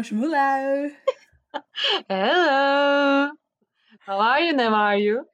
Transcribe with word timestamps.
Mushmula. 0.00 0.90
Hello. 2.08 3.32
How 4.06 4.18
are 4.18 4.40
you? 4.46 4.56
Ne 4.56 4.68
are 4.68 5.00
you? 5.00 5.24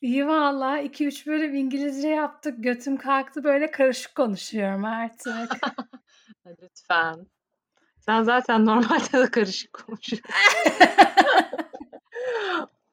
İyi 0.00 0.26
valla. 0.26 0.78
2-3 0.80 1.26
bölüm 1.26 1.54
İngilizce 1.54 2.08
yaptık. 2.08 2.54
Götüm 2.58 2.96
kalktı. 2.96 3.44
Böyle 3.44 3.70
karışık 3.70 4.14
konuşuyorum 4.14 4.84
artık. 4.84 5.50
Lütfen. 6.62 7.26
Sen 7.98 8.22
zaten 8.22 8.66
normalde 8.66 9.12
de 9.12 9.30
karışık 9.30 9.72
konuşuyorsun. 9.72 10.30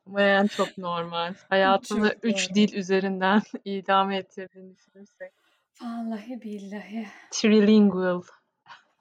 Ama 0.05 0.21
yani 0.21 0.49
çok 0.49 0.77
normal. 0.77 1.33
Hayatını 1.49 2.09
Çok 2.09 2.25
3 2.25 2.47
doğru. 2.49 2.55
dil 2.55 2.73
üzerinden 2.73 3.41
idame 3.65 4.17
ettirdiğini 4.17 4.75
düşünürsek. 4.75 5.33
Vallahi 5.81 6.41
billahi. 6.41 7.07
Trilingual 7.31 8.21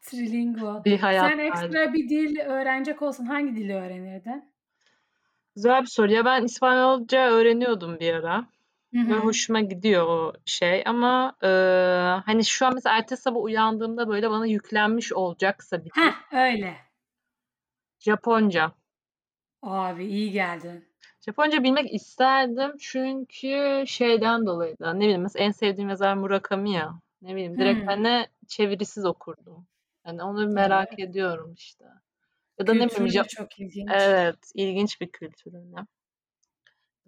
Trilingual. 0.06 0.84
bir 0.84 0.98
hayat 0.98 1.30
Sen 1.30 1.38
ekstra 1.38 1.92
bir 1.92 2.09
dil 2.09 2.38
öğrenecek 2.41 3.02
olsan 3.02 3.24
hangi 3.24 3.56
dili 3.56 3.74
öğrenirdin? 3.74 4.45
Güzel 5.56 5.83
bir 5.83 5.87
soru. 5.87 6.12
Ya 6.12 6.24
ben 6.24 6.45
İspanyolca 6.45 7.30
öğreniyordum 7.30 8.01
bir 8.01 8.14
ara. 8.14 8.47
Ve 8.95 9.14
hoşuma 9.14 9.61
gidiyor 9.61 10.06
o 10.06 10.33
şey 10.45 10.83
ama 10.87 11.37
e, 11.42 11.48
hani 12.27 12.45
şu 12.45 12.66
an 12.66 12.74
mesela 12.74 12.97
ertesi 12.97 13.22
sabah 13.22 13.41
uyandığımda 13.41 14.08
böyle 14.08 14.30
bana 14.30 14.47
yüklenmiş 14.47 15.12
olacaksa 15.12 15.84
bir. 15.84 15.91
Heh 15.95 16.33
öyle. 16.33 16.77
Japonca. 17.98 18.73
Abi 19.62 20.05
iyi 20.05 20.30
geldin. 20.30 20.84
Japonca 21.20 21.62
bilmek 21.62 21.95
isterdim 21.95 22.73
çünkü 22.80 23.84
şeyden 23.86 24.47
dolayı 24.47 24.78
da 24.78 24.95
ne 24.95 25.00
bileyim 25.00 25.23
mesela 25.23 25.45
en 25.45 25.50
sevdiğim 25.50 25.91
yazar 25.91 26.14
Murakami 26.14 26.73
ya. 26.73 27.00
Ne 27.23 27.34
bileyim 27.34 27.58
direkt 27.58 27.80
Hmm. 27.80 27.86
hani 27.86 28.27
çevirisiz 28.48 29.05
okurdum. 29.05 29.67
Yani 30.06 30.22
onu 30.22 30.48
merak 30.48 30.98
ediyorum 30.98 31.54
işte. 31.54 31.84
Ya 32.58 32.66
da 32.66 32.72
ne 32.72 32.74
bileyim 32.74 32.88
Kültürü 32.88 33.08
de 33.08 33.12
Ja- 33.12 33.28
çok 33.28 33.60
ilginç. 33.60 33.90
evet 33.90 34.50
ilginç 34.54 35.00
bir 35.00 35.08
kültür 35.08 35.54
öyle. 35.54 35.76
Ya 35.76 35.86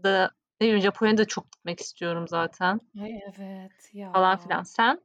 Da 0.05 0.31
ne 0.61 0.65
bileyim 0.67 0.81
Japonya'da 0.83 1.25
çok 1.25 1.53
gitmek 1.53 1.81
istiyorum 1.81 2.29
zaten 2.29 2.81
Ay 3.01 3.21
evet 3.37 3.91
ya. 3.93 4.13
falan 4.13 4.39
filan. 4.39 4.63
Sen? 4.63 5.01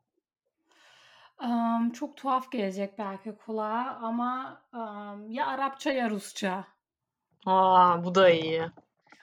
Am, 1.37 1.91
çok 1.91 2.17
tuhaf 2.17 2.51
gelecek 2.51 2.97
belki 2.99 3.35
kulağa 3.35 3.99
ama 4.01 4.61
am, 4.71 5.29
ya 5.29 5.47
Arapça 5.47 5.91
ya 5.91 6.09
Rusça. 6.09 6.67
Aa 7.45 8.03
bu 8.03 8.15
da 8.15 8.29
iyi. 8.29 8.61
Abi 8.61 8.71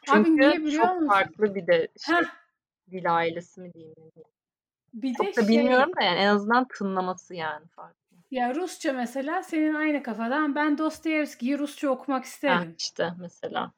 Çünkü 0.04 0.32
niye 0.40 0.58
biliyor 0.60 0.84
çok 0.84 0.94
musun? 0.94 1.08
farklı 1.08 1.54
bir 1.54 1.66
de 1.66 1.88
şey 1.98 2.14
Heh, 2.16 2.24
dil 2.90 3.16
ailesi 3.16 3.60
mi 3.60 3.74
diyeyim. 3.74 3.94
ne 4.94 5.02
bir 5.02 5.12
de 5.12 5.16
Çok 5.16 5.26
da 5.36 5.40
şey 5.40 5.48
bilmiyorum 5.48 5.92
da 5.96 6.02
yani 6.02 6.18
en 6.18 6.26
azından 6.26 6.68
tınlaması 6.68 7.34
yani 7.34 7.66
farklı. 7.66 7.99
Ya 8.30 8.54
Rusça 8.54 8.92
mesela 8.92 9.42
senin 9.42 9.74
aynı 9.74 10.02
kafadan 10.02 10.54
ben 10.54 10.78
Dostoyevski'yi 10.78 11.58
Rusça 11.58 11.88
okumak 11.90 12.24
Ha 12.44 12.64
isterim. 12.64 12.76
işte 12.78 13.14
mesela. 13.18 13.72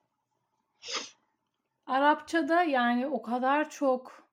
Arapçada 1.87 2.63
yani 2.63 3.07
o 3.07 3.23
kadar 3.23 3.71
çok 3.71 4.29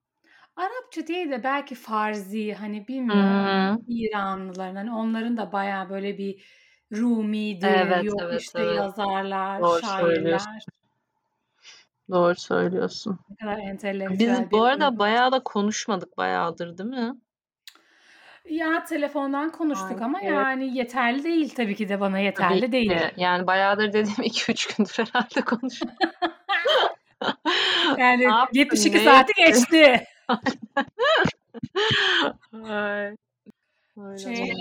Arapça 0.56 1.08
değil 1.08 1.32
de 1.32 1.44
belki 1.44 1.76
Farzi 1.76 2.54
hani 2.54 2.88
bilmiyorum 2.88 3.52
Hmm, 3.52 3.78
İranlıların 3.88 4.76
hani 4.76 4.94
onların 4.94 5.38
da 5.38 5.52
bayağı 5.52 5.90
böyle 5.90 6.18
bir 6.18 6.46
Rumi'dir 6.94 7.86
evet 7.86 8.04
yok 8.04 8.24
evet 8.24 8.42
işte 8.42 8.62
evet. 8.62 8.82
yazarlar, 8.82 9.64
Doğru 9.64 9.82
şairler 9.82 10.66
Doğru 12.10 12.36
söylüyorsun. 12.36 13.20
ne 13.30 13.36
kadar 13.36 13.58
Biz 14.10 14.40
entelektüel 14.40 14.52
bu 14.52 14.64
bir 14.66 14.66
arada 14.66 15.00
bayağı 15.00 15.32
da 15.32 15.44
konuşmadık 15.44 16.18
bayağıdır 16.18 16.78
değil 16.78 16.90
mi? 16.90 17.22
Ya 18.50 18.84
telefondan 18.84 19.52
konuştuk 19.52 20.02
ama 20.02 20.20
Sanki 20.20 20.34
yani 20.34 20.78
yeterli 20.78 21.24
değil 21.24 21.56
tabii 21.56 21.76
ki 21.76 21.90
de 21.90 22.00
bana 22.00 22.12
tabii 22.12 22.24
yeterli 22.24 22.72
değil. 22.72 22.90
ki. 22.90 23.12
Yani 23.18 23.48
bayağıdır 23.48 23.94
dediğim 23.94 24.18
2-3 24.18 24.78
gündür 24.78 24.96
herhalde 24.98 25.42
konuştuk. 25.42 25.90
Yani 27.98 28.24
yaptın? 28.24 28.60
72 28.60 28.98
Ne 28.98 29.04
saati 29.04 29.34
geçti. 29.34 30.08
Ay, 32.70 33.16
Şey 34.24 34.52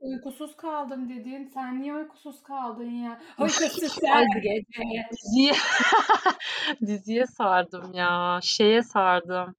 uykusuz 0.00 0.56
kaldım 0.56 1.08
dedin. 1.08 1.50
Sen 1.54 1.82
niye 1.82 1.94
uykusuz 1.94 2.42
kaldın 2.42 2.90
ya? 2.90 3.20
Uykusuz 3.38 3.98
Ay 3.98 4.40
gece. 4.42 5.08
diziye 5.12 5.52
diziye 6.86 7.26
sardım 7.26 7.92
ya. 7.94 8.38
Şeye 8.42 8.82
sardım. 8.82 9.54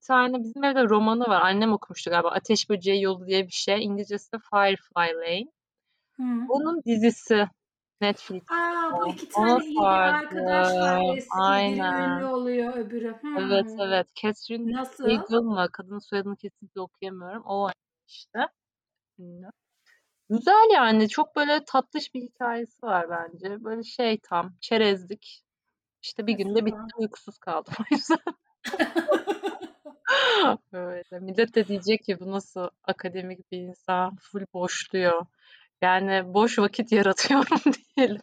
Bir 0.00 0.04
tane 0.06 0.38
bizim 0.42 0.64
evde 0.64 0.84
romanı 0.84 1.24
var. 1.24 1.40
Annem 1.40 1.72
okumuştu 1.72 2.10
galiba. 2.10 2.28
Ateş 2.30 2.70
Böceği 2.70 3.02
Yolu 3.02 3.26
diye 3.26 3.46
bir 3.46 3.52
şey. 3.52 3.84
İngilizcesi 3.84 4.30
Firefly 4.50 5.14
Lane. 5.14 5.46
Hı. 6.16 6.22
Onun 6.48 6.82
dizisi 6.86 7.48
Netflix'te. 8.00 8.54
Aa 8.54 8.92
bu 9.00 9.08
iki 9.08 9.28
Ona 9.40 9.48
tane 9.48 9.64
iyi 9.64 9.76
bir 9.76 9.84
arkadaş 9.84 10.68
var. 10.74 11.16
Eski 11.16 11.30
biri 11.30 11.72
ünlü 11.72 11.82
Aynen. 11.82 12.22
oluyor 12.22 12.74
öbürü. 12.76 13.16
Evet 13.38 13.66
Hmm. 13.70 13.80
evet. 13.80 14.06
Catherine 14.14 14.72
Nasıl? 14.72 15.42
Mı? 15.42 15.66
Kadının 15.72 15.98
soyadını 15.98 16.36
kesinlikle 16.36 16.80
okuyamıyorum. 16.80 17.42
O 17.46 17.68
işte. 18.08 18.38
Ünlü. 19.18 19.50
Güzel 20.30 20.68
yani. 20.74 21.08
Çok 21.08 21.36
böyle 21.36 21.64
tatlış 21.64 22.14
bir 22.14 22.22
hikayesi 22.22 22.82
var 22.86 23.06
bence. 23.10 23.64
Böyle 23.64 23.82
şey 23.82 24.18
tam. 24.22 24.52
Çerezlik. 24.60 25.42
İşte 26.02 26.26
bir 26.26 26.32
günde 26.32 26.66
bitti. 26.66 26.94
Uykusuz 26.96 27.38
kaldım 27.38 27.74
o 27.80 27.94
yüzden. 27.94 28.18
Öyle. 30.72 31.20
Millet 31.20 31.54
de 31.54 31.66
diyecek 31.66 32.04
ki 32.04 32.20
bu 32.20 32.30
nasıl 32.30 32.68
akademik 32.84 33.52
bir 33.52 33.58
insan. 33.58 34.16
Full 34.16 34.46
boşluyor. 34.54 35.26
Yani 35.82 36.34
boş 36.34 36.58
vakit 36.58 36.92
yaratıyorum 36.92 37.72
diyelim. 37.96 38.22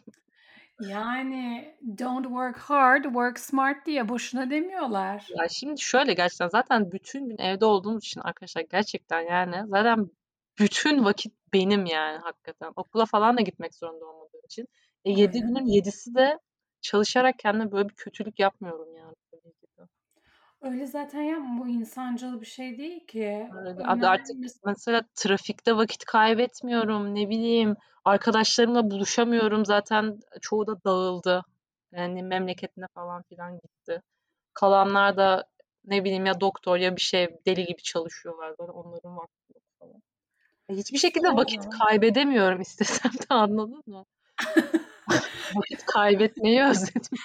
Yani 0.80 1.74
don't 1.98 2.24
work 2.24 2.58
hard, 2.58 3.04
work 3.04 3.38
smart 3.38 3.86
diye 3.86 4.08
boşuna 4.08 4.50
demiyorlar. 4.50 5.26
Ya 5.38 5.48
şimdi 5.48 5.80
şöyle 5.80 6.14
gerçekten 6.14 6.48
zaten 6.48 6.92
bütün 6.92 7.28
gün 7.28 7.38
evde 7.38 7.64
olduğumuz 7.64 8.04
için 8.04 8.20
arkadaşlar 8.20 8.62
gerçekten 8.70 9.20
yani 9.20 9.68
zaten 9.68 10.10
bütün 10.58 11.04
vakit 11.04 11.34
benim 11.52 11.86
yani 11.86 12.18
hakikaten. 12.18 12.72
Okula 12.76 13.06
falan 13.06 13.36
da 13.36 13.40
gitmek 13.40 13.74
zorunda 13.74 14.04
olmadığım 14.04 14.40
için. 14.44 14.68
E 15.04 15.10
7 15.10 15.20
Öyle. 15.20 15.38
günün 15.38 15.66
7'si 15.66 16.14
de 16.14 16.38
çalışarak 16.80 17.38
kendime 17.38 17.72
böyle 17.72 17.88
bir 17.88 17.94
kötülük 17.94 18.38
yapmıyorum 18.38 18.96
yani. 18.96 19.14
Öyle 20.60 20.86
zaten 20.86 21.22
yapma. 21.22 21.58
Bu 21.64 21.68
insancıl 21.68 22.40
bir 22.40 22.46
şey 22.46 22.78
değil 22.78 23.06
ki. 23.06 23.48
Öyle. 23.56 23.84
Abi 23.84 24.06
artık 24.06 24.36
mesela 24.64 25.02
trafikte 25.14 25.76
vakit 25.76 26.04
kaybetmiyorum. 26.04 27.14
Ne 27.14 27.28
bileyim 27.28 27.76
arkadaşlarımla 28.04 28.90
buluşamıyorum. 28.90 29.64
Zaten 29.64 30.20
çoğu 30.40 30.66
da 30.66 30.84
dağıldı. 30.84 31.42
Yani 31.92 32.22
memleketine 32.22 32.86
falan 32.94 33.22
filan 33.22 33.54
gitti. 33.54 34.02
Kalanlar 34.54 35.16
da 35.16 35.44
ne 35.84 36.04
bileyim 36.04 36.26
ya 36.26 36.40
doktor 36.40 36.76
ya 36.76 36.96
bir 36.96 37.00
şey 37.00 37.28
deli 37.46 37.64
gibi 37.64 37.82
çalışıyorlar. 37.82 38.54
Böyle 38.58 38.72
onların 38.72 39.16
vakti 39.16 39.52
yok 39.54 39.62
falan. 39.78 40.02
E, 40.68 40.74
Hiçbir 40.74 40.98
şekilde 40.98 41.28
vakit 41.28 41.70
kaybedemiyorum 41.70 42.60
istesem 42.68 43.12
de 43.12 43.34
anladın 43.34 43.82
mı? 43.86 44.04
Vakit 45.54 45.86
kaybetmeyi 45.86 46.64
özledim. 46.64 47.18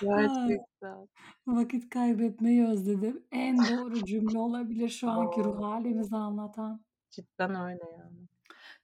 Gerçekten. 0.00 1.08
vakit 1.46 1.90
kaybetmeyi 1.90 2.66
özledim. 2.66 3.22
En 3.32 3.58
doğru 3.58 4.04
cümle 4.04 4.38
olabilir 4.38 4.88
şu 4.88 5.10
anki 5.10 5.44
ruh 5.44 5.62
halimizi 5.62 6.16
anlatan. 6.16 6.80
Cidden 7.10 7.54
öyle 7.54 7.84
yani. 7.98 8.28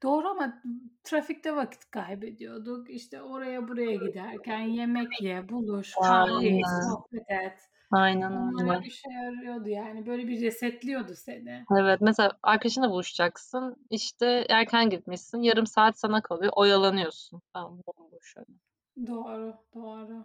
Doğru 0.02 0.28
ama 0.28 0.62
trafikte 1.04 1.56
vakit 1.56 1.90
kaybediyorduk. 1.90 2.90
İşte 2.90 3.22
oraya 3.22 3.68
buraya 3.68 3.94
giderken 3.94 4.60
yemek 4.60 5.22
ye, 5.22 5.48
buluş, 5.48 5.94
kahve 5.94 6.60
sohbet 6.90 7.30
et. 7.30 7.58
Aynen 7.90 8.32
öyle. 8.32 8.86
işe 8.86 9.10
yarıyordu 9.10 9.68
yani. 9.68 10.06
Böyle 10.06 10.28
bir 10.28 10.40
resetliyordu 10.40 11.14
seni. 11.14 11.64
Evet 11.78 12.00
mesela 12.00 12.32
arkadaşınla 12.42 12.90
buluşacaksın. 12.90 13.76
İşte 13.90 14.46
erken 14.48 14.90
gitmişsin. 14.90 15.42
Yarım 15.42 15.66
saat 15.66 15.98
sana 15.98 16.22
kalıyor. 16.22 16.52
Oyalanıyorsun. 16.56 17.42
Tamam 17.52 17.78
bomboş 17.86 18.36
öyle. 18.36 18.58
Doğru, 19.06 19.54
doğru. 19.74 20.24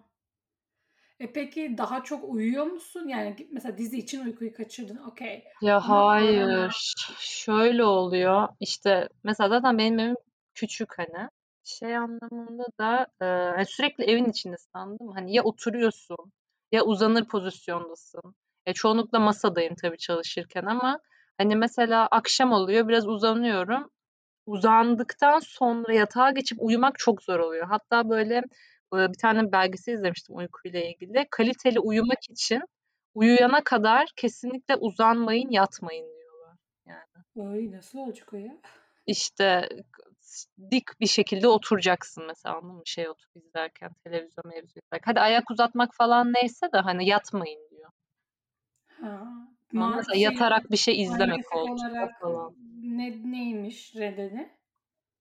E 1.20 1.34
peki 1.34 1.76
daha 1.78 2.04
çok 2.04 2.24
uyuyor 2.30 2.66
musun? 2.66 3.08
Yani 3.08 3.48
mesela 3.52 3.78
dizi 3.78 3.98
için 3.98 4.26
uykuyu 4.26 4.54
kaçırdın. 4.54 4.98
Okey. 4.98 5.44
Ya 5.62 5.76
Ama 5.76 5.84
sonra 5.84 6.10
hayır. 6.10 6.94
Şöyle 7.20 7.84
oluyor. 7.84 8.48
İşte 8.60 9.10
mesela 9.24 9.50
zaten 9.50 9.78
benim 9.78 10.00
evim 10.00 10.16
küçük 10.54 10.98
hani. 10.98 11.30
Şey 11.64 11.98
anlamında 11.98 12.66
da 12.80 13.08
e, 13.22 13.26
hani 13.26 13.66
sürekli 13.66 14.04
evin 14.04 14.26
içindesin 14.26 14.70
anladın 14.74 15.06
mı? 15.06 15.14
Hani 15.16 15.36
ya 15.36 15.44
oturuyorsun 15.44 16.32
ya 16.72 16.84
uzanır 16.84 17.28
pozisyondasın. 17.28 18.36
E, 18.66 18.74
çoğunlukla 18.74 19.20
masadayım 19.20 19.76
tabii 19.82 19.98
çalışırken 19.98 20.66
ama 20.66 21.00
hani 21.38 21.56
mesela 21.56 22.08
akşam 22.08 22.52
oluyor 22.52 22.88
biraz 22.88 23.08
uzanıyorum. 23.08 23.90
Uzandıktan 24.46 25.40
sonra 25.40 25.94
yatağa 25.94 26.32
geçip 26.32 26.58
uyumak 26.62 27.00
çok 27.00 27.24
zor 27.24 27.40
oluyor. 27.40 27.68
Hatta 27.68 28.10
böyle 28.10 28.36
e, 28.94 28.98
bir 28.98 29.18
tane 29.18 29.52
belgesel 29.52 29.94
izlemiştim 29.94 30.38
uykuyla 30.38 30.80
ilgili. 30.80 31.28
Kaliteli 31.32 31.80
uyumak 31.80 32.30
için 32.30 32.62
uyuyana 33.14 33.64
kadar 33.64 34.10
kesinlikle 34.16 34.76
uzanmayın, 34.76 35.50
yatmayın 35.50 36.06
diyorlar. 36.18 36.58
Yani 36.86 37.52
Ay, 37.54 37.72
nasıl 37.72 38.00
olacak 38.00 38.34
o 38.34 38.38
ya? 38.38 38.58
İşte 39.06 39.70
dik 40.72 41.00
bir 41.00 41.08
şekilde 41.08 41.48
oturacaksın 41.48 42.26
mesela 42.28 42.56
anladın 42.56 42.76
mı? 42.76 42.82
Şey 42.86 43.10
oturup 43.10 43.36
izlerken 43.36 43.92
televizyon 44.04 44.48
mevzu 44.48 44.80
izlerken. 44.80 45.12
Hadi 45.12 45.20
ayak 45.20 45.52
uzatmak 45.52 45.96
falan 45.96 46.34
neyse 46.34 46.72
de 46.74 46.78
hani 46.78 47.10
yatmayın 47.10 47.70
diyor. 47.70 47.90
Ha. 49.02 49.28
Mesela 49.74 50.14
şey, 50.14 50.22
yatarak 50.22 50.72
bir 50.72 50.78
şey 50.78 51.02
izlemek 51.02 51.56
olarak 51.56 52.22
falan. 52.22 52.56
ne 52.84 53.32
neymiş 53.32 53.96
nedeni? 53.96 54.50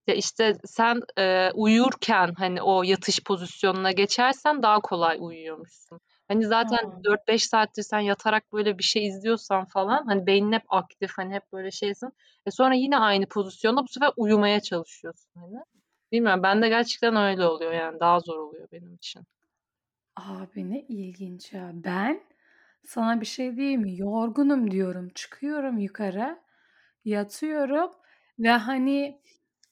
Ya 0.07 0.15
işte 0.15 0.53
sen 0.65 0.99
e, 1.17 1.51
uyurken 1.53 2.33
hani 2.37 2.61
o 2.61 2.83
yatış 2.83 3.23
pozisyonuna 3.23 3.91
geçersen 3.91 4.63
daha 4.63 4.79
kolay 4.79 5.17
uyuyormuşsun. 5.19 5.99
Hani 6.27 6.45
zaten 6.47 6.77
Ha. 6.91 6.99
4-5 7.03 7.47
saattir 7.47 7.83
sen 7.83 7.99
yatarak 7.99 8.53
böyle 8.53 8.77
bir 8.77 8.83
şey 8.83 9.07
izliyorsan 9.07 9.65
falan 9.65 10.05
hani 10.05 10.25
beynin 10.25 10.51
hep 10.51 10.63
aktif 10.67 11.11
hani 11.17 11.33
hep 11.33 11.43
böyle 11.53 11.71
şeysin. 11.71 12.09
E 12.45 12.51
sonra 12.51 12.73
yine 12.73 12.97
aynı 12.97 13.25
pozisyonda 13.25 13.83
bu 13.83 13.87
sefer 13.87 14.11
uyumaya 14.17 14.59
çalışıyorsun 14.59 15.31
hani. 15.35 15.57
Bilmiyorum 16.11 16.43
bende 16.43 16.69
gerçekten 16.69 17.15
öyle 17.15 17.45
oluyor 17.45 17.71
yani 17.71 17.99
daha 17.99 18.19
zor 18.19 18.37
oluyor 18.37 18.67
benim 18.71 18.93
için. 18.93 19.23
Abi 20.15 20.69
ne 20.69 20.79
ilginç 20.81 21.53
ya. 21.53 21.71
Ben 21.73 22.21
sana 22.85 23.21
bir 23.21 23.25
şey 23.25 23.55
diyeyim 23.57 23.81
mi? 23.81 23.97
Yorgunum 23.99 24.71
diyorum. 24.71 25.09
Çıkıyorum 25.15 25.77
yukarı, 25.77 26.39
yatıyorum 27.05 27.91
ve 28.39 28.49
hani 28.51 29.21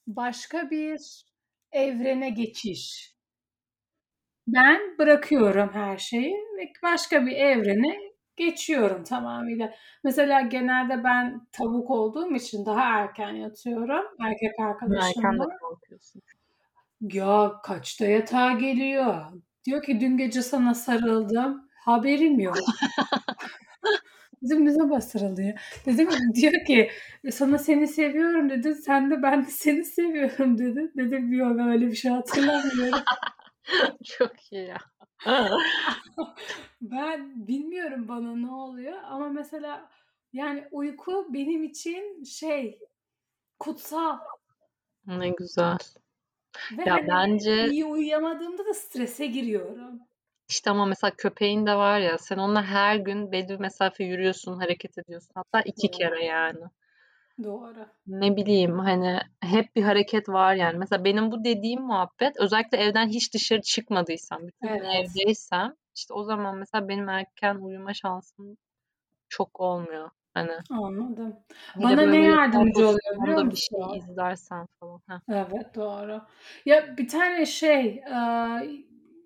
başka 0.07 0.69
bir 0.71 1.01
evrene 1.71 2.29
geçiş. 2.29 3.15
Ben 4.47 4.97
bırakıyorum 4.99 5.69
her 5.73 5.97
şeyi 5.97 6.33
ve 6.33 6.71
başka 6.83 7.25
bir 7.25 7.31
evrene 7.31 7.99
geçiyorum 8.37 9.03
tamamıyla. 9.03 9.73
Mesela 10.03 10.41
genelde 10.41 11.03
ben 11.03 11.47
tavuk 11.51 11.89
olduğum 11.89 12.35
için 12.35 12.65
daha 12.65 12.81
erken 12.81 13.29
yatıyorum 13.31 14.05
erkek 14.19 14.51
Erken 14.99 15.39
de 15.39 15.43
arkadaşımla. 15.43 15.47
kalkıyorsun. 15.61 16.21
Ya 17.01 17.53
kaçta 17.63 18.05
yatağa 18.05 18.51
geliyor. 18.51 19.25
Diyor 19.65 19.83
ki 19.83 19.99
dün 19.99 20.17
gece 20.17 20.41
sana 20.41 20.73
sarıldım. 20.73 21.68
Haberim 21.79 22.39
yok. 22.39 22.57
Zaman 24.41 24.99
sarıldı 24.99 25.41
ya? 25.41 25.55
Dedim 25.85 26.09
diyor 26.35 26.65
ki 26.67 26.91
sana 27.31 27.57
seni 27.57 27.87
seviyorum 27.87 28.49
dedi. 28.49 28.75
Sen 28.75 29.11
de 29.11 29.23
ben 29.23 29.45
de 29.45 29.49
seni 29.51 29.85
seviyorum 29.85 30.57
dedi. 30.57 30.91
Dedim 30.97 31.33
yok 31.33 31.57
ben 31.57 31.69
öyle 31.69 31.87
bir 31.87 31.95
şey 31.95 32.11
hatırlamıyorum. 32.11 32.99
Çok 34.03 34.51
iyi 34.51 34.67
ya. 34.67 34.77
Ben 36.81 37.47
bilmiyorum 37.47 38.07
bana 38.07 38.35
ne 38.35 38.51
oluyor 38.51 38.97
ama 39.03 39.29
mesela 39.29 39.89
yani 40.33 40.67
uyku 40.71 41.27
benim 41.29 41.63
için 41.63 42.23
şey 42.23 42.79
kutsal. 43.59 44.17
Ne 45.07 45.29
güzel. 45.29 45.77
Ve 46.77 46.83
Ya 46.85 46.93
hani 46.93 47.07
bence 47.07 47.67
iyi 47.67 47.85
uyuyamadığımda 47.85 48.65
da 48.65 48.73
strese 48.73 49.25
giriyorum. 49.25 49.99
İşte 50.49 50.69
ama 50.69 50.85
mesela 50.85 51.11
köpeğin 51.17 51.65
de 51.65 51.75
var 51.75 51.99
ya 51.99 52.17
sen 52.17 52.37
onunla 52.37 52.63
her 52.63 52.95
gün 52.95 53.31
belli 53.31 53.49
bir 53.49 53.59
mesafe 53.59 54.03
yürüyorsun, 54.03 54.59
hareket 54.59 54.97
ediyorsun. 54.97 55.31
Hatta 55.35 55.61
iki 55.61 55.87
Doğru. 55.87 55.97
kere 55.97 56.25
yani. 56.25 56.63
Doğru. 57.43 57.85
Ne 58.07 58.35
bileyim 58.35 58.79
hani 58.79 59.19
hep 59.41 59.75
bir 59.75 59.83
hareket 59.83 60.29
var 60.29 60.55
yani. 60.55 60.77
Mesela 60.77 61.03
benim 61.03 61.31
bu 61.31 61.43
dediğim 61.43 61.81
muhabbet 61.81 62.37
özellikle 62.39 62.77
evden 62.77 63.07
hiç 63.07 63.33
dışarı 63.33 63.61
çıkmadıysam, 63.61 64.47
bütün 64.47 64.67
Evet. 64.67 64.85
evdeysem 64.95 65.73
işte 65.95 66.13
o 66.13 66.23
zaman 66.23 66.57
mesela 66.57 66.89
benim 66.89 67.09
erken 67.09 67.55
uyuma 67.55 67.93
şansım 67.93 68.57
çok 69.29 69.59
olmuyor. 69.59 70.09
Hani 70.33 70.51
Anladım. 70.69 71.35
Bana 71.75 72.01
ne 72.01 72.01
yatay 72.01 72.23
yardımcı 72.23 72.87
oluyor 72.87 73.23
biliyor 73.23 73.41
pozisyonda 73.41 73.51
bir 73.51 73.55
şey 73.55 73.79
musun? 73.79 74.11
izlersen 74.11 74.65
falan. 74.79 75.01
Heh. 75.07 75.19
Evet, 75.29 75.75
doğru. 75.75 76.21
Ya 76.65 76.97
bir 76.97 77.07
tane 77.07 77.45
şey, 77.45 78.03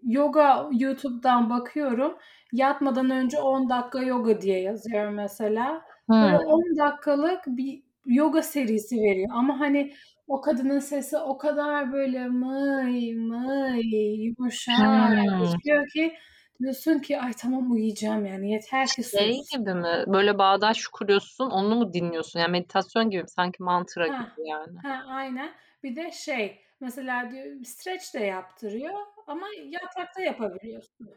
yoga 0.05 0.69
YouTube'dan 0.71 1.49
bakıyorum. 1.49 2.17
Yatmadan 2.51 3.09
önce 3.09 3.39
10 3.41 3.69
dakika 3.69 4.01
yoga 4.03 4.41
diye 4.41 4.61
yazıyor 4.61 5.09
mesela. 5.09 5.81
Böyle 6.19 6.37
Hımm. 6.37 6.37
10 6.37 6.77
dakikalık 6.77 7.41
bir 7.47 7.83
yoga 8.05 8.41
serisi 8.41 8.95
veriyor 8.95 9.29
ama 9.33 9.59
hani 9.59 9.93
o 10.27 10.41
kadının 10.41 10.79
sesi 10.79 11.17
o 11.17 11.37
kadar 11.37 11.93
böyle 11.93 12.27
mıy 12.27 13.15
mıy 13.15 14.25
yumuşak 14.25 15.17
işliyor 15.43 15.87
ki 15.87 16.13
diyorsun 16.59 16.99
ki 16.99 17.19
ay 17.19 17.31
tamam 17.33 17.71
uyuyacağım 17.71 18.25
yani 18.25 18.51
yeter 18.51 18.91
ki 18.91 19.03
Şey 19.03 19.29
sus. 19.31 19.49
gibi 19.51 19.73
mi? 19.73 20.03
Böyle 20.07 20.37
bağdaş 20.37 20.87
kuruyorsun, 20.87 21.49
onu 21.49 21.75
mu 21.75 21.93
dinliyorsun? 21.93 22.39
Yani 22.39 22.51
meditasyon 22.51 23.09
gibi? 23.09 23.27
Sanki 23.27 23.63
mantra 23.63 24.07
gibi 24.07 24.17
Heh, 24.17 24.49
yani. 24.49 24.77
heh, 24.83 25.07
aynen. 25.07 25.49
Bir 25.83 25.95
de 25.95 26.11
şey, 26.11 26.59
mesela 26.79 27.31
diyor 27.31 27.63
stretch 27.65 28.13
de 28.13 28.19
yaptırıyor 28.19 28.93
ama 29.27 29.47
yatakta 29.69 30.21
yapabiliyorsun. 30.21 31.09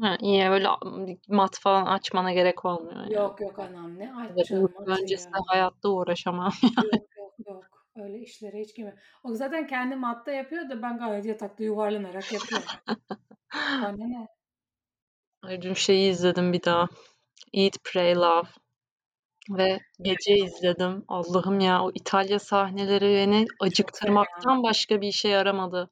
Ha, 0.00 0.16
iyi. 0.20 0.48
Öyle 0.48 0.68
mat 1.28 1.58
falan 1.60 1.86
açmana 1.86 2.32
gerek 2.32 2.64
olmuyor 2.64 2.96
yani. 2.96 3.14
Yok 3.14 3.40
yok 3.40 3.58
anam 3.58 3.98
ne 3.98 4.12
Evet, 4.20 4.30
açacaksın 4.30 4.62
uyku 4.62 4.82
matı 4.82 5.02
öncesi 5.02 5.28
ya. 5.34 5.42
hayatta 5.46 5.88
uğraşamam. 5.88 6.52
Yok 6.92 7.02
yok 7.18 7.34
yok. 7.46 7.64
Öyle 7.96 8.18
işlere 8.18 8.60
hiç 8.60 8.76
girme. 8.76 8.94
O 9.24 9.34
zaten 9.34 9.66
kendi 9.66 9.96
matta 9.96 10.32
yapıyor 10.32 10.70
da 10.70 10.82
ben 10.82 10.98
gayet 10.98 11.24
yatakta 11.24 11.64
yuvarlanarak 11.64 12.32
yapıyorum. 12.32 12.68
Bana 13.54 14.06
ne? 14.06 14.26
Ay 15.42 15.62
dün 15.62 15.74
şeyi 15.74 16.10
izledim 16.10 16.52
bir 16.52 16.62
daha. 16.62 16.88
Eat, 17.54 17.76
Pray, 17.84 18.14
Love 18.14 18.48
ve 19.50 19.78
gece 20.02 20.34
izledim. 20.34 21.04
Allah'ım 21.08 21.60
ya 21.60 21.82
o 21.82 21.90
İtalya 21.94 22.38
sahneleri 22.38 23.04
beni 23.04 23.46
acıktırmaktan 23.60 24.62
başka 24.62 25.00
bir 25.00 25.08
işe 25.08 25.28
yaramadı. 25.28 25.90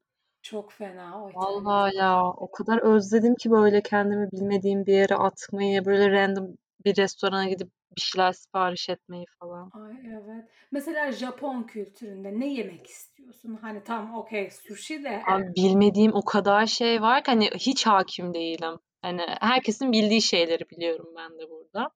Çok 0.50 0.72
fena 0.72 1.24
o 1.24 1.30
Vallahi 1.34 1.96
ya 1.96 2.24
o 2.24 2.50
kadar 2.50 2.78
özledim 2.78 3.34
ki 3.34 3.50
böyle 3.50 3.82
kendimi 3.82 4.32
bilmediğim 4.32 4.86
bir 4.86 4.92
yere 4.92 5.14
atmayı, 5.14 5.84
böyle 5.84 6.10
random 6.10 6.56
bir 6.84 6.96
restorana 6.96 7.48
gidip 7.48 7.68
bir 7.96 8.00
şeyler 8.00 8.32
sipariş 8.32 8.88
etmeyi 8.88 9.24
falan. 9.40 9.70
Ay 9.74 9.96
evet. 10.06 10.44
Mesela 10.72 11.12
Japon 11.12 11.62
kültüründe 11.62 12.40
ne 12.40 12.46
yemek 12.46 12.86
istiyorsun? 12.86 13.58
Hani 13.60 13.84
tamam 13.84 14.14
okay 14.14 14.50
sushi 14.50 15.04
de 15.04 15.22
Abi 15.26 15.54
bilmediğim 15.56 16.14
o 16.14 16.24
kadar 16.24 16.66
şey 16.66 17.02
var 17.02 17.24
ki 17.24 17.30
hani 17.30 17.50
hiç 17.50 17.86
hakim 17.86 18.34
değilim. 18.34 18.78
Hani 19.02 19.22
herkesin 19.40 19.92
bildiği 19.92 20.22
şeyleri 20.22 20.70
biliyorum 20.70 21.08
ben 21.16 21.38
de 21.38 21.50
burada. 21.50 21.90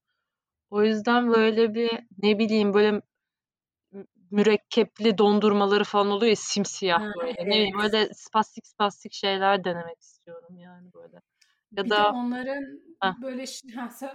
O 0.70 0.82
yüzden 0.82 1.28
böyle 1.32 1.75
bir 1.75 1.90
ne 2.22 2.38
bileyim 2.38 2.75
böyle 2.75 3.02
mürekkepli 4.30 5.18
dondurmaları 5.18 5.84
falan 5.84 6.06
oluyor 6.10 6.30
ya 6.30 6.37
simsiyah 6.37 7.00
Ha, 7.00 7.12
böyle. 7.20 7.32
Ne 7.32 7.46
bileyim 7.50 7.80
evet. 7.80 7.94
öyle 7.94 8.08
spastik 8.14 8.66
spastik 8.66 9.12
şeyler 9.12 9.64
denemek 9.64 10.00
istiyorum 10.00 10.58
yani 10.58 10.92
böyle. 10.94 11.20
Ya 11.76 11.84
Bir 11.84 11.90
de 11.90 11.90
da 11.90 12.12
onların 12.12 12.80
heh, 13.02 13.14
böyle 13.22 13.44
ha 13.76 13.90
sen 13.90 14.10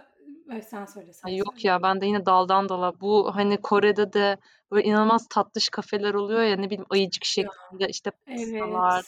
sen 0.62 0.86
söyle, 0.86 1.07
ay 1.07 1.12
sen 1.13 1.29
yok 1.29 1.53
söyle. 1.55 1.67
ya 1.67 1.84
ben 1.84 2.01
de 2.01 2.05
yine 2.05 2.25
daldan 2.25 2.69
dala. 2.69 3.00
Bu 3.01 3.36
hani 3.36 3.62
Kore'de 3.62 4.13
de 4.13 4.38
böyle 4.72 4.88
inanılmaz 4.88 5.27
tatlış 5.29 5.69
kafeler 5.69 6.13
oluyor 6.13 6.43
ya 6.43 6.55
ne 6.57 6.65
bileyim 6.65 6.86
ayıcık 6.89 7.24
Ya, 7.25 7.27
şeklinde 7.27 7.88
işte 7.89 8.12
pastalar, 8.12 8.95
evet. 8.95 9.05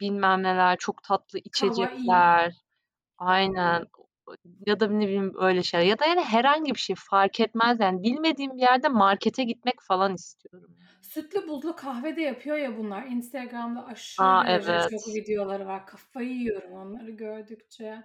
bilmem 0.00 0.42
neler, 0.42 0.76
çok 0.78 1.02
tatlı 1.02 1.38
Kawaii. 1.38 1.44
içecekler. 1.48 2.52
Aynen. 3.18 3.86
Ya 4.66 4.80
da 4.80 4.86
ne 4.86 5.06
bileyim 5.06 5.32
öyle 5.40 5.62
şeyler. 5.62 5.86
Ya 5.86 5.98
da 5.98 6.06
yani 6.06 6.20
herhangi 6.24 6.74
bir 6.74 6.80
şey 6.80 6.96
fark 6.98 7.40
etmez 7.40 7.80
yani. 7.80 8.02
Bilmediğim 8.02 8.56
bir 8.56 8.60
yerde 8.60 8.88
markete 8.88 9.44
gitmek 9.44 9.82
falan 9.82 10.14
istiyorum. 10.14 10.76
Sütlü 11.02 11.48
buzlu 11.48 11.76
kahve 11.76 12.16
de 12.16 12.20
yapıyor 12.20 12.56
ya 12.56 12.78
bunlar. 12.78 13.06
Instagram'da 13.06 13.86
aşırı 13.86 14.26
A, 14.26 14.46
derecede 14.46 14.80
çok 14.80 14.90
evet. 14.90 15.16
videoları 15.16 15.66
var. 15.66 15.86
Kafayı 15.86 16.30
yiyorum 16.30 16.72
onları 16.72 17.10
gördükçe. 17.10 18.02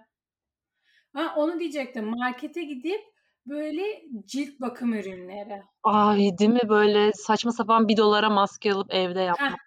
Ha, 1.12 1.34
onu 1.36 1.60
diyecektim. 1.60 2.04
Markete 2.04 2.64
gidip 2.64 3.00
böyle 3.46 3.82
cilt 4.24 4.60
bakım 4.60 4.94
ürünleri. 4.94 5.62
Ay, 5.82 6.38
değil 6.38 6.50
mi 6.50 6.68
böyle 6.68 7.12
saçma 7.12 7.52
sapan 7.52 7.88
$1'a 7.88 8.30
maske 8.30 8.72
alıp 8.72 8.94
evde 8.94 9.20
Heh, 9.20 9.26
yapmak. 9.26 9.60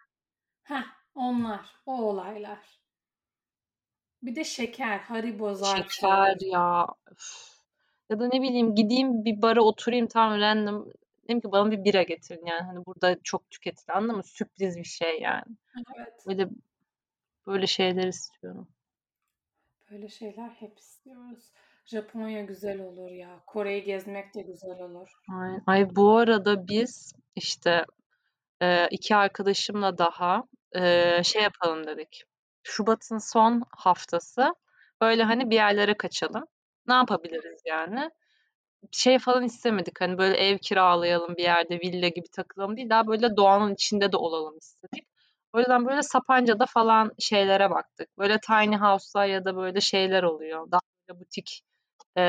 heh, 0.64 0.84
onlar, 1.16 1.76
o 1.86 1.94
olaylar. 2.04 2.79
Bir 4.24 4.36
de 4.36 4.44
şeker, 4.44 5.00
Haribo 5.00 5.54
zart 5.54 5.92
Şeker 5.92 6.38
ya. 6.42 6.88
Üf. 7.12 7.60
Ya 8.10 8.20
da 8.20 8.28
ne 8.28 8.42
bileyim 8.42 8.76
gideyim 8.76 9.26
bir 9.26 9.42
bara 9.42 9.62
oturayım 9.62 10.08
tam 10.08 10.40
random. 10.40 10.92
Dedim 11.24 11.42
ki 11.42 11.52
bana 11.52 11.72
bir 11.72 11.84
bira 11.84 12.04
getirin 12.04 12.46
yani. 12.46 12.62
Hani 12.62 12.86
burada 12.86 13.18
çok 13.24 13.50
tüketilen 13.50 13.96
anladın 13.96 14.16
mı? 14.16 14.24
Sürpriz 14.24 14.78
bir 14.78 14.84
şey 14.84 15.20
yani. 15.22 15.44
Evet. 15.98 16.14
Böyle 16.28 16.50
böyle 17.48 17.68
şeyler 17.68 18.08
istiyorum. 18.08 18.68
Böyle 19.92 20.10
şeyler 20.10 20.50
hep 20.50 20.78
istiyoruz. 20.78 21.52
Japonya 21.86 22.42
güzel 22.42 22.82
olur 22.82 23.12
ya. 23.12 23.40
Kore'yi 23.48 23.84
gezmek 23.84 24.36
de 24.36 24.42
güzel 24.42 24.82
olur. 24.82 25.10
Ay, 25.34 25.60
ay 25.68 25.96
bu 25.96 26.18
arada 26.18 26.68
biz 26.68 27.14
işte 27.36 27.86
2 28.92 29.16
arkadaşımla 29.16 29.98
daha, 29.98 30.44
şey 31.24 31.42
yapalım 31.42 31.88
dedik. 31.88 32.24
Şubat'ın 32.70 33.18
son 33.18 33.64
haftası 33.72 34.56
böyle, 35.02 35.24
hani, 35.24 35.50
bir 35.50 35.56
yerlere 35.56 35.98
kaçalım. 35.98 36.46
Ne 36.88 36.94
yapabiliriz 36.94 37.62
yani? 37.66 38.12
şey 38.92 39.20
falan 39.20 39.44
istemedik. 39.44 40.02
Hani 40.02 40.18
böyle 40.18 40.38
ev 40.38 40.58
kiralayalım 40.58 41.36
bir 41.38 41.44
yerde 41.44 41.80
villa 41.80 42.08
gibi 42.08 42.28
takılalım 42.32 42.78
değil. 42.78 42.90
Daha 42.90 43.08
böyle 43.08 43.38
doğanın 43.38 43.74
içinde 43.74 44.12
de 44.12 44.18
olalım 44.18 44.58
istedik. 44.58 45.08
O 45.54 45.60
yüzden 45.60 45.86
böyle 45.88 46.02
Sapanca'da 46.04 46.66
falan 46.66 47.12
şeylere 47.20 47.70
baktık. 47.70 48.18
Böyle 48.18 48.40
tiny 48.40 48.76
house'lar 48.78 49.28
ya 49.28 49.46
da 49.46 49.56
böyle 49.56 49.82
şeyler 49.82 50.24
oluyor. 50.24 50.72
Daha 50.72 50.82
böyle 51.10 51.20
butik 51.20 51.62
e, 52.18 52.22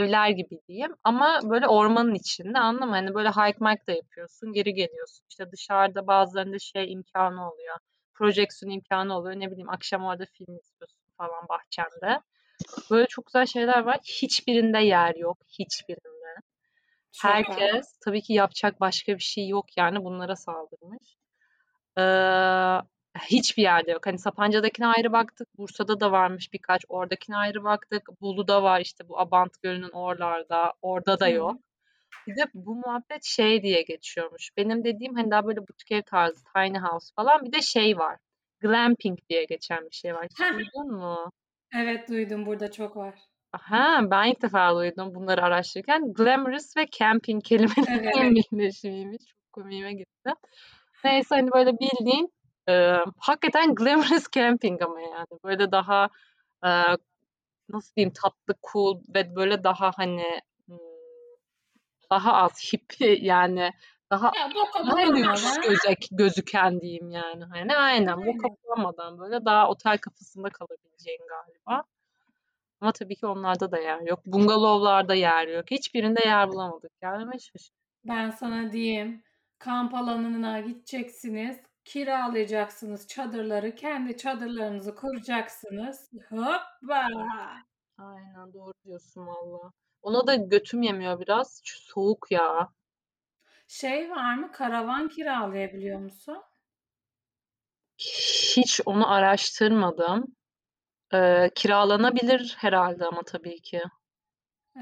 evler 0.00 0.30
gibi 0.30 0.60
diyeyim. 0.68 0.94
Ama 1.04 1.40
böyle 1.44 1.68
ormanın 1.68 2.14
içinde 2.14 2.58
anladın 2.58 2.88
mı? 2.88 2.94
Hani 2.94 3.14
böyle 3.14 3.30
hike 3.30 3.58
mike 3.60 3.86
da 3.88 3.92
yapıyorsun. 3.92 4.52
Geri 4.52 4.74
geliyorsun. 4.74 5.26
İşte 5.30 5.52
dışarıda 5.52 6.06
bazılarında 6.06 6.58
şey 6.58 6.92
imkanı 6.92 7.52
oluyor. 7.52 7.76
Projeksiyon 8.14 8.72
imkanı 8.72 9.16
oluyor. 9.16 9.40
Ne 9.40 9.50
bileyim 9.50 9.70
akşam 9.70 10.04
orada 10.04 10.26
film 10.26 10.56
izliyorsun 10.56 11.04
falan 11.18 11.48
bahçende. 11.48 12.20
Böyle 12.90 13.06
çok 13.06 13.26
güzel 13.26 13.46
şeyler 13.46 13.78
var. 13.78 13.98
Hiçbirinde 14.04 14.78
yer 14.78 15.14
yok. 15.14 15.38
Hiçbirinde. 15.58 16.34
Çok 17.12 17.30
Herkes 17.30 17.74
az. 17.74 17.98
tabii 18.04 18.22
ki 18.22 18.32
yapacak 18.32 18.80
başka 18.80 19.14
bir 19.14 19.22
şey 19.22 19.48
yok 19.48 19.76
yani 19.76 20.04
bunlara 20.04 20.36
saldırmış. 20.36 21.16
Ee, 21.98 22.02
hiçbir 23.20 23.62
yerde 23.62 23.90
yok. 23.90 24.06
Hani 24.06 24.18
Sapanca'dakine 24.18 24.86
ayrı 24.86 25.12
baktık. 25.12 25.58
Bursa'da 25.58 26.00
da 26.00 26.12
varmış 26.12 26.52
birkaç. 26.52 26.84
Oradakine 26.88 27.36
ayrı 27.36 27.64
baktık. 27.64 28.20
Bolu'da 28.20 28.62
var 28.62 28.80
işte 28.80 29.08
bu 29.08 29.18
Abant 29.20 29.62
Gölü'nün 29.62 29.90
oralarda. 29.90 30.72
Orada 30.82 31.20
da 31.20 31.28
yok. 31.28 31.60
Bir 32.26 32.36
de 32.36 32.46
bu 32.54 32.74
muhabbet 32.74 33.24
şey 33.24 33.62
diye 33.62 33.82
geçiyormuş. 33.82 34.50
Benim 34.56 34.84
dediğim 34.84 35.14
hani 35.14 35.30
daha 35.30 35.46
böyle 35.46 35.60
butik 35.60 35.92
ev 35.92 36.02
tarzı, 36.02 36.44
tiny 36.54 36.78
house 36.78 37.12
falan. 37.16 37.44
Bir 37.44 37.52
de 37.52 37.62
şey 37.62 37.98
var. 37.98 38.18
Glamping 38.60 39.18
diye 39.28 39.44
geçen 39.44 39.84
bir 39.84 39.94
şey 39.94 40.14
var. 40.14 40.26
Hiç 40.30 40.38
duydun 40.52 40.92
mu? 40.92 41.30
evet 41.74 42.08
duydum 42.08 42.46
burada 42.46 42.70
çok 42.70 42.96
var. 42.96 43.14
Aha, 43.52 44.00
ben 44.10 44.30
ilk 44.30 44.42
defa 44.42 44.74
duydum 44.74 45.14
bunları 45.14 45.42
araştırırken. 45.42 46.12
Glamorous 46.12 46.76
ve 46.76 46.86
camping 46.98 47.44
kelimesinin 47.44 47.86
Evet. 48.18 48.52
birleşimiymiş. 48.52 49.26
Çok 49.26 49.52
komiğime 49.52 49.92
gitti. 49.92 50.30
Neyse 51.04 51.34
hani 51.34 51.50
böyle 51.52 51.72
bildiğin 51.72 52.32
e, 52.68 52.96
hakikaten 53.18 53.74
glamorous 53.74 54.30
camping 54.32 54.82
ama 54.82 55.00
yani. 55.00 55.26
Böyle 55.44 55.72
daha 55.72 56.08
e, 56.64 56.70
nasıl 57.68 57.94
diyeyim 57.96 58.12
tatlı, 58.22 58.54
cool 58.72 59.00
ve 59.14 59.36
böyle 59.36 59.64
daha 59.64 59.90
hani 59.96 60.40
daha 62.10 62.32
az 62.32 62.72
hippie 62.72 63.18
yani 63.24 63.70
daha 64.10 64.26
Ya 64.26 64.50
daha 64.86 65.00
lüks 65.00 65.56
gözek, 65.60 66.08
gözüken 66.10 66.80
diyeyim 66.80 67.10
yani. 67.10 67.44
Hani 67.44 67.76
aynen 67.76 68.26
bu 68.26 68.38
kapılamadan 68.38 69.18
böyle 69.18 69.44
daha 69.44 69.68
otel 69.68 69.98
kafasında 69.98 70.48
kalabileceğin 70.50 71.20
galiba. 71.28 71.84
Ama 72.80 72.92
tabii 72.92 73.16
ki 73.16 73.26
onlarda 73.26 73.72
da 73.72 73.78
yer 73.78 74.00
yok. 74.00 74.20
Bungalovlarda 74.26 75.14
yer 75.14 75.48
yok. 75.48 75.70
Hiçbirinde 75.70 76.20
yer 76.24 76.48
bulamadık. 76.48 76.92
Yani 77.02 77.40
şey. 77.40 77.68
Ben 78.04 78.30
sana 78.30 78.72
diyeyim. 78.72 79.22
Kamp 79.58 79.94
alanına 79.94 80.60
gideceksiniz. 80.60 81.60
Kiralayacaksınız 81.84 83.08
çadırları. 83.08 83.74
Kendi 83.74 84.16
çadırlarınızı 84.16 84.94
kuracaksınız. 84.94 86.10
Hoppa. 86.30 87.08
Aynen 87.98 88.52
doğru 88.52 88.72
diyorsun 88.84 89.26
valla. 89.26 89.72
Ona 90.04 90.26
da 90.26 90.34
götüm 90.34 90.82
yemiyor 90.82 91.20
biraz. 91.20 91.60
Çünkü 91.64 91.84
soğuk 91.84 92.26
ya. 92.30 92.68
Şey 93.66 94.10
var 94.10 94.34
mı? 94.34 94.52
Karavan 94.52 95.08
kiralayabiliyor 95.08 96.00
musun? 96.00 96.42
Hiç 98.56 98.80
onu 98.86 99.12
araştırmadım. 99.12 100.24
Ee, 101.14 101.50
kiralanabilir 101.54 102.54
herhalde 102.58 103.04
ama 103.06 103.22
tabii 103.22 103.60
ki. 103.60 103.82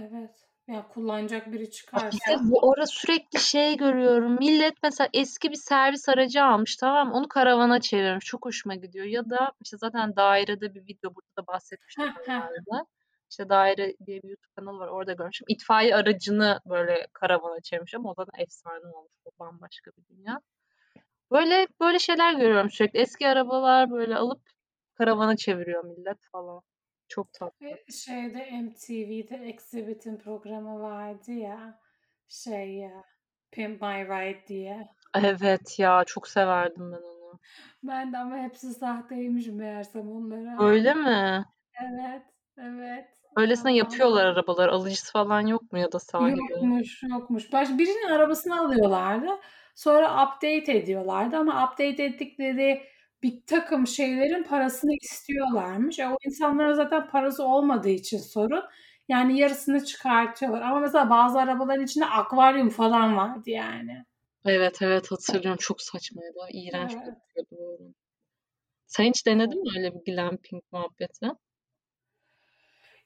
Evet. 0.00 0.30
Ya 0.68 0.88
kullanacak 0.88 1.52
biri 1.52 1.62
Bak 1.62 1.68
işte 1.68 2.16
çıkarsa. 2.16 2.40
bu 2.42 2.72
ara 2.72 2.86
sürekli 2.86 3.40
şey 3.40 3.76
görüyorum. 3.76 4.32
Millet 4.32 4.74
mesela 4.82 5.08
eski 5.12 5.50
bir 5.50 5.56
servis 5.56 6.08
aracı 6.08 6.44
almış 6.44 6.76
tamam 6.76 7.08
mı? 7.08 7.14
Onu 7.14 7.28
karavana 7.28 7.80
çevirmiş. 7.80 8.24
Çok 8.24 8.44
hoşuma 8.46 8.74
gidiyor. 8.74 9.06
Ya 9.06 9.30
da 9.30 9.52
işte 9.64 9.76
zaten 9.76 10.16
dairede 10.16 10.74
bir 10.74 10.80
video 10.80 11.14
burada 11.14 11.36
da 11.42 11.46
bahsetmiştim. 11.46 12.14
İşte 13.32 13.48
daire 13.48 13.94
diye 14.06 14.22
bir 14.22 14.28
YouTube 14.28 14.52
kanalı 14.56 14.78
var. 14.78 14.88
Orada 14.88 15.12
görmüşüm. 15.12 15.44
İtfaiye 15.48 15.96
aracını 15.96 16.60
böyle 16.66 17.06
karavana 17.12 17.60
çevirmiş 17.60 17.94
ama 17.94 18.10
o 18.10 18.14
zaten 18.14 18.42
efsane 18.42 18.86
olmuş. 18.86 19.12
O 19.24 19.30
bambaşka 19.38 19.90
bir 19.90 20.16
dünya. 20.16 20.40
Böyle 21.30 21.66
böyle 21.80 21.98
şeyler 21.98 22.34
görüyorum 22.34 22.70
sürekli. 22.70 22.98
Eski 22.98 23.28
arabalar 23.28 23.90
böyle 23.90 24.16
alıp 24.16 24.40
karavana 24.94 25.36
çeviriyor 25.36 25.84
millet 25.84 26.18
falan. 26.32 26.62
Çok 27.08 27.32
tatlı. 27.32 27.66
Şeyde 28.04 28.50
MTV'de 28.50 29.36
Exhibit'in 29.36 30.16
programı 30.16 30.80
vardı 30.80 31.32
ya. 31.32 31.80
Şey 32.28 32.74
ya. 32.74 33.04
Pimp 33.50 33.82
My 33.82 34.04
Ride 34.04 34.46
diye. 34.48 34.88
Evet 35.14 35.78
ya 35.78 36.04
çok 36.06 36.28
severdim 36.28 36.92
ben 36.92 37.02
onu. 37.02 37.38
Ben 37.82 38.12
de 38.12 38.18
ama 38.18 38.38
hepsi 38.38 38.74
sahteymiş 38.74 39.46
meğersem 39.46 40.12
onlara. 40.12 40.64
Öyle 40.70 40.94
mi? 40.94 41.44
Evet, 41.82 42.22
evet. 42.58 43.21
Öylesine 43.36 43.76
yapıyorlar 43.76 44.24
arabalar. 44.24 44.68
Alıcısı 44.68 45.12
falan 45.12 45.46
yok 45.46 45.72
mu 45.72 45.78
ya 45.78 45.92
da 45.92 45.98
sahibi? 45.98 46.40
Yokmuş, 46.40 47.02
yokmuş. 47.02 47.52
Baş, 47.52 47.68
birinin 47.68 48.10
arabasını 48.10 48.60
alıyorlardı. 48.60 49.30
Sonra 49.74 50.24
update 50.26 50.76
ediyorlardı 50.76 51.36
ama 51.36 51.64
update 51.64 52.04
ettikleri 52.04 52.82
bir 53.22 53.40
takım 53.46 53.86
şeylerin 53.86 54.42
parasını 54.42 54.92
istiyorlarmış. 55.02 55.98
E, 55.98 56.08
o 56.08 56.16
insanlara 56.26 56.74
zaten 56.74 57.08
parası 57.08 57.44
olmadığı 57.44 57.88
için 57.88 58.18
sorun. 58.18 58.64
Yani 59.08 59.38
yarısını 59.38 59.84
çıkartıyorlar. 59.84 60.62
Ama 60.62 60.80
mesela 60.80 61.10
bazı 61.10 61.38
arabaların 61.38 61.84
içinde 61.84 62.06
akvaryum 62.06 62.70
falan 62.70 63.16
vardı 63.16 63.50
yani. 63.50 64.04
Evet 64.44 64.82
evet 64.82 65.10
hatırlıyorum. 65.10 65.58
Çok 65.60 65.82
saçmaydı. 65.82 66.38
İğrenç 66.52 66.92
Evet. 66.92 67.46
Sen 68.86 69.04
hiç 69.04 69.26
denedin 69.26 69.62
mi 69.62 69.68
öyle 69.76 69.94
bir 69.94 70.12
glamping 70.12 70.62
muhabbeti? 70.72 71.26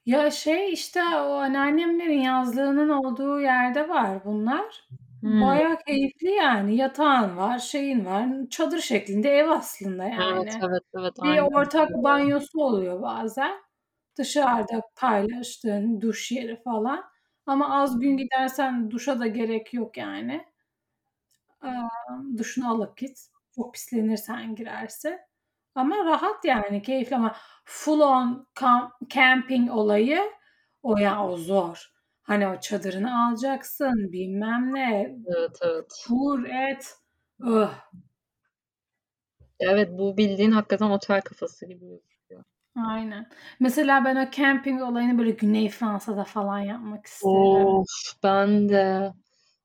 Ya 0.06 0.30
şey 0.30 0.72
işte 0.72 1.00
o 1.02 1.32
anneannemlerin 1.34 2.18
yazlığının 2.18 2.88
olduğu 2.88 3.40
yerde 3.40 3.88
var 3.88 4.24
bunlar. 4.24 4.88
Hmm, 5.22 5.40
Bayağı 5.40 5.78
keyifli 5.86 6.30
yani. 6.30 6.76
Yatağın 6.76 7.36
var, 7.36 7.58
şeyin 7.58 8.04
var. 8.04 8.28
Çadır 8.50 8.80
şeklinde 8.80 9.30
ev 9.30 9.48
aslında 9.48 10.04
evet 10.16 10.48
yani. 10.48 10.66
evet 10.66 10.82
evet 10.94 11.12
Bir 11.22 11.38
aynen. 11.38 11.48
ortak 11.54 11.94
öyle. 11.94 12.02
banyosu 12.04 12.60
oluyor 12.62 13.02
bazen. 13.02 13.52
Dışarıda 14.18 14.82
paylaştığın 14.96 16.00
duş 16.00 16.32
yeri 16.32 16.62
falan. 16.62 17.04
Ama 17.46 17.82
az 17.82 18.00
gün 18.00 18.16
gidersen 18.16 18.90
duşa 18.90 19.20
da 19.20 19.26
gerek 19.26 19.74
yok 19.74 19.96
yani. 19.98 20.46
Eee, 21.64 21.88
duşunu 22.38 22.70
alıp 22.70 22.96
git. 22.96 23.18
Çok 23.56 23.74
pislenirsen 23.74 24.54
girersin. 24.54 25.18
Ama 25.76 26.04
rahat 26.04 26.44
yani 26.44 26.82
keyifli 26.82 27.16
ama 27.16 27.36
full 27.64 28.00
on 28.00 28.46
kamp, 28.54 28.92
camping 29.14 29.70
olayı 29.70 30.20
o 30.82 30.96
ya 30.98 31.24
o 31.26 31.36
zor. 31.36 31.92
Hani 32.22 32.48
o 32.48 32.60
çadırını 32.60 33.26
alacaksın 33.28 34.12
bilmem 34.12 34.74
ne 34.74 35.16
Evet 35.38 35.58
evet. 35.62 36.04
kur 36.08 36.44
et. 36.44 36.94
Öh, 37.40 37.70
Evet 39.60 39.88
bu 39.98 40.16
bildiğin 40.16 40.50
hakikaten 40.52 40.90
otel 40.90 41.20
kafası 41.20 41.66
gibi 41.66 41.80
gözüküyor. 41.88 42.44
aynen. 42.76 43.28
Mesela 43.60 44.04
ben 44.04 44.16
o 44.16 44.30
camping 44.30 44.82
olayını 44.82 45.18
böyle 45.18 45.30
Güney 45.30 45.68
Fransa'da 45.68 46.24
falan 46.24 46.58
yapmak 46.58 47.06
isterim. 47.06 47.66
Of 47.66 47.86
ben 48.22 48.68
de. 48.68 49.12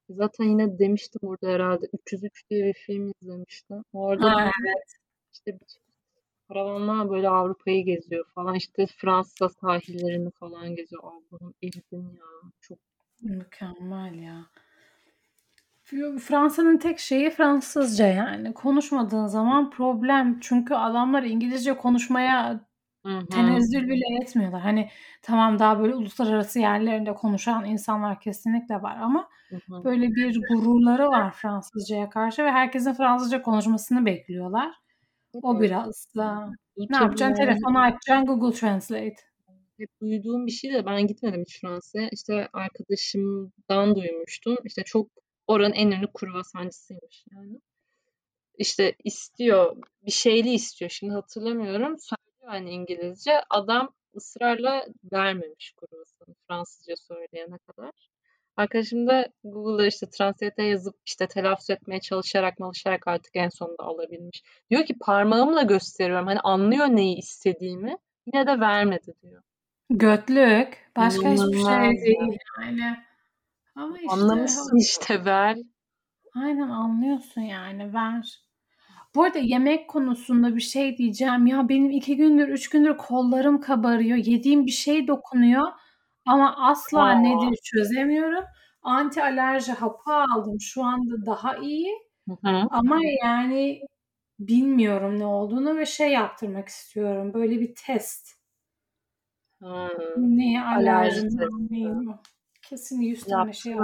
Zaten 0.09 0.43
yine 0.45 0.79
demiştim 0.79 1.21
burada 1.23 1.47
herhalde 1.47 1.85
303 1.93 2.49
diye 2.49 2.65
bir 2.65 2.73
film 2.73 3.11
izlemiştim. 3.21 3.83
Orada 3.93 4.23
da 4.27 4.35
Ha, 4.37 4.51
işte 5.33 5.59
bir 5.59 5.65
karavanlar 6.53 7.10
böyle 7.10 7.29
Avrupa'yı 7.29 7.86
geziyor 7.86 8.25
falan. 8.36 8.55
İşte 8.55 8.86
Fransa 8.88 9.50
sahillerini 9.50 10.31
falan 10.31 10.75
geziyor. 10.75 11.03
Allah'ım 11.03 11.53
ezdim 11.62 12.12
ya. 12.17 12.51
Çok 12.62 12.77
mükemmel 13.22 14.13
ya. 14.13 14.46
Fransa'nın 16.20 16.77
tek 16.77 17.00
şeyi 17.00 17.29
Fransızca 17.29 18.08
yani. 18.08 18.53
Konuşmadığın 18.53 19.27
zaman 19.27 19.70
problem. 19.70 20.39
Çünkü 20.39 20.74
adamlar 20.74 21.24
İngilizce 21.24 21.77
konuşmaya 21.77 22.65
Hı 23.05 23.17
hı. 23.17 23.27
tenezzül 23.27 23.88
bile 23.88 24.22
etmiyorlar. 24.22 24.62
Hani 24.62 24.89
tamam 25.22 25.60
daha 25.60 25.79
böyle 25.79 25.96
uluslararası 25.96 26.60
yerlerinde 26.60 27.13
konuşan 27.13 27.65
insanlar 27.65 28.20
kesinlikle 28.20 28.75
var 28.81 28.98
ama 29.01 29.29
Hı 29.50 29.55
hı. 29.55 29.84
böyle 29.84 30.08
bir 30.15 30.41
gururları 30.50 31.08
var 31.08 31.31
Fransızcaya 31.31 32.10
karşı 32.10 32.43
ve 32.43 32.51
herkesin 32.51 32.93
Fransızca 32.93 33.41
konuşmasını 33.41 34.05
bekliyorlar. 34.05 34.72
O 35.33 35.61
biraz 35.61 36.07
da 36.15 36.50
ne 36.77 36.97
yapacaksın? 36.97 37.35
Telefonu 37.35 37.79
açacaksın 37.79 38.25
Google 38.25 38.57
Translate. 38.59 39.15
hep 39.77 39.89
duyduğum 40.01 40.45
bir 40.47 40.51
şey 40.51 40.73
de 40.73 40.85
ben 40.85 41.07
gitmedim 41.07 41.41
hiç 41.41 41.61
Fransa'ya. 41.61 42.09
İşte 42.11 42.50
arkadaşımdan 42.53 43.95
duymuştum. 43.95 44.57
İşte 44.63 44.83
çok 44.83 45.07
oranın 45.47 45.73
en 45.73 45.91
ünlü 45.91 46.07
kruvasancısıymış 46.13 47.25
yani. 47.31 47.61
İşte 48.57 48.95
istiyor, 49.03 49.75
bir 50.05 50.11
şeyli 50.11 50.50
istiyor. 50.50 50.91
Şimdi 50.91 51.13
hatırlamıyorum. 51.13 51.97
Söylüyor 52.00 52.50
hani 52.50 52.71
İngilizce. 52.71 53.31
Adam 53.50 53.93
ısrarla 54.15 54.85
vermemiş 55.13 55.73
kruvasanı 55.77 56.35
Fransızca 56.47 56.95
söyleyene 56.95 57.57
kadar. 57.57 57.91
Arkadaşım 58.58 59.08
da 59.08 59.27
Google'a 59.43 59.88
işte 59.88 60.10
Translate'e 60.10 60.65
yazıp 60.65 60.96
işte 61.05 61.27
telaffuz 61.27 61.70
etmeye 61.70 62.00
çalışarak 62.00 62.60
malışarak 62.60 63.08
artık 63.08 63.31
en 63.36 63.50
sonunda 63.50 63.84
alabilmiş. 63.84 64.43
Diyor 64.70 64.86
ki 64.86 64.98
parmağımla 65.00 65.62
gösteriyorum. 65.62 66.27
Hani 66.27 66.39
anlıyor 66.39 66.88
neyi 66.88 67.17
istediğimi. 67.17 67.98
Yine 68.25 68.48
de 68.48 68.60
vermedi 68.60 69.13
diyor. 69.22 69.41
Götlük. 69.89 70.91
Başka 70.98 71.31
hiçbir 71.31 71.58
şey 71.58 72.05
değil 72.05 72.38
yani. 72.62 72.98
Ama 73.75 73.98
işte 73.98 74.10
Anlamışsın 74.12 74.77
işte 74.77 75.25
ver. 75.25 75.58
Aynen 76.36 76.70
anlıyorsun 76.70 77.41
yani 77.41 77.93
ver. 77.93 78.41
Bu 79.15 79.24
arada 79.24 79.39
yemek 79.39 79.89
konusunda 79.89 80.55
bir 80.55 80.62
şey 80.62 80.98
diyeceğim. 80.98 81.48
Ya 81.48 81.70
benim 81.70 81.89
iki 81.89 82.17
gündür, 82.17 82.48
üç 82.48 82.70
gündür 82.70 82.98
kollarım 82.98 83.62
kabarıyor. 83.62 84.17
Yediğim 84.17 84.65
bir 84.65 84.72
şey 84.72 85.08
dokunuyor 85.08 85.67
ama 86.25 86.55
asla 86.57 87.03
Aa. 87.03 87.13
nedir 87.13 87.59
çözemiyorum. 87.63 88.43
Anti 88.81 89.23
alerji 89.23 89.71
hapı 89.71 90.11
aldım. 90.11 90.57
Şu 90.61 90.83
anda 90.83 91.25
daha 91.25 91.57
iyi. 91.57 91.91
Hı 92.27 92.37
hı. 92.49 92.67
Ama 92.69 92.99
yani 93.23 93.81
bilmiyorum 94.39 95.19
ne 95.19 95.25
olduğunu 95.25 95.77
ve 95.77 95.85
şey 95.85 96.11
yaptırmak 96.11 96.67
istiyorum. 96.67 97.33
Böyle 97.33 97.59
bir 97.59 97.75
test. 97.75 98.41
Hmm. 99.59 100.37
Neye 100.37 100.61
Alerji. 100.61 101.27
Kesin 102.69 103.01
100 103.01 103.23
tane 103.23 103.53
şey 103.53 103.73
de 103.73 103.79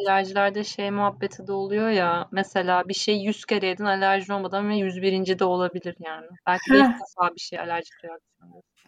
alerjilerde 0.00 0.64
şey 0.64 0.90
muhabbeti 0.90 1.46
de 1.46 1.52
oluyor 1.52 1.90
ya. 1.90 2.28
Mesela 2.32 2.88
bir 2.88 2.94
şey 2.94 3.22
100 3.22 3.44
kere 3.44 3.66
yedin 3.66 3.84
alerjin 3.84 4.32
olmadan 4.32 4.68
ve 4.68 4.76
101. 4.76 5.38
de 5.38 5.44
olabilir 5.44 5.96
yani. 5.98 6.26
Belki 6.46 6.70
de 6.70 6.76
ilk 6.76 6.84
defa 6.84 7.34
bir 7.34 7.40
şey 7.40 7.58
alerjik 7.58 8.04
reaksiyon 8.04 8.52
gösterdi. 8.52 8.79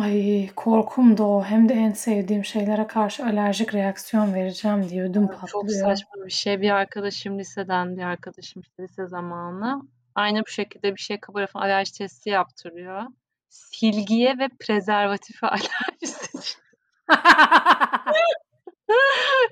Ay 0.00 0.50
korkum 0.56 1.18
da 1.18 1.24
o. 1.24 1.44
Hem 1.44 1.68
de 1.68 1.74
en 1.74 1.92
sevdiğim 1.92 2.44
şeylere 2.44 2.86
karşı 2.86 3.24
alerjik 3.24 3.74
reaksiyon 3.74 4.34
vereceğim 4.34 4.88
diye 4.88 5.02
ödüm 5.02 5.26
Çok 5.26 5.40
patlıyor. 5.40 5.86
saçma 5.86 6.26
bir 6.26 6.30
şey. 6.30 6.60
Bir 6.60 6.70
arkadaşım 6.70 7.38
liseden 7.38 7.96
bir 7.96 8.02
arkadaşım 8.02 8.62
işte 8.62 8.82
lise 8.82 9.06
zamanı 9.06 9.82
aynı 10.14 10.40
bu 10.40 10.46
şekilde 10.46 10.94
bir 10.94 11.00
şey 11.00 11.20
kabarıyor 11.20 11.48
falan 11.48 11.64
alerji 11.64 11.92
testi 11.92 12.30
yaptırıyor. 12.30 13.02
Silgiye 13.48 14.38
ve 14.38 14.48
prezervatife 14.60 15.46
alerjisi. 15.46 16.58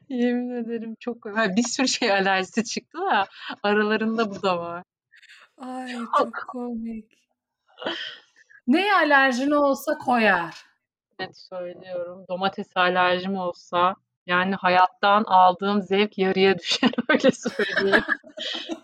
Yemin 0.09 0.51
ederim 0.51 0.95
çok 1.01 1.27
yani 1.27 1.57
bir 1.57 1.63
sürü 1.63 1.89
şey 1.89 2.13
alerjisi 2.13 2.65
çıktı 2.65 2.99
da 3.11 3.27
aralarında 3.63 4.31
bu 4.31 4.43
da 4.43 4.59
var. 4.59 4.83
Ay 5.59 5.93
çok 6.19 6.35
komik. 6.49 7.19
Neye 8.69 8.95
alerjin 8.95 9.51
olsa 9.51 9.99
koyar. 9.99 10.65
Net 11.21 11.37
söylüyorum. 11.37 12.25
Domates 12.29 12.77
alerjim 12.77 13.37
olsa 13.37 13.95
yani 14.27 14.55
hayattan 14.55 15.25
aldığım 15.25 15.83
zevk 15.83 16.19
yarıya 16.19 16.59
düşer 16.59 16.91
öyle 17.09 17.31
söyleyeyim. 17.31 18.05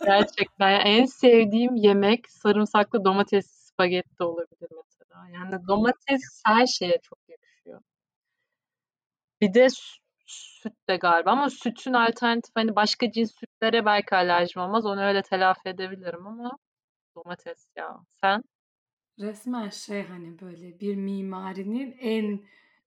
Gerçekten 0.04 0.80
en 0.80 1.04
sevdiğim 1.04 1.74
yemek 1.76 2.30
sarımsaklı 2.30 3.04
domates 3.04 3.46
spagetti 3.50 4.22
olabilir 4.24 4.68
mesela. 4.84 5.28
Yani 5.28 5.66
domates 5.68 6.42
her 6.46 6.66
şeye 6.66 6.98
çok 7.02 7.18
yakışıyor. 7.28 7.80
Bir 9.40 9.54
de 9.54 9.64
sü- 9.64 9.98
süt 10.26 10.88
de 10.88 10.96
galiba 10.96 11.30
ama 11.30 11.50
sütün 11.50 11.92
alternatif 11.92 12.56
hani 12.56 12.76
başka 12.76 13.12
cins 13.12 13.34
sütlere 13.40 13.84
belki 13.86 14.16
alerjim 14.16 14.62
olmaz. 14.62 14.86
Onu 14.86 15.02
öyle 15.04 15.22
telafi 15.22 15.68
edebilirim 15.68 16.26
ama 16.26 16.50
domates 17.16 17.66
ya. 17.76 17.96
Sen? 18.20 18.42
Resmen 19.18 19.68
şey 19.68 20.02
hani 20.06 20.40
böyle 20.40 20.80
bir 20.80 20.96
mimarinin 20.96 21.96
en 22.00 22.44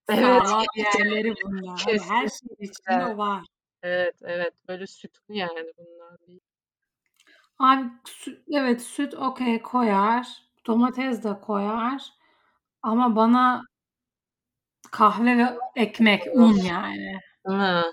Evet. 0.09 0.47
sağlam 0.47 0.65
yerleri 0.75 1.33
bunlar. 1.45 1.83
Hani 1.85 1.99
her 1.99 2.27
şeyin 2.27 2.57
içinde 2.71 3.05
o 3.05 3.17
var. 3.17 3.45
Evet 3.83 4.15
evet 4.21 4.53
böyle 4.67 4.87
sütlü 4.87 5.33
yani 5.33 5.71
bunlar. 5.77 6.17
Abi 7.59 7.87
sü- 8.05 8.41
evet 8.51 8.81
süt 8.81 9.13
okey 9.13 9.61
koyar. 9.61 10.27
Domates 10.67 11.23
de 11.23 11.39
koyar. 11.41 12.13
Ama 12.81 13.15
bana 13.15 13.63
kahve 14.91 15.37
ve 15.37 15.57
ekmek, 15.75 16.23
un 16.33 16.55
yani. 16.55 17.19
Değil 17.47 17.57
mi? 17.59 17.63
Ay, 17.63 17.83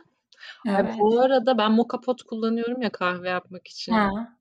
Evet. 0.67 0.95
bu 0.99 1.21
arada 1.21 1.59
ben 1.59 1.73
moka 1.73 2.01
pot 2.01 2.23
kullanıyorum 2.23 2.83
ya 2.83 2.93
kahve 2.93 3.29
yapmak 3.29 3.69
için. 3.69 3.93
Ha. 3.93 4.37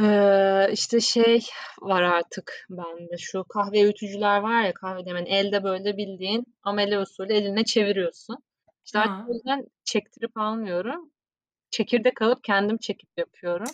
Ee, 0.00 0.68
işte 0.72 1.00
şey 1.00 1.40
var 1.80 2.02
artık 2.02 2.66
bende 2.70 3.18
şu 3.18 3.44
kahve 3.44 3.84
öğütücüler 3.84 4.40
var 4.40 4.62
ya 4.62 4.74
kahve 4.74 5.06
demen 5.06 5.24
elde 5.26 5.64
böyle 5.64 5.96
bildiğin 5.96 6.44
amele 6.62 6.98
usulü 6.98 7.32
eline 7.32 7.64
çeviriyorsun. 7.64 8.36
İşte 8.84 8.98
artık 8.98 9.12
Ha. 9.12 9.26
o 9.28 9.32
yüzden 9.32 9.66
çektirip 9.84 10.36
almıyorum. 10.36 11.10
Çekirdek 11.70 12.22
alıp 12.22 12.44
kendim 12.44 12.78
çekip 12.78 13.10
yapıyorum. 13.16 13.66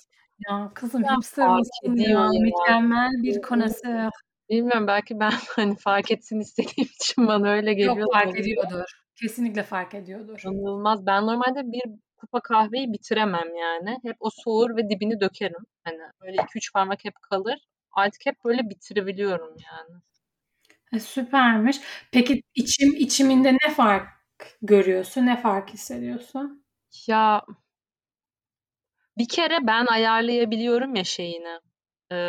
Ya 0.48 0.70
kızım 0.74 1.04
Ya 1.04 1.16
hipster 1.16 1.46
fark 1.46 1.58
mısın 1.58 1.94
ediyor 1.94 2.20
ya? 2.20 2.30
ya. 2.34 2.40
Mükemmel 2.40 3.10
bir 3.22 3.42
konser. 3.42 4.10
Bilmiyorum 4.50 4.86
belki 4.86 5.20
ben 5.20 5.30
hani 5.56 5.76
fark 5.76 6.10
etsin 6.10 6.40
istediğim 6.40 6.88
için 7.00 7.26
bana 7.26 7.50
öyle 7.50 7.74
geliyor. 7.74 7.96
Yok 7.96 8.12
fark 8.12 8.26
olabilir. 8.26 8.42
ediyordur. 8.42 8.84
Kesinlikle 9.20 9.62
fark 9.62 9.94
ediyordur. 9.94 10.40
İnanılmaz. 10.44 11.06
Ben 11.06 11.26
normalde 11.26 11.62
bir 11.72 11.82
kupa 12.22 12.40
kahveyi 12.40 12.92
bitiremem 12.92 13.54
yani. 13.56 13.98
Hep 14.02 14.16
o 14.20 14.30
soğur 14.30 14.76
ve 14.76 14.90
dibini 14.90 15.20
dökerim. 15.20 15.66
Hani 15.84 15.98
öyle 16.20 16.36
2-3 16.42 16.72
parmak 16.72 17.04
hep 17.04 17.14
kalır. 17.22 17.58
Artık 17.92 18.26
hep 18.26 18.44
böyle 18.44 18.70
bitirebiliyorum 18.70 19.56
yani. 19.72 20.00
E, 20.92 21.00
süpermiş. 21.00 21.80
Peki 22.12 22.42
içim 22.54 22.94
içiminde 22.96 23.52
ne 23.52 23.70
fark 23.74 24.08
görüyorsun? 24.62 25.26
Ne 25.26 25.36
fark 25.40 25.70
hissediyorsun? 25.70 26.64
Ya 27.06 27.42
bir 29.18 29.28
kere 29.28 29.58
ben 29.62 29.86
ayarlayabiliyorum 29.86 30.94
ya 30.94 31.04
şeyini. 31.04 31.60
Ee, 32.12 32.28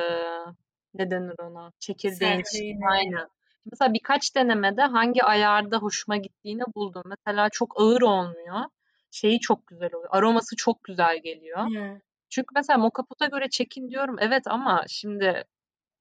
ne 0.93 1.11
denir 1.11 1.35
ona? 1.39 1.71
Çekirdeğin 1.79 2.39
içi- 2.39 2.49
Sertliğini. 2.49 2.87
Aynen. 2.91 3.27
Mesela 3.71 3.93
birkaç 3.93 4.35
denemede 4.35 4.81
hangi 4.81 5.23
ayarda 5.23 5.77
hoşuma 5.77 6.17
gittiğini 6.17 6.63
buldum. 6.75 7.03
Mesela 7.05 7.49
çok 7.49 7.81
ağır 7.81 8.01
olmuyor. 8.01 8.59
Şeyi 9.13 9.39
çok 9.39 9.67
güzel 9.67 9.93
oluyor. 9.93 10.09
Aroması 10.11 10.55
çok 10.55 10.83
güzel 10.83 11.19
geliyor. 11.19 11.59
Hı. 11.59 12.01
Çünkü 12.29 12.47
mesela 12.55 12.77
Moka 12.77 13.03
Pot'a 13.03 13.25
göre 13.25 13.49
çekin 13.49 13.89
diyorum. 13.89 14.15
Evet 14.19 14.47
ama 14.47 14.85
şimdi 14.87 15.43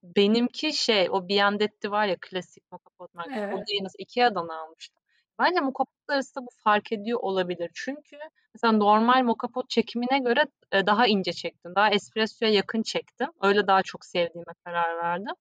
benimki 0.02 0.72
şey 0.72 1.08
o 1.10 1.28
Biandetti 1.28 1.90
var 1.90 2.06
ya 2.06 2.16
klasik 2.20 2.72
Moka 2.72 2.90
Pot 2.98 3.14
markası. 3.14 3.40
O 3.40 3.42
Evet. 3.42 3.68
değil 3.68 3.80
mesela 3.82 3.96
Ikea'dan 3.98 4.48
almıştım. 4.48 5.02
Bence 5.38 5.60
Moka 5.60 5.84
Pot'lar 5.84 6.14
arasında 6.14 6.44
bu 6.44 6.50
fark 6.64 6.92
ediyor 6.92 7.18
olabilir. 7.22 7.70
Çünkü 7.74 8.18
mesela 8.54 8.72
normal 8.72 9.22
Moka 9.22 9.48
Pot 9.48 9.70
çekimine 9.70 10.18
göre 10.18 10.44
e, 10.72 10.86
daha 10.86 11.06
ince 11.06 11.32
çektim. 11.32 11.74
Daha 11.74 11.90
espressoya 11.90 12.52
yakın 12.52 12.82
çektim. 12.82 13.28
Öyle 13.42 13.66
daha 13.66 13.82
çok 13.82 14.04
sevdiğime 14.04 14.52
karar 14.64 14.96
verdim. 14.96 15.34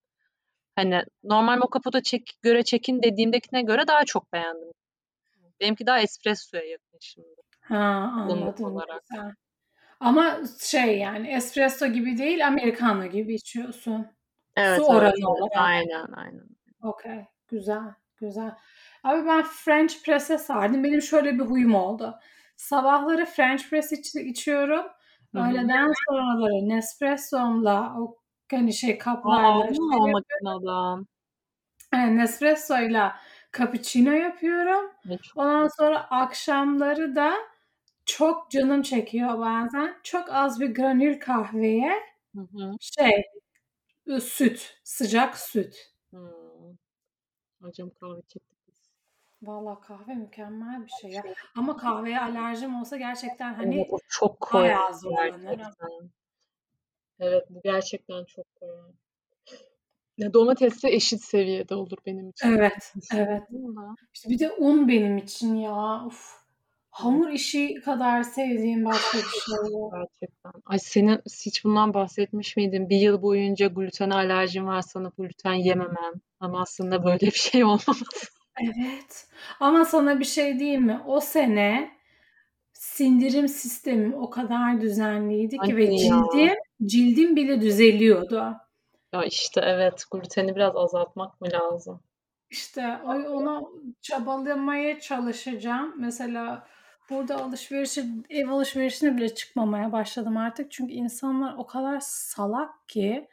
Hani 0.76 1.04
normal 1.24 1.58
Moka 1.58 1.80
Pot'a 1.80 2.04
çek, 2.04 2.38
göre 2.42 2.64
çekin 2.64 3.04
dediğimdekine 3.04 3.62
göre 3.62 3.88
daha 3.88 4.06
çok 4.06 4.34
beğendim. 4.34 4.72
Benimki 5.60 5.86
daha 5.86 6.00
espressoya 6.00 6.64
yakın 6.64 6.98
şimdi. 7.02 7.42
Ha 7.62 7.76
anladım. 8.16 8.66
olarak. 8.66 9.02
Güzel. 9.10 9.32
Ama 10.00 10.38
şey 10.60 11.00
yani 11.00 11.28
espresso 11.28 11.88
gibi 11.88 12.18
değil, 12.18 12.48
americano 12.48 13.06
gibi 13.06 13.36
içiyorsun. 13.36 14.08
Evet, 14.56 14.78
Su 14.80 14.86
oranı 14.86 15.12
evet. 15.16 15.26
olarak. 15.26 15.52
Aynen, 15.58 16.06
aynen. 16.16 16.46
Okey. 16.84 17.26
Güzel. 17.48 17.94
Güzel. 18.18 18.56
Abi 19.04 19.26
ben 19.28 19.44
French 19.44 19.94
press'e 20.06 20.38
sardım. 20.38 20.84
Benim 20.84 21.02
şöyle 21.02 21.34
bir 21.34 21.44
huyum 21.44 21.76
oldu. 21.76 22.20
Sabahları 22.56 23.26
French 23.26 23.70
press 23.70 23.92
iç- 23.92 24.16
içiyorum. 24.16 24.86
Öğleden 25.34 25.92
sonraları 26.10 26.70
Nespresso'mla 26.70 27.96
o 28.00 28.18
hani 28.52 28.74
şey 28.74 28.94
Aa, 28.94 28.98
kaplarla 28.98 29.64
şey 29.64 29.68
yapıyorum. 29.76 30.12
makineden? 30.12 31.06
Yani 31.94 32.18
Nespresso'yla 32.18 33.16
cappuccino 33.58 34.12
yapıyorum. 34.12 34.92
Ondan 35.36 35.68
sonra 35.68 36.00
akşamları 36.10 37.16
da 37.16 37.34
çok 38.06 38.52
canım 38.52 38.82
çekiyor 38.82 39.40
bazen. 39.40 40.00
Çok 40.04 40.30
az 40.30 40.60
bir 40.60 40.76
granül 40.76 41.20
kahveye 41.20 41.94
Hı 42.36 42.42
hı. 42.42 42.72
şey 42.80 43.24
ı, 44.08 44.22
süt, 44.22 44.80
sıcak 44.84 45.38
süt. 45.38 45.76
Hmm. 46.10 46.22
Hocam 47.62 47.90
kahve 47.90 48.22
çektik 48.22 48.58
biz. 48.68 48.92
Vallahi 49.42 49.80
kahve 49.82 50.14
mükemmel 50.14 50.86
bir 50.86 50.92
şey 51.02 51.12
ya. 51.12 51.24
Ama 51.56 51.78
kahveye 51.78 52.20
alerjim 52.20 52.76
olsa 52.82 52.98
gerçekten 52.98 53.54
Evet 53.54 53.58
hani 53.58 53.88
o 53.90 53.98
çok 54.10 54.52
gerçekten. 54.52 56.12
Evet 57.20 57.46
bu 57.50 57.62
gerçekten 57.64 58.26
çok 58.26 58.56
koyar. 58.56 58.86
Ya 60.18 60.34
domatesle 60.34 60.96
eşit 60.96 61.24
seviyede 61.24 61.76
olur 61.76 61.98
benim 62.06 62.30
için. 62.30 62.48
Evet, 62.48 62.94
evet. 63.14 63.44
İşte 64.14 64.30
bir 64.30 64.40
de 64.40 64.52
un 64.52 64.88
benim 64.88 65.18
için 65.18 65.56
ya. 65.56 66.06
Uf. 66.06 66.41
Hamur 66.92 67.30
işi 67.30 67.76
kadar 67.86 68.24
sevdiğim 68.24 68.86
başka 68.86 69.18
bir 69.18 69.24
şey 69.24 69.72
yok. 69.72 69.94
Gerçekten. 69.94 70.52
Ay 70.66 70.80
senin 70.80 71.22
hiç 71.46 71.64
bundan 71.66 71.94
bahsetmiş 71.94 72.58
miydin? 72.58 72.90
Bir 72.90 72.98
yıl 72.98 73.22
boyunca 73.22 73.68
glutene 73.68 74.14
alerjin 74.14 74.68
var 74.68 74.82
sanıp 74.82 75.18
gluten 75.18 75.54
yememen. 75.54 76.14
Ama 76.40 76.62
aslında 76.62 77.04
böyle 77.04 77.26
bir 77.26 77.32
şey 77.32 77.64
olmaması. 77.64 78.26
Evet. 78.62 79.28
Ama 79.60 79.86
sana 79.86 80.20
bir 80.20 80.26
şey 80.26 80.60
diyeyim 80.60 80.84
mi? 80.84 81.02
O 81.08 81.20
sene 81.20 81.92
sindirim 82.74 83.48
sistemim 83.48 84.14
o 84.14 84.30
kadar 84.30 84.82
düzenliydi 84.82 85.58
ki 85.58 85.78
ve 85.78 85.86
Hadi 85.86 85.94
ya. 85.94 86.00
cildim 86.00 86.58
cildim 86.86 87.36
bile 87.36 87.62
düzeliyordu. 87.62 88.56
Ya 89.14 89.24
işte 89.24 89.62
evet 89.66 90.04
gluteni 90.12 90.56
biraz 90.56 90.76
azaltmak 90.76 91.42
mı 91.42 91.48
lazım? 91.54 92.00
İşte 92.50 93.00
o 93.06 93.10
ona 93.10 93.62
çabalamaya 94.02 95.00
çalışacağım. 95.00 95.94
Mesela 95.98 96.68
burada 97.10 97.36
alışverişe 97.36 98.06
ev 98.30 98.50
alışverişine 98.50 99.18
bile 99.18 99.36
çıkmamaya 99.36 99.92
başladım 99.92 100.38
artık. 100.38 100.72
Çünkü 100.72 100.94
insanlar 100.94 101.56
o 101.58 101.66
kadar 101.66 102.00
salak 102.00 102.88
ki 102.88 103.28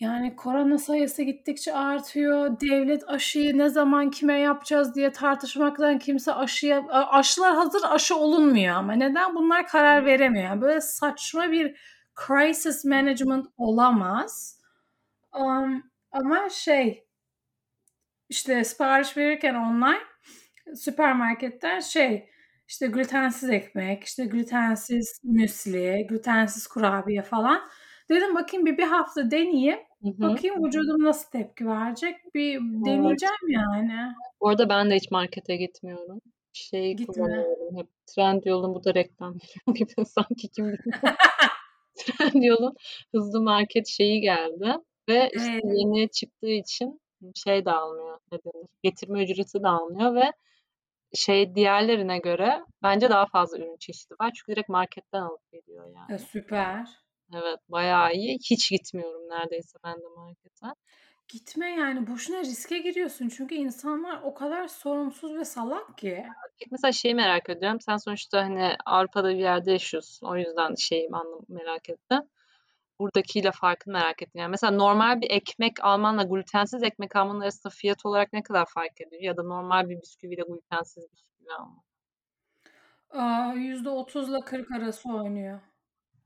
yani 0.00 0.36
korona 0.36 0.78
sayısı 0.78 1.22
gittikçe 1.22 1.74
artıyor. 1.74 2.60
Devlet 2.60 3.08
aşıyı 3.08 3.58
ne 3.58 3.68
zaman 3.68 4.10
kime 4.10 4.40
yapacağız 4.40 4.94
diye 4.94 5.12
tartışmaktan 5.12 5.98
kimse 5.98 6.32
aşıya 6.32 6.86
aşılar 6.90 7.54
hazır 7.54 7.82
aşı 7.84 8.16
olunmuyor 8.16 8.76
ama 8.76 8.92
neden 8.92 9.34
bunlar 9.34 9.66
karar 9.66 10.04
veremiyor? 10.04 10.60
Böyle 10.60 10.80
saçma 10.80 11.50
bir 11.50 11.80
crisis 12.26 12.84
management 12.84 13.46
olamaz. 13.56 14.60
Um, 15.34 15.82
ama 16.12 16.48
şey 16.48 17.04
işte 18.28 18.64
sipariş 18.64 19.16
verirken 19.16 19.54
online 19.54 20.00
süpermarketten 20.76 21.80
şey 21.80 22.30
işte 22.68 22.86
glutensiz 22.86 23.50
ekmek, 23.50 24.04
işte 24.04 24.24
glutensiz 24.24 25.20
müsli, 25.24 26.06
glutensiz 26.08 26.66
kurabiye 26.66 27.22
falan. 27.22 27.60
Dedim 28.10 28.34
bakayım 28.34 28.66
bir 28.66 28.78
bir 28.78 28.82
hafta 28.82 29.30
deneyeyim. 29.30 29.78
Hı 30.02 30.08
hı. 30.08 30.20
Bakayım 30.20 30.64
vücudum 30.64 31.04
nasıl 31.04 31.30
tepki 31.30 31.66
verecek. 31.66 32.16
Bir 32.34 32.52
Evet. 32.52 32.86
deneyeceğim 32.86 33.48
yani. 33.48 34.12
Bu 34.40 34.48
arada 34.48 34.68
ben 34.68 34.90
de 34.90 34.96
hiç 34.96 35.10
markete 35.10 35.56
gitmiyorum. 35.56 36.20
Şey 36.52 36.94
Gitme. 36.94 37.14
kullanıyorum 37.14 37.76
hep. 37.78 37.86
Trendyol'un 38.06 38.74
bu 38.74 38.84
da 38.84 38.94
reklam 38.94 39.34
gibi 39.74 40.06
sanki 40.06 40.48
kim 40.48 40.68
bilir. 40.68 40.80
Trendyol'un 41.98 42.74
hızlı 43.14 43.40
market 43.40 43.86
şeyi 43.86 44.20
geldi 44.20 44.74
ve 45.08 45.30
işte 45.34 45.50
Evet. 45.52 45.64
yeni 45.64 46.08
çıktığı 46.08 46.50
için 46.50 47.00
şey 47.34 47.64
de 47.64 47.70
almıyor. 47.70 48.18
Ne 48.32 48.38
denir? 48.38 48.66
Getirme 48.82 49.24
ücreti 49.24 49.62
de 49.62 49.68
almıyor 49.68 50.14
ve 50.14 50.32
şey 51.14 51.54
diğerlerine 51.54 52.18
göre 52.18 52.62
bence 52.82 53.08
daha 53.10 53.26
fazla 53.26 53.58
ürün 53.58 53.76
çeşidi 53.76 54.14
var. 54.20 54.32
Çünkü 54.34 54.52
direkt 54.52 54.68
marketten 54.68 55.22
alıp 55.22 55.50
geliyor 55.52 55.86
yani. 55.94 56.14
E, 56.14 56.18
süper. 56.18 56.88
Evet 57.34 57.58
bayağı 57.68 58.12
iyi. 58.12 58.38
Hiç 58.50 58.70
gitmiyorum 58.70 59.28
neredeyse 59.28 59.78
ben 59.84 59.96
de 59.96 60.06
markete. 60.16 60.66
Gitme 61.28 61.70
yani 61.70 62.06
boşuna 62.06 62.40
riske 62.40 62.78
giriyorsun. 62.78 63.28
Çünkü 63.28 63.54
insanlar 63.54 64.22
o 64.22 64.34
kadar 64.34 64.68
sorumsuz 64.68 65.34
ve 65.34 65.44
salak 65.44 65.98
ki. 65.98 66.24
Mesela 66.70 66.92
şeyi 66.92 67.14
merak 67.14 67.48
ediyorum. 67.50 67.80
Sen 67.80 67.96
sonuçta 67.96 68.44
hani 68.44 68.76
Avrupa'da 68.86 69.28
bir 69.28 69.38
yerde 69.38 69.72
yaşıyorsun. 69.72 70.26
O 70.26 70.36
yüzden 70.36 70.74
şeyi 70.74 71.08
anlam 71.12 71.40
merak 71.48 71.88
ettim. 71.90 72.20
Buradakiyle 73.00 73.52
farkını 73.52 73.92
merak 73.92 74.22
ettim. 74.22 74.40
Yani 74.40 74.50
mesela 74.50 74.70
normal 74.70 75.20
bir 75.20 75.30
ekmek 75.30 75.84
almanla 75.84 76.22
glutensiz 76.22 76.82
ekmek 76.82 77.16
almanın 77.16 77.40
arasında 77.40 77.72
fiyat 77.76 78.06
olarak 78.06 78.32
ne 78.32 78.42
kadar 78.42 78.66
fark 78.74 79.00
ediyor? 79.00 79.22
Ya 79.22 79.36
da 79.36 79.42
normal 79.42 79.88
bir 79.88 80.02
bisküviyle 80.02 80.42
glutensiz 80.42 81.06
bisküvi 81.12 81.52
almak. 81.52 81.84
%30 83.56 84.30
ile 84.30 84.40
40 84.40 84.70
arası 84.70 85.08
oynuyor. 85.08 85.60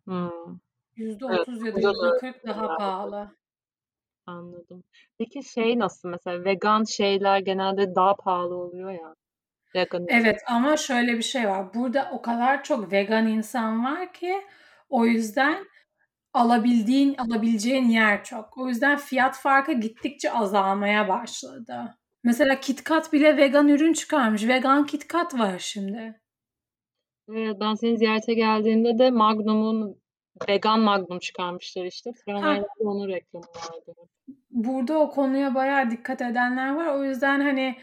Hmm. 0.05 0.59
%30 0.97 1.67
ya 1.67 1.75
da 1.75 1.83
burada 1.83 2.03
da 2.03 2.19
%40 2.19 2.47
daha 2.47 2.63
herhalde. 2.63 2.79
pahalı. 2.79 3.31
Anladım. 4.27 4.85
Peki 5.19 5.43
şey 5.43 5.79
nasıl 5.79 6.09
mesela 6.09 6.45
vegan 6.45 6.85
şeyler 6.85 7.39
genelde 7.39 7.95
daha 7.95 8.17
pahalı 8.17 8.55
oluyor 8.55 8.91
ya. 8.91 9.15
Vegan 9.75 10.07
Evet 10.09 10.41
ama 10.49 10.77
şöyle 10.77 11.17
bir 11.17 11.23
şey 11.23 11.49
var. 11.49 11.75
Burada 11.75 12.11
o 12.13 12.23
kadar 12.23 12.65
çok 12.65 12.93
vegan 12.93 13.27
insan 13.27 13.85
var 13.85 14.13
ki 14.13 14.43
o 14.89 15.07
yüzden 15.07 15.67
alabildiğin, 16.35 17.14
alabileceğin 17.18 17.88
yer 17.88 18.25
çok. 18.25 18.59
O 18.59 18.68
yüzden 18.68 18.99
fiyat 18.99 19.38
farkı 19.38 19.73
gittikçe 19.73 20.33
azalmaya 20.33 21.09
başladı. 21.09 21.95
Mesela 22.25 22.61
KitKat 22.61 23.12
bile 23.12 23.37
vegan 23.37 23.68
ürün 23.68 23.92
çıkarmış. 23.92 24.49
Vegan 24.49 24.87
KitKat 24.87 25.38
var 25.38 25.59
şimdi. 25.59 26.21
Evet, 27.29 27.57
ben 27.61 27.75
seni 27.75 27.99
ziyarete 27.99 28.35
geldiğimde 28.35 28.99
de 28.99 29.11
Magnum'un 29.11 30.03
vegan 30.49 30.81
Magnum 30.81 31.18
çıkarmışlar 31.18 31.85
işte. 31.85 32.11
Tramvaylarda 32.27 32.66
onun 32.81 33.09
reklamı 33.09 33.45
vardı. 33.45 33.95
Burada 34.51 34.99
o 34.99 35.11
konuya 35.11 35.55
bayağı 35.55 35.90
dikkat 35.90 36.23
edenler 36.23 36.75
var. 36.75 36.87
O 36.87 37.05
yüzden 37.05 37.40
hani 37.40 37.77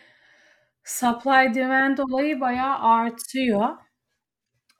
supply 0.83 1.55
demand 1.55 1.97
olayı 1.97 2.39
bayağı 2.39 2.77
artıyor. 2.79 3.69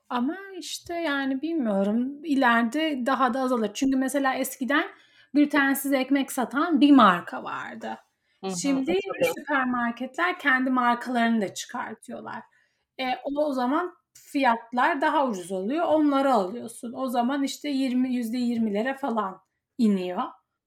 Ama 0.10 0.38
işte 0.60 0.93
yani 0.93 1.41
bilmiyorum 1.41 2.26
ileride 2.26 3.06
daha 3.06 3.34
da 3.34 3.41
azalır. 3.41 3.72
Çünkü 3.74 3.98
mesela 3.98 4.34
eskiden 4.34 4.86
glutensiz 5.34 5.93
ekmek 5.93 6.32
satan 6.32 6.82
bir 6.82 6.91
marka 6.91 7.43
vardı. 7.43 7.98
Hı 8.43 8.48
hı, 8.48 8.56
Şimdi 8.62 8.86
tabii. 8.86 9.26
süpermarketler 9.39 10.39
kendi 10.39 10.69
markalarını 10.69 11.41
da 11.41 11.54
çıkartıyorlar. 11.54 12.43
E, 13.00 13.06
o 13.24 13.54
zaman 13.54 13.95
fiyatlar 14.13 15.02
daha 15.02 15.28
ucuz 15.28 15.52
oluyor. 15.52 15.86
Onları 15.86 16.34
alıyorsun. 16.34 16.93
O 16.93 17.08
zaman 17.08 17.43
işte 17.43 17.69
20 17.69 18.10
%20'lere 18.10 18.98
falan 18.98 19.41
iniyor 19.78 20.24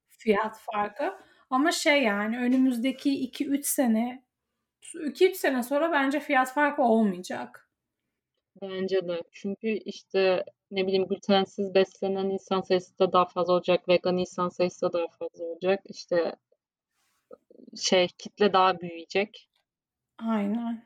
fiyat 0.09 0.59
farkı. 0.73 1.15
Ama 1.51 1.73
şey 1.73 2.03
yani 2.03 2.39
önümüzdeki 2.39 3.11
2-3 3.11 3.63
sene 3.67 4.25
2-3 4.95 5.35
sene 5.35 5.63
sonra 5.63 5.93
bence 5.93 6.21
fiyat 6.21 6.53
farkı 6.55 6.83
olmayacak. 6.83 7.62
Bence 8.63 9.09
de. 9.09 9.23
Çünkü 9.33 9.69
işte 9.69 10.45
ne 10.71 10.87
bileyim 10.87 11.07
glutensiz 11.07 11.75
beslenen 11.75 12.31
insan 12.31 12.61
sayısı 12.61 12.99
da 12.99 13.13
daha 13.13 13.25
fazla 13.25 13.53
olacak. 13.53 13.89
Vegan 13.89 14.17
insan 14.17 14.49
sayısı 14.49 14.87
da 14.87 14.93
daha 14.93 15.07
fazla 15.09 15.45
olacak. 15.45 15.81
İşte 15.85 16.37
şey 17.77 18.09
kitle 18.19 18.53
daha 18.53 18.81
büyüyecek. 18.81 19.49
Aynen. 20.19 20.85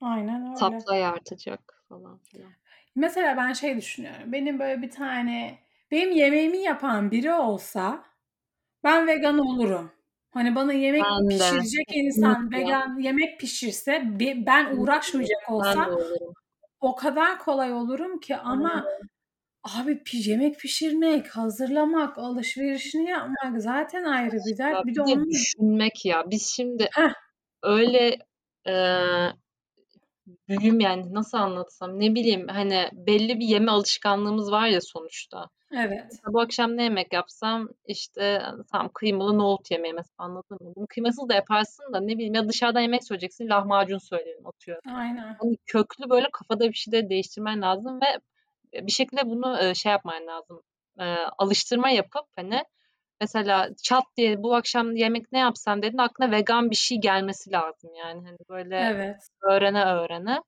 Aynen 0.00 0.42
öyle. 0.42 0.80
Supply 0.80 1.06
artacak 1.06 1.84
falan 1.88 2.18
filan. 2.18 2.52
Mesela 2.94 3.36
ben 3.36 3.52
şey 3.52 3.76
düşünüyorum. 3.76 4.32
Benim 4.32 4.58
böyle 4.58 4.82
bir 4.82 4.90
tane 4.90 5.58
benim 5.90 6.12
yemeğimi 6.12 6.58
yapan 6.58 7.10
biri 7.10 7.32
olsa 7.32 8.04
ben 8.84 9.06
vegan 9.06 9.38
olurum. 9.38 9.92
Hani 10.30 10.54
bana 10.54 10.72
yemek 10.72 11.02
Ben 11.04 11.24
de. 11.24 11.38
pişirecek 11.38 11.86
insan 11.94 12.34
Kesinlikle. 12.34 12.58
vegan 12.58 12.98
yemek 12.98 13.40
pişirse 13.40 14.02
ben 14.46 14.76
uğraşmayacak 14.76 15.38
Ben 15.48 15.52
de 15.52 15.56
olsam 15.56 15.90
olurum. 15.90 16.34
O 16.80 16.94
kadar 16.96 17.38
kolay 17.38 17.72
olurum 17.72 18.20
ki 18.20 18.36
ama 18.36 18.84
abi 19.64 19.92
pi- 19.92 20.28
yemek 20.30 20.58
pişirmek, 20.60 21.28
hazırlamak, 21.36 22.18
alışverişini 22.18 23.10
yapmak 23.10 23.62
zaten 23.62 24.04
ayrı 24.04 24.36
bir 24.46 24.58
Ya 24.58 24.58
dert. 24.58 24.86
Bir 24.86 24.90
bir 24.90 24.96
de 24.96 25.00
de 25.00 25.04
onun 25.04 25.30
düşünmek 25.30 26.04
ya. 26.04 26.30
Biz 26.30 26.52
şimdi 26.56 26.88
Heh. 26.94 27.12
öyle 27.62 28.18
eee 28.66 29.32
büyüm 30.48 30.80
yani 30.80 31.14
nasıl 31.14 31.38
anlatsam 31.38 32.00
ne 32.00 32.14
bileyim 32.14 32.48
hani 32.48 32.88
belli 32.92 33.38
bir 33.38 33.46
yeme 33.46 33.70
alışkanlığımız 33.72 34.50
var 34.52 34.66
ya 34.68 34.80
sonuçta. 34.80 35.50
Evet. 35.76 36.20
Bu 36.26 36.40
akşam 36.40 36.76
ne 36.76 36.82
yemek 36.82 37.12
yapsam 37.12 37.68
işte 37.86 38.42
tam 38.72 38.88
kıymalı 38.88 39.38
nohut 39.38 39.70
yemeği 39.70 39.94
mesela 39.94 40.14
anladın 40.18 40.58
mı? 40.60 40.72
Bunu 40.76 40.86
kıymasız 40.86 41.28
da 41.28 41.34
yaparsın 41.34 41.92
da 41.92 42.00
ne 42.00 42.14
bileyim 42.14 42.34
ya 42.34 42.48
dışarıdan 42.48 42.80
yemek 42.80 43.04
söyleyeceksin 43.04 43.48
lahmacun 43.48 43.98
söyleyelim 43.98 44.46
atıyorum. 44.46 44.96
Aynen. 44.96 45.36
Hani 45.40 45.56
köklü 45.66 46.10
böyle 46.10 46.26
kafada 46.32 46.68
bir 46.68 46.74
şeyleri 46.74 47.10
değiştirmen 47.10 47.62
lazım 47.62 48.00
ve 48.00 48.20
bir 48.86 48.92
şekilde 48.92 49.26
bunu 49.26 49.58
e, 49.62 49.74
şey 49.74 49.92
yapman 49.92 50.26
lazım. 50.26 50.62
E, 51.00 51.04
alıştırma 51.38 51.90
yapıp 51.90 52.24
hani 52.36 52.62
mesela 53.20 53.68
çat 53.82 54.04
diye 54.16 54.42
bu 54.42 54.54
akşam 54.54 54.96
yemek 54.96 55.32
ne 55.32 55.38
yapsam 55.38 55.82
dedin 55.82 55.98
aklına 55.98 56.30
vegan 56.30 56.70
bir 56.70 56.76
şey 56.76 56.98
gelmesi 57.00 57.52
lazım 57.52 57.94
yani 57.94 58.26
hani 58.26 58.38
böyle 58.50 58.76
Evet. 58.76 59.16
öğrene 59.42 59.84
öğrene. 59.84 60.42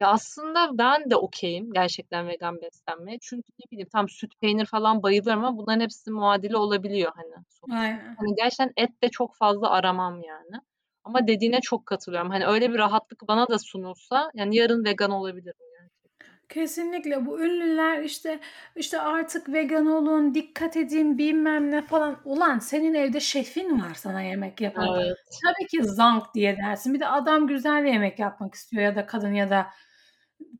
Ya 0.00 0.08
aslında 0.08 0.78
ben 0.78 1.10
de 1.10 1.16
okeyim 1.16 1.72
gerçekten 1.72 2.28
vegan 2.28 2.60
beslenmeye. 2.62 3.18
Çünkü 3.22 3.52
ne 3.58 3.70
bileyim 3.70 3.88
tam 3.92 4.08
süt 4.08 4.40
peynir 4.40 4.66
falan 4.66 5.02
bayılırım 5.02 5.44
ama 5.44 5.58
bunların 5.58 5.80
hepsi 5.80 6.10
muadili 6.10 6.56
olabiliyor 6.56 7.12
hani. 7.16 7.44
sonuçta. 7.50 7.80
Aynen. 7.80 8.14
Hani 8.18 8.34
gerçekten 8.36 8.72
et 8.76 9.02
de 9.02 9.08
çok 9.08 9.36
fazla 9.36 9.70
aramam 9.70 10.22
yani. 10.22 10.62
Ama 11.04 11.26
dediğine 11.26 11.60
çok 11.60 11.86
katılıyorum. 11.86 12.30
Hani 12.30 12.46
öyle 12.46 12.72
bir 12.72 12.78
rahatlık 12.78 13.28
bana 13.28 13.48
da 13.48 13.58
sunulsa 13.58 14.30
yani 14.34 14.56
yarın 14.56 14.84
vegan 14.84 15.10
olabilirim 15.10 15.66
gerçekten. 15.80 16.44
Kesinlikle 16.48 17.26
bu 17.26 17.40
ünlüler 17.40 18.02
işte 18.02 18.40
işte 18.76 19.00
artık 19.00 19.48
vegan 19.52 19.86
olun, 19.86 20.34
dikkat 20.34 20.76
edin 20.76 21.18
bilmem 21.18 21.70
ne 21.70 21.82
falan. 21.82 22.20
Ulan 22.24 22.58
senin 22.58 22.94
evde 22.94 23.20
şefin 23.20 23.80
var 23.80 23.94
sana 23.94 24.22
yemek 24.22 24.60
yapan. 24.60 25.00
Evet. 25.00 25.16
Tabii 25.44 25.66
ki 25.66 25.84
zank 25.84 26.34
diye 26.34 26.56
dersin. 26.56 26.94
Bir 26.94 27.00
de 27.00 27.08
adam 27.08 27.46
güzel 27.46 27.84
yemek 27.84 28.18
yapmak 28.18 28.54
istiyor 28.54 28.82
ya 28.82 28.96
da 28.96 29.06
kadın 29.06 29.32
ya 29.32 29.50
da 29.50 29.66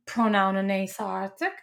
pronounu 0.05 0.67
neyse 0.67 1.03
artık. 1.03 1.53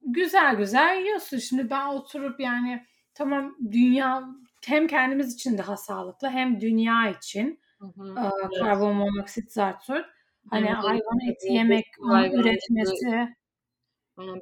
Güzel 0.00 0.56
güzel 0.56 1.00
yiyorsun. 1.00 1.38
Şimdi 1.38 1.70
ben 1.70 1.86
oturup 1.88 2.40
yani 2.40 2.86
tamam 3.14 3.56
dünya 3.70 4.22
hem 4.66 4.86
kendimiz 4.86 5.34
için 5.34 5.58
daha 5.58 5.76
sağlıklı 5.76 6.28
hem 6.30 6.60
dünya 6.60 7.08
için. 7.10 7.60
Hı 7.80 7.86
hı. 7.86 8.14
Eee, 8.16 8.22
Evet. 8.38 8.60
karbonmonoksit, 8.60 9.52
zart 9.52 9.82
surt. 9.82 10.06
Hani 10.50 10.66
de 10.66 10.72
hayvan 10.72 11.18
eti 11.30 11.52
yemek, 11.52 11.84
hayvancılığı 12.00 12.40
üretmesi 12.40 13.34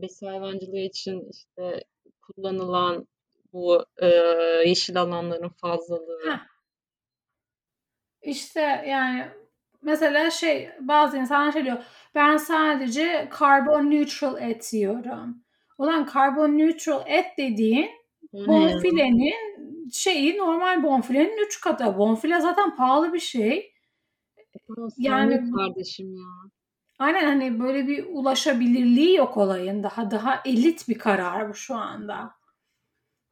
besin 0.02 0.26
hayvancılığı 0.26 0.78
için, 0.78 1.30
işte, 1.30 1.84
kullanılan 2.22 3.08
bu, 3.52 3.84
eee, 4.02 4.62
yeşil 4.66 5.00
alanların 5.02 5.48
fazlalığı. 5.48 6.30
Heh. 6.30 6.38
İşte, 8.22 8.60
yani, 8.88 9.28
mesela 9.82 10.30
şey, 10.30 10.70
bazı 10.80 11.18
insanlar 11.18 11.52
şey 11.52 11.64
diyor, 11.64 11.84
"Ben 12.14 12.36
sadece 12.36 13.28
carbon 13.40 13.90
neutral 13.90 14.42
et 14.42 14.72
yiyorum." 14.72 15.44
Ulan 15.78 16.08
carbon 16.14 16.58
neutral 16.58 17.02
et 17.06 17.26
dediğin 17.38 17.90
bonfilenin 18.32 19.88
şeyi, 19.92 20.38
normal 20.38 20.82
bonfilenin 20.82 21.46
3 21.46 21.60
katı. 21.60 21.98
Bonfile 21.98 22.40
zaten 22.40 22.76
pahalı 22.76 23.12
bir 23.12 23.18
şey. 23.20 23.72
Yani 24.98 25.40
kardeşim 25.56 26.14
ya. 26.16 26.22
Aynen, 26.98 27.26
hani, 27.26 27.60
böyle 27.60 27.86
bir 27.88 28.06
ulaşabilirliği 28.08 29.16
yok 29.16 29.36
olayın. 29.36 29.82
Daha 29.82 30.10
daha 30.10 30.40
elit 30.44 30.88
bir 30.88 30.98
karar 30.98 31.48
bu 31.48 31.54
şu 31.54 31.76
anda. 31.76 32.34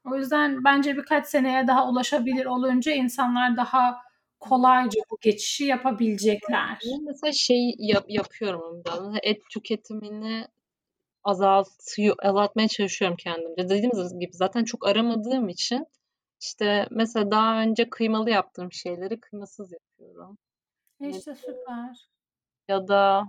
O 0.05 0.17
yüzden 0.17 0.65
bence 0.65 0.97
birkaç 0.97 1.27
seneye 1.27 1.67
daha 1.69 1.89
ulaşabilir 1.91 2.47
olunca 2.47 2.93
insanlar 2.93 3.57
daha 3.57 3.99
kolayca 4.41 5.01
bu 5.11 5.19
geçişi 5.21 5.65
yapabilecekler. 5.65 6.79
Ben 6.93 7.05
mesela 7.05 7.33
şey 7.33 7.75
yap 7.79 8.05
yapıyorum 8.09 8.83
biraz, 8.85 9.15
et 9.23 9.43
tüketimini 9.51 10.47
azaltıyor 11.25 12.17
azaltmaya 12.23 12.69
çalışıyorum 12.69 13.17
kendimce. 13.17 13.69
Dediğim 13.69 14.21
gibi 14.21 14.33
zaten 14.33 14.65
çok 14.65 14.87
aramadığım 14.89 15.49
için, 15.49 15.87
işte, 16.41 16.87
mesela 16.91 17.31
daha 17.31 17.61
önce 17.61 17.91
kıymalı 17.91 18.31
yaptığım 18.31 18.73
şeyleri 18.73 19.21
kıymasız 19.21 19.73
yapıyorum. 19.73 20.39
E, 21.01 21.09
işte 21.09 21.35
süper. 21.35 22.09
Ya 22.69 22.89
da 22.89 23.23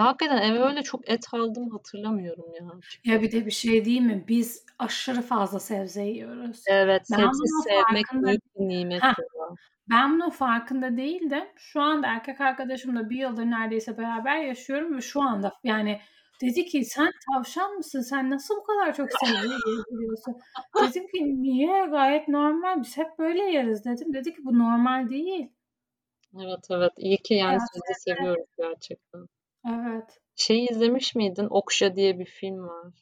ya 0.00 0.06
hakikaten 0.06 0.42
eve 0.42 0.58
öyle 0.58 0.82
çok 0.82 1.10
et 1.10 1.20
aldığımı 1.32 1.70
hatırlamıyorum 1.72 2.54
ya 2.54 2.70
Ya 3.04 3.22
bir 3.22 3.32
de 3.32 3.46
bir 3.46 3.50
şey 3.50 3.84
diyeyim 3.84 4.04
mi? 4.06 4.24
Biz 4.28 4.64
aşırı 4.78 5.22
fazla 5.22 5.60
sebze 5.60 6.02
yiyoruz. 6.02 6.62
Evet, 6.68 7.02
Ben 7.12 7.16
sebze 7.16 7.28
bunun 7.32 7.62
sevmek 7.62 8.06
farkında 8.06 8.26
büyük 8.28 8.42
bir 8.56 8.68
nimet 8.68 9.02
Heh, 9.02 9.14
ya. 9.38 9.56
ben 9.90 10.14
bunun 10.14 10.30
farkında 10.30 10.96
değildim. 10.96 11.44
Şu 11.56 11.80
anda 11.82 12.06
erkek 12.06 12.40
arkadaşımla 12.40 13.10
1 13.10 13.16
yıldır 13.16 13.44
neredeyse 13.44 13.98
beraber 13.98 14.36
yaşıyorum 14.36 14.96
ve 14.96 15.00
şu 15.00 15.22
anda 15.22 15.52
yani 15.64 16.00
dedi 16.42 16.64
ki, 16.66 16.84
"Sen 16.84 17.10
tavşan 17.34 17.72
mısın? 17.74 18.00
Sen 18.00 18.30
nasıl 18.30 18.56
bu 18.56 18.64
kadar 18.64 18.94
çok 18.94 19.12
sebze 19.12 19.46
yiyebiliyorsun?" 19.66 20.36
Dedim 20.80 21.06
ki, 21.06 21.42
"Niye? 21.42 21.86
Gayet 21.86 22.28
normal. 22.28 22.82
Biz 22.82 22.96
hep 22.98 23.18
böyle 23.18 23.42
yeriz." 23.42 23.84
dedim. 23.84 24.12
Dedi 24.14 24.34
ki, 24.34 24.44
"Bu 24.44 24.58
normal 24.58 25.08
değil." 25.08 25.48
Evet, 26.36 26.66
evet. 26.70 26.92
İyi 26.98 27.16
ki 27.22 27.34
yani 27.34 27.52
Ya 27.52 27.58
sebze 27.60 27.94
sebze 27.94 28.14
seviyoruz 28.16 28.46
gerçekten. 28.58 29.26
Evet. 29.68 30.20
Şeyi 30.36 30.68
izlemiş 30.70 31.14
miydin? 31.14 31.46
Okja 31.50 31.96
diye 31.96 32.18
bir 32.18 32.24
film 32.24 32.68
var. 32.68 32.92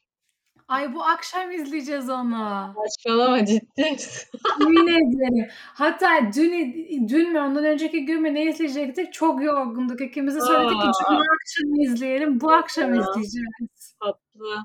Ay, 0.68 0.94
bu 0.94 1.04
akşam 1.04 1.50
izleyeceğiz 1.50 2.10
onu. 2.10 2.74
Saçmalama, 2.76 3.44
ciddi 3.44 3.90
misin? 3.90 4.28
Yemin 4.60 4.86
ederim. 4.86 5.48
Hatta 5.74 6.08
dün 6.36 7.08
dün 7.08 7.32
mü 7.32 7.40
ondan 7.40 7.64
önceki 7.64 8.04
gün 8.04 8.22
mü 8.22 8.34
ne 8.34 8.44
izleyecektik? 8.44 9.12
Çok 9.12 9.42
yorgunduk 9.42 10.00
ikimiz 10.00 10.36
de. 10.36 10.40
Söyledik 10.40 10.80
ki 10.80 10.88
cuma 11.06 11.20
akşamı 11.20 11.82
izleyelim. 11.82 12.40
Bu 12.40 12.50
akşam 12.50 12.94
izleyeceğiz. 12.94 13.94
Tatlı. 14.02 14.56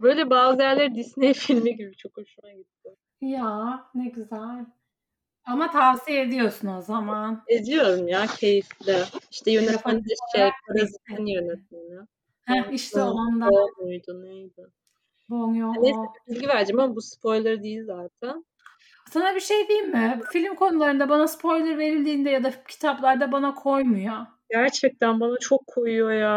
Böyle 0.00 0.30
bazı 0.30 0.62
yerleri 0.62 0.94
Disney 0.94 1.34
filmi 1.34 1.76
gibi 1.76 1.96
çok 1.96 2.16
hoşuma 2.16 2.52
gitti. 2.52 2.96
Ya, 3.20 3.84
ne 3.94 4.08
güzel. 4.08 4.66
Ama 5.44 5.70
tavsiye 5.70 6.22
ediyorsun 6.22 6.68
o 6.68 6.80
zaman. 6.80 7.44
Ediyorum 7.48 8.08
ya, 8.08 8.26
keyifli. 8.26 8.96
İşte 9.30 9.50
yönetmeni 9.50 9.76
Japonik 9.76 10.04
de 10.08 10.14
şey, 10.36 10.50
Parazit'in 10.68 11.26
yönetmeni. 11.26 12.00
Heh, 12.46 12.72
işte 12.72 13.02
ondan. 13.02 13.50
Joon-ho 13.50 13.84
muydu, 13.84 14.22
neydi? 14.22 14.66
Bong 15.30 15.56
Neyse 15.82 15.98
bilgi 16.28 16.48
vereceğim 16.48 16.80
ama 16.80 16.96
bu 16.96 17.02
spoiler 17.02 17.62
değil 17.62 17.84
zaten. 17.84 18.44
Sana 19.10 19.34
bir 19.34 19.40
şey 19.40 19.68
diyeyim 19.68 19.90
mi? 19.90 20.20
Film 20.32 20.54
konularında 20.54 21.08
bana 21.08 21.28
spoiler 21.28 21.78
verildiğinde 21.78 22.30
ya 22.30 22.44
da 22.44 22.64
kitaplarda 22.68 23.32
bana 23.32 23.54
koymuyor. 23.54 24.16
Gerçekten 24.50 25.20
bana 25.20 25.36
çok 25.40 25.66
koyuyor 25.66 26.12
ya. 26.12 26.28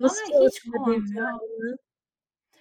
Bana 0.00 0.08
Nasıl 0.08 0.22
hiç 0.26 0.34
örtmedi 0.34 0.84
koymuyor. 0.84 1.38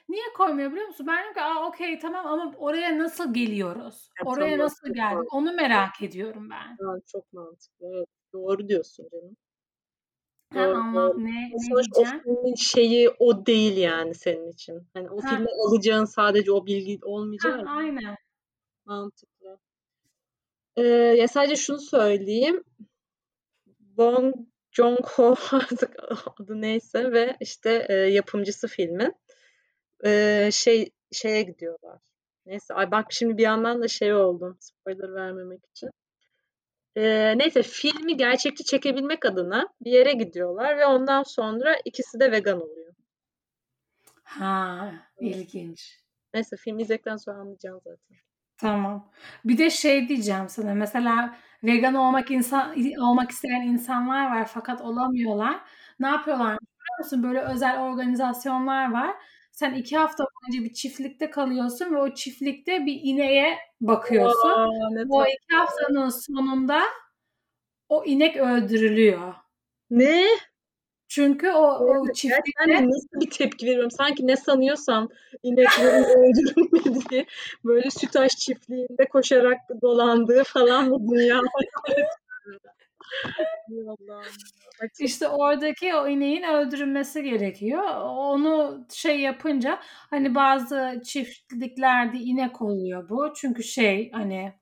Niye 0.09 0.33
koymuyor 0.37 0.71
biliyor 0.71 0.87
musun? 0.87 1.07
Ben 1.07 1.15
diyorum 1.17 1.33
ki, 1.33 1.41
"A, 1.41 1.67
okay, 1.67 1.99
tamam 1.99 2.25
ama 2.27 2.53
oraya 2.57 2.97
nasıl 2.99 3.33
geliyoruz? 3.33 4.09
Ya 4.19 4.25
Oraya 4.25 4.57
tamam, 4.57 4.59
nasıl 4.59 4.93
geldik?" 4.93 5.17
mantıklı. 5.17 5.37
Onu 5.37 5.53
merak 5.53 6.01
ediyorum 6.01 6.49
ben. 6.49 6.79
Evet, 6.81 7.07
çok 7.07 7.33
mantıklı. 7.33 7.87
Evet, 7.97 8.07
doğru 8.33 8.67
diyorsun 8.67 9.07
canım. 9.11 9.37
Ha, 10.53 10.61
Doğru, 10.61 10.77
anlat. 10.77 11.13
doğru. 11.13 11.17
Ne 11.17 11.31
Ama 11.51 11.59
ne 11.59 11.69
sonuçta 11.69 11.99
o 12.01 12.05
filmin 12.05 12.55
şeyi 12.55 13.09
o 13.19 13.45
değil 13.45 13.77
yani 13.77 14.15
senin 14.15 14.51
için. 14.51 14.87
Hani 14.93 15.09
o 15.09 15.21
Heh. 15.21 15.29
filmden 15.29 15.67
alacağın 15.69 16.05
sadece 16.05 16.51
o 16.51 16.65
bilgi 16.65 16.99
olmayacağı 17.05 17.53
Heh, 17.53 17.63
için 17.63 17.69
aynen. 17.77 18.15
mantıklı. 18.85 19.59
Eee, 20.77 21.15
ya 21.19 21.27
sadece 21.27 21.55
şunu 21.55 21.79
söyleyeyim. 21.79 22.63
Bong 23.79 24.35
Joon-ho 24.71 25.35
artık 25.51 25.95
adı 26.41 26.61
neyse 26.61 27.11
ve 27.11 27.37
işte, 27.41 27.87
eee, 27.89 27.95
yapımcısı 27.95 28.67
filmin. 28.67 29.13
Eee, 30.05 30.49
şey 30.53 30.89
şeye 31.11 31.41
gidiyorlar. 31.43 31.99
Neyse, 32.45 32.73
ay 32.73 32.91
bak 32.91 33.05
şimdi 33.13 33.37
bir 33.37 33.43
yandan 33.43 33.81
da 33.81 33.87
şey 33.87 34.13
oldum, 34.13 34.57
spoiler 34.59 35.13
vermemek 35.15 35.61
için. 35.71 35.89
Eee, 36.95 37.33
neyse 37.37 37.63
filmi 37.63 38.17
gerçekçi 38.17 38.63
çekebilmek 38.63 39.25
adına 39.25 39.67
bir 39.81 39.91
yere 39.91 40.13
gidiyorlar 40.13 40.77
ve 40.77 40.85
ondan 40.85 41.23
sonra 41.23 41.75
ikisi 41.85 42.19
de 42.19 42.31
vegan 42.31 42.61
oluyor. 42.61 42.93
Ha, 44.23 44.91
ilginç. 45.19 45.99
Neyse 46.33 46.55
filmi 46.57 46.81
izledikten 46.81 47.17
sonra 47.17 47.37
anlayacaksın 47.37 47.79
zaten. 47.83 48.17
Tamam. 48.57 49.11
Bir 49.45 49.57
de 49.57 49.69
şey 49.69 50.07
diyeceğim 50.09 50.49
sana, 50.49 50.73
mesela 50.73 51.35
vegan 51.63 51.93
olmak 51.95 52.31
insan 52.31 52.75
olmak 52.99 53.31
isteyen 53.31 53.61
insanlar 53.61 54.31
var 54.31 54.45
fakat 54.53 54.81
olamıyorlar. 54.81 55.59
Ne 55.99 56.07
yapıyorlarmış 56.07 56.59
biliyor 56.61 56.99
musun? 56.99 57.23
Böyle 57.23 57.41
özel 57.41 57.81
organizasyonlar 57.81 58.91
var. 58.91 59.15
Sen 59.55 59.73
2 59.73 59.97
hafta 59.97 60.23
boyunca 60.23 60.69
bir 60.69 60.73
çiftlikte 60.73 61.29
kalıyorsun 61.29 61.95
ve 61.95 61.97
o 61.97 62.13
çiftlikte 62.13 62.85
bir 62.85 62.99
ineğe 63.03 63.57
bakıyorsun. 63.81 64.49
A! 64.49 64.67
Ne 64.91 65.05
O. 65.09 65.25
2 65.25 65.55
haftanın 65.55 66.09
sonunda 66.09 66.81
o 67.89 68.05
inek 68.05 68.37
öldürülüyor. 68.37 69.33
Ne? 69.89 70.25
Çünkü 71.07 71.49
o 71.49 71.61
o 71.61 71.95
Evet, 71.95 72.09
de 72.09 72.13
çiftlikte 72.13 72.87
nasıl 72.87 73.21
bir 73.21 73.29
tepki 73.29 73.65
veriyorum? 73.65 73.91
Sanki 73.91 74.27
ne 74.27 74.35
sanıyorsam 74.35 75.09
ineklerin 75.43 76.03
öldürülmediği, 76.19 77.25
böyle 77.63 77.91
Sütaş 77.91 78.31
çiftliğinde 78.37 79.05
koşarak 79.09 79.57
dolandığı 79.81 80.43
falan 80.43 80.91
bir 80.91 81.17
dünya 81.17 81.41
İşte 84.99 85.27
oradaki 85.27 85.95
o 85.95 86.07
ineğin 86.07 86.43
öldürülmesi 86.43 87.23
gerekiyor. 87.23 87.83
Onu 88.01 88.85
şey 88.93 89.19
yapınca, 89.19 89.79
hani, 89.83 90.35
bazı 90.35 91.01
çiftliklerde 91.05 92.17
inek 92.17 92.61
oluyor 92.61 93.09
bu. 93.09 93.33
Çünkü 93.35 93.63
şey, 93.63 94.11
hani, 94.11 94.53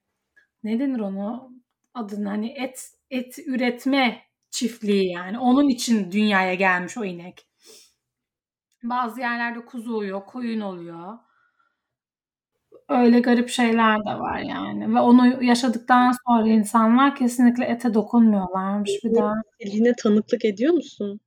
ne 0.64 0.80
denir 0.80 1.00
ona? 1.00 1.50
Adını, 1.94 2.30
hani, 2.30 2.52
et 2.52 2.90
et 3.12 3.40
üretme 3.48 4.22
çiftliği 4.52 5.12
yani. 5.12 5.40
Onun 5.40 5.70
için 5.70 6.12
dünyaya 6.12 6.54
gelmiş 6.54 6.98
o 6.98 7.06
inek. 7.06 7.48
Bazı 8.84 9.20
yerlerde 9.20 9.66
kuzu 9.66 9.96
oluyor, 9.96 10.26
koyun 10.26 10.62
oluyor. 10.62 11.18
Öyle 12.90 13.20
garip 13.20 13.50
şeyler 13.50 14.00
de 14.00 14.20
var 14.20 14.40
yani 14.40 14.96
ve 14.96 15.00
onu 15.00 15.44
yaşadıktan 15.44 16.14
sonra 16.28 16.48
insanlar 16.48 17.16
kesinlikle 17.16 17.66
ete 17.66 17.94
dokunmuyorlarmış 17.94 18.92
bir 19.04 19.16
daha. 19.16 19.34
kesildiğine 19.60 19.94
tanıklık 19.96 20.46
ediyor 20.46 20.74
musun? 20.74 21.20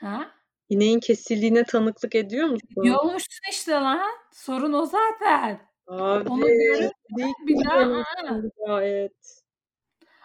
Ha? 0.00 0.26
İneğin 0.68 1.00
kesildiğine 1.00 1.64
tanıklık 1.64 2.14
ediyor 2.14 2.48
musun? 2.48 2.80
Ediyormuşsun 2.80 3.50
işte 3.50 3.72
lan. 3.72 4.00
Sorun 4.32 4.72
o 4.72 4.86
zaten. 4.86 5.60
Abi, 5.86 6.28
Onu 6.28 6.42
değil 6.42 6.90
bir 7.46 7.64
daha 7.64 8.04
gayet. 8.66 9.44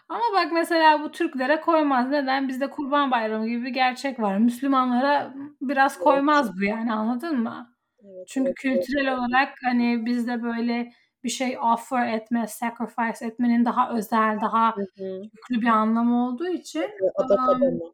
Ama 0.09 0.23
bak 0.33 0.47
mesela 0.51 1.03
bu 1.03 1.11
Türklere 1.11 1.61
koymaz. 1.61 2.09
Neden? 2.09 2.47
Bizde 2.47 2.69
Kurban 2.69 3.11
Bayramı 3.11 3.47
gibi 3.47 3.65
bir 3.65 3.69
gerçek 3.69 4.19
var. 4.19 4.37
Müslümanlara 4.37 5.33
biraz 5.61 5.93
Evet. 5.95 6.03
koymaz 6.03 6.57
bu 6.57 6.63
yani, 6.63 6.93
anladın 6.93 7.39
mı? 7.39 7.75
Evet, 8.03 8.27
Çünkü 8.27 8.47
evet, 8.49 8.57
evet, 8.65 8.85
kültürel 8.85 9.07
evet. 9.07 9.19
olarak, 9.19 9.53
hani, 9.63 10.05
bizde 10.05 10.43
böyle 10.43 10.93
bir 11.23 11.29
şey 11.29 11.57
offer 11.73 12.13
etme, 12.13 12.47
sacrifice 12.47 13.25
etmenin 13.25 13.65
daha 13.65 13.93
özel, 13.97 14.41
daha 14.41 14.75
Hı 14.75 14.81
hı. 14.81 15.21
yüklü 15.23 15.61
bir 15.61 15.67
anlamı 15.67 16.27
olduğu 16.27 16.47
için, 16.47 16.81
Tabii, 16.81 17.11
adak 17.15 17.39
ımm 17.39 17.49
adama. 17.49 17.93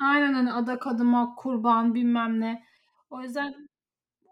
Aynen, 0.00 0.32
hani, 0.32 0.52
adak 0.52 0.86
adamak, 0.86 1.38
kurban, 1.38 1.94
bilmem 1.94 2.40
ne. 2.40 2.62
O 3.10 3.22
yüzden 3.22 3.54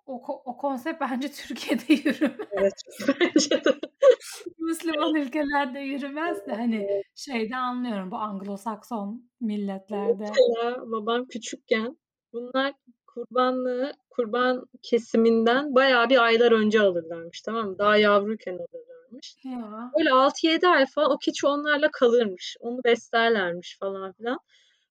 O 0.07 0.23
o 0.45 0.57
konsept 0.57 1.01
bence 1.01 1.33
Türkiye'de 1.33 1.93
yürümez. 1.93 2.49
Evet, 2.53 2.73
bence 3.21 3.65
de. 3.65 3.71
Müslüman 4.59 5.15
ülkelerde 5.15 5.79
yürümez 5.81 6.47
de 6.47 6.53
hani 6.55 7.03
şeyde 7.15 7.57
anlıyorum 7.57 8.11
bu 8.11 8.17
Anglo-Sakson 8.17 9.23
milletlerde. 9.41 10.25
Mesela 10.31 10.91
babam 10.91 11.27
küçükken 11.27 11.97
bunlar 12.33 12.73
kurbanlığı 13.07 13.93
kurban 14.21 14.67
kesiminden 14.83 15.75
bayağı 15.75 16.09
bir 16.09 16.25
aylar 16.25 16.53
önce 16.53 16.81
alırlarmış 16.81 17.41
tamam 17.43 17.69
mı? 17.69 17.79
Daha 17.79 17.97
yavruyken 17.97 18.53
alırlarmış. 18.53 19.37
Ya. 19.45 19.91
Böyle 19.99 20.11
6-7 20.11 20.69
ay 20.69 20.87
falan 20.87 21.11
o 21.11 21.19
keçi 21.19 21.47
onlarla 21.47 21.91
kalırmış. 21.91 22.57
Onu 22.61 22.81
beslerlermiş 22.85 23.79
falan 23.81 24.13
filan. 24.13 24.39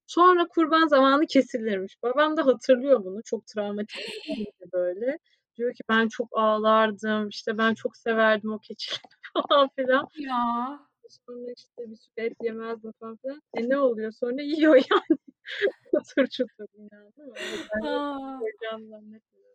Sonra 0.07 0.47
kurban 0.47 0.87
zamanı 0.87 1.27
kesilirmiş. 1.27 2.03
Babam 2.03 2.37
da 2.37 2.45
hatırlıyor 2.45 3.03
bunu. 3.05 3.23
Çok 3.23 3.47
travmatik 3.47 3.97
bir 3.97 4.33
şeydi 4.33 4.71
böyle. 4.73 5.19
Diyor 5.57 5.73
ki 5.73 5.83
ben 5.89 6.07
çok 6.07 6.27
ağlardım. 6.31 7.29
işte 7.29 7.57
ben 7.57 7.73
çok 7.73 7.97
severdim 7.97 8.53
o 8.53 8.59
keçileri 8.59 9.01
falan 9.33 9.69
filan. 9.75 10.07
Ya. 10.17 10.79
Sonra 11.27 11.51
işte 11.57 11.91
bir 11.91 11.95
süre 11.95 12.25
et 12.25 12.33
yemezdim 12.43 12.91
falan 12.99 13.17
filan. 13.17 13.41
E 13.53 13.69
ne 13.69 13.79
oluyor 13.79 14.11
sonra? 14.11 14.41
Yiyor 14.41 14.75
yani. 14.75 15.18
çatır 15.91 16.27
çatır 16.27 16.67
yani. 16.77 17.11
Ben 17.17 17.87
A! 17.87 18.39
heyecan 18.39 18.89
zannetmiyorum. 18.89 19.49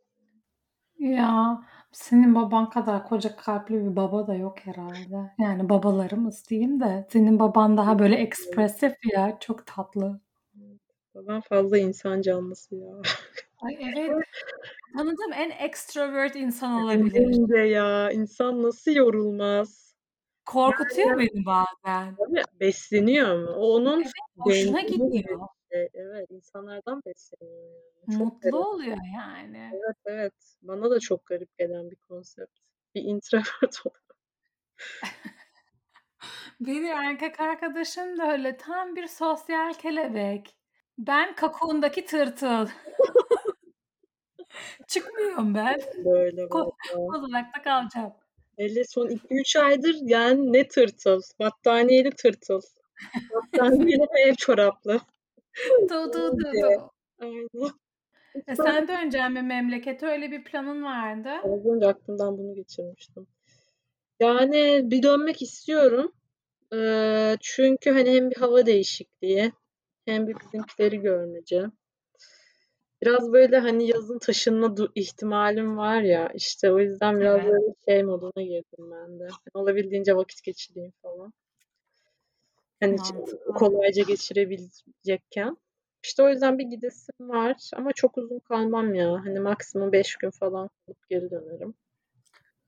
Ya, 0.98 1.62
senin 1.92 2.34
baban 2.34 2.70
kadar 2.70 3.04
koca 3.04 3.36
kalpli 3.36 3.74
bir 3.84 3.96
baba 3.96 4.26
da 4.26 4.34
yok 4.34 4.58
herhâlde. 4.60 5.32
Yani 5.38 5.68
babalarımız 5.68 6.48
diyeyim 6.50 6.80
de 6.80 7.06
senin 7.10 7.38
baban 7.38 7.76
daha 7.76 7.98
böyle 7.98 8.16
ekspresif 8.16 8.94
ya, 9.12 9.38
çok 9.40 9.66
tatlı. 9.66 10.20
Babam 11.14 11.40
fazla 11.40 11.78
insan 11.78 12.20
canlısı 12.20 12.76
ya. 12.76 12.94
Ay, 13.62 13.76
evet. 13.96 14.24
Tanıdığım 14.96 15.32
en 15.34 15.50
extrovert 15.50 16.36
insan 16.36 16.82
olabilir. 16.82 17.48
de 17.48 17.58
ya. 17.58 18.10
İnsan 18.10 18.62
nasıl 18.62 18.90
yorulmaz? 18.92 19.94
Korkutuyor 20.46 21.08
Yani 21.08 21.18
beni 21.18 21.46
bazen. 21.46 22.16
Tabii, 22.16 22.42
besleniyor 22.60 23.38
mu? 23.38 23.50
Onun 23.50 24.00
Evet, 24.00 24.12
hoşuna 24.38 24.80
gidiyor. 24.80 25.40
Şey. 25.74 25.88
Evet, 25.94 26.26
insanlardan 26.30 27.02
besleniyor 27.06 27.72
yani. 28.08 28.18
Çok 28.18 28.26
Mutlu 28.26 28.40
garip. 28.40 28.54
oluyor 28.54 28.96
yani. 29.16 29.70
Evet, 29.74 29.96
evet. 30.06 30.32
Bana 30.62 30.90
da 30.90 31.00
çok 31.00 31.26
garip 31.26 31.58
gelen 31.58 31.90
bir 31.90 31.96
konsept. 31.96 32.58
Bir 32.94 33.02
introvert 33.02 33.86
olarak. 33.86 34.16
Benim 36.60 36.84
erkek 36.84 37.40
arkadaşım 37.40 38.18
da 38.18 38.32
öyle. 38.32 38.56
Tam 38.56 38.96
bir 38.96 39.06
sosyal 39.06 39.74
kelebek. 39.74 40.56
Ben 40.98 41.34
Cocoon'daki 41.40 42.06
tırtıl. 42.06 42.68
Çıkmıyorum 44.88 45.54
ben. 45.54 45.80
Ben 45.96 46.04
de 46.04 46.10
öyle 46.10 46.48
Ko 46.48 46.58
valla. 46.58 47.06
kozalakta 47.06 47.62
kalacağım. 47.62 48.12
Hele 48.58 48.84
son 48.84 49.08
2-3 49.08 49.58
aydır 49.60 49.96
yani 50.02 50.52
ne 50.52 50.68
tırtıl? 50.68 51.20
Battaniyeli 51.38 52.10
tırtıl. 52.10 52.60
Battaniyeli 53.34 54.02
ve 54.02 54.20
ev 54.28 54.34
çoraplı. 54.34 55.00
Du, 55.88 56.12
du, 56.12 56.12
du, 56.12 56.52
du. 56.62 56.90
Aynen. 57.18 57.70
E, 58.48 58.56
sen 58.56 58.88
döneceksin 58.88 59.32
mi 59.32 59.42
memlekete? 59.42 60.06
Öyle 60.06 60.30
bir 60.30 60.44
planın 60.44 60.84
vardı. 60.84 61.30
Az 61.42 61.66
önce 61.66 61.86
aklımdan 61.86 62.38
bunu 62.38 62.54
geçirmiştim. 62.54 63.26
Yani 64.20 64.80
bir 64.84 65.02
dönmek 65.02 65.42
istiyorum. 65.42 66.12
Eee, 66.72 67.36
çünkü 67.40 67.90
hani 67.90 68.10
hem 68.10 68.30
bir 68.30 68.36
hava 68.36 68.66
değişikliği 68.66 69.52
hem 70.04 70.26
bir 70.26 70.36
bizimkileri 70.40 71.00
görmece. 71.00 71.64
Biraz 73.02 73.32
böyle 73.32 73.58
hani 73.58 73.88
yazın 73.88 74.18
taşınma 74.18 74.74
ihtimalim 74.94 75.76
var 75.76 76.00
ya 76.00 76.28
işte 76.34 76.72
o 76.72 76.78
yüzden 76.78 77.20
biraz 77.20 77.40
Evet. 77.40 77.52
böyle 77.52 77.74
şey 77.88 78.02
moduna 78.02 78.42
girdim 78.42 78.90
ben 78.90 79.20
de. 79.20 79.28
Olabildiğince 79.54 80.16
vakit 80.16 80.42
geçireyim 80.42 80.92
falan. 81.02 81.32
Hani 82.80 82.96
Mantıklı. 82.96 83.54
kolayca 83.54 84.02
geçirebilecekken. 84.02 85.56
İşte 86.02 86.22
o 86.22 86.28
yüzden 86.28 86.58
bir 86.58 86.64
gidesim 86.64 87.28
var 87.28 87.70
ama 87.76 87.92
çok 87.92 88.18
uzun 88.18 88.38
kalmam 88.38 88.94
ya. 88.94 89.12
Hani 89.12 89.40
maksimum 89.40 89.92
5 89.92 90.16
gün 90.16 90.30
falan 90.30 90.70
kalıp 90.86 91.08
geri 91.08 91.30
dönerim. 91.30 91.74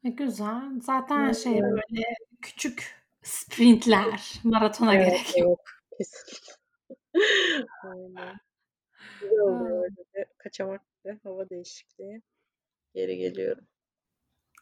E, 0.05 0.09
güzel. 0.11 0.81
Zaten 0.83 1.33
şey 1.33 1.53
Aynen. 1.53 1.71
böyle 1.71 2.05
küçük 2.43 2.95
sprintler, 3.23 4.33
maratona 4.45 4.95
Evet, 4.95 5.07
gerek 5.07 5.39
yok. 5.39 5.61
evet. 5.91 5.99
Kesinlikle. 5.99 6.53
Aynen. 7.85 8.37
Güzel 9.21 9.39
oluyor 9.39 9.85
öyle 9.85 10.25
kaçamak 10.39 10.83
de 11.05 11.19
hava 11.23 11.51
değişikliği. 11.51 12.23
Geri 12.95 13.17
geliyorum. 13.17 13.65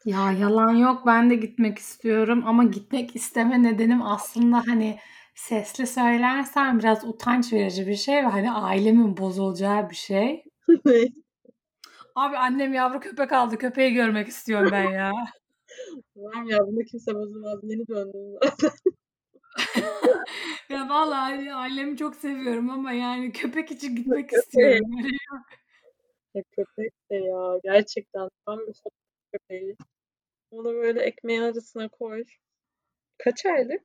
Ya, 0.04 0.32
yalan 0.32 0.72
yok, 0.74 1.06
ben 1.06 1.30
de 1.30 1.34
gitmek 1.34 1.78
istiyorum 1.78 2.42
ama 2.46 2.64
gitmek 2.64 3.16
isteme 3.16 3.62
nedenim 3.62 4.02
aslında, 4.02 4.62
hani, 4.66 4.98
sesli 5.34 5.86
söylersem 5.86 6.78
biraz 6.78 7.04
utanç 7.04 7.52
verici 7.52 7.86
bir 7.86 7.96
şey 7.96 8.16
ve, 8.16 8.26
hani, 8.26 8.52
ailemin 8.52 9.16
bozulacağı 9.16 9.90
bir 9.90 9.94
şey. 9.94 10.44
Abi 12.14 12.36
annem 12.36 12.74
yavru 12.74 13.00
köpek 13.00 13.32
aldı, 13.32 13.58
köpeği 13.58 13.92
görmek 13.94 14.28
istiyorum 14.28 14.68
ben 14.72 14.90
ya. 14.90 15.12
Tamam 16.14 16.48
ya, 16.48 16.58
bunda 16.66 16.84
kimse 16.84 17.14
bozulmaz. 17.14 17.58
Yeni 17.62 17.86
döndüm 17.88 18.38
zaten. 18.42 18.70
Ya, 20.70 20.88
vallahi 20.88 21.54
ailemi 21.54 21.96
çok 21.96 22.16
seviyorum 22.16 22.70
ama 22.70 22.92
yani 22.92 23.32
köpek 23.32 23.70
için 23.70 23.96
gitmek 23.96 24.28
Köpek. 24.30 24.44
istiyorum. 24.44 24.90
Ya, 26.34 26.42
köpek 26.56 26.92
de 27.10 27.14
ya 27.16 27.58
gerçekten 27.64 28.28
tam 28.46 28.58
bir 28.58 28.74
köpeği. 29.32 29.76
Onu 30.50 30.64
böyle 30.74 31.00
ekmeğin 31.02 31.42
arasına 31.42 31.88
koy. 31.88 32.24
Kaç 33.18 33.46
aylık? 33.46 33.82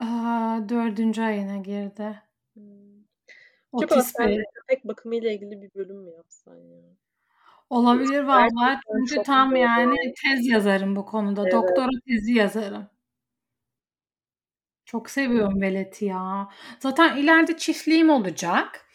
Aaa, 0.00 0.68
4. 0.68 1.22
ayına 1.22 1.56
girdi. 1.56 2.22
Hımm. 2.54 3.06
Acaba 3.72 4.28
bir 4.28 4.44
köpek 4.54 4.88
bakımıyla 4.88 5.30
ilgili 5.32 5.62
bir 5.62 5.70
bölüm 5.74 5.96
mü 6.04 6.10
yapsan 6.10 6.56
ya? 6.56 6.82
Olabilir 7.70 8.22
vallahi 8.24 8.50
Gerçekten 8.88 9.04
çünkü 9.08 9.22
tam 9.22 9.56
yani 9.56 9.96
ya. 10.06 10.12
tez 10.22 10.46
yazarım 10.46 10.96
bu 10.96 11.06
konuda. 11.06 11.42
Evet. 11.42 11.52
Doktora 11.52 11.90
tezi 12.08 12.32
yazarım. 12.32 12.86
Çok 14.84 15.10
seviyorum 15.10 15.60
veleti 15.60 16.04
ya. 16.04 16.48
Zaten 16.80 17.16
ileride 17.16 17.56
çiftliğim 17.56 18.10
olacak. 18.10 18.86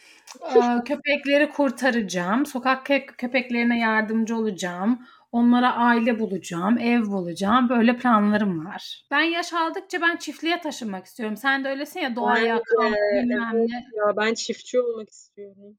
Eee, 0.55 0.61
köpekleri 0.85 1.49
kurtaracağım. 1.49 2.45
Sokak 2.45 2.85
köpeklerine 3.17 3.79
yardımcı 3.79 4.35
olacağım. 4.37 4.99
Onlara 5.31 5.75
aile 5.75 6.19
bulacağım, 6.19 6.77
ev 6.77 7.05
bulacağım. 7.05 7.69
Böyle 7.69 7.97
planlarım 7.97 8.65
var. 8.65 9.05
Ben 9.11 9.21
yaş 9.21 9.53
aldıkça 9.53 10.01
ben 10.01 10.17
çiftliğe 10.17 10.61
taşınmak 10.61 11.05
istiyorum. 11.05 11.37
Sen 11.37 11.63
de 11.63 11.69
öylesin 11.69 11.99
ya 11.99 12.15
doğaya, 12.15 12.61
kamp, 12.63 12.95
bilmem 13.13 13.51
Evet 13.55 13.69
ne. 13.69 13.85
ya, 13.97 14.17
ben 14.17 14.33
çiftçi 14.33 14.81
olmak 14.81 15.09
istiyorum. 15.09 15.77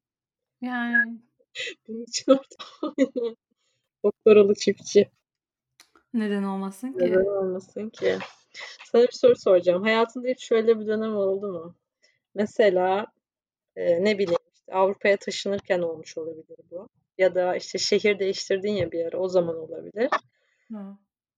Yani 0.60 1.18
Bunun 1.88 2.02
için 2.04 2.32
orada. 2.32 2.94
Doktoralı 4.04 4.54
çiftçi. 4.54 5.10
Neden 6.14 6.42
olmasın 6.42 6.94
Neden 6.96 7.22
ki? 7.22 7.28
olmasın 7.30 7.90
ki? 7.90 8.18
Sana 8.92 9.02
bir 9.02 9.12
soru 9.12 9.36
soracağım. 9.36 9.82
Hayatında 9.82 10.28
hiç 10.28 10.44
şöyle 10.44 10.80
bir 10.80 10.86
dönem 10.86 11.16
oldu 11.16 11.52
mu? 11.52 11.74
Mesela, 12.34 13.06
eee, 13.76 14.04
ne 14.04 14.18
bileyim, 14.18 14.40
işte, 14.54 14.72
Avrupa'ya 14.74 15.16
taşınırken 15.16 15.78
olmuş 15.80 16.18
olabilir 16.18 16.56
bu 16.70 16.88
ya 17.18 17.34
da, 17.34 17.56
işte, 17.56 17.78
şehir 17.78 18.18
değiştirdin 18.18 18.72
ya 18.72 18.92
bir 18.92 19.06
ara, 19.06 19.18
o 19.18 19.28
zaman 19.28 19.56
olabilir. 19.56 20.10
Hı. 20.72 20.78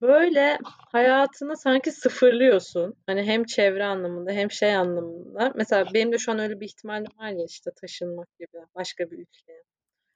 Böyle 0.01 0.57
hayatını 0.91 1.57
sanki 1.57 1.91
sıfırlıyorsun. 1.91 2.95
Hani 3.07 3.23
hem 3.23 3.43
çevre 3.43 3.85
anlamında 3.85 4.31
hem 4.31 4.51
şey 4.51 4.75
anlamında. 4.75 5.51
Mesela 5.55 5.85
benim 5.93 6.11
de 6.11 6.17
şu 6.17 6.31
an 6.31 6.39
öyle 6.39 6.59
bir 6.59 6.65
ihtimalim 6.65 7.07
var 7.19 7.29
ya, 7.29 7.45
işte, 7.49 7.71
taşınmak 7.81 8.37
gibi 8.39 8.57
başka 8.75 9.11
bir 9.11 9.19
ülkeye. 9.19 9.63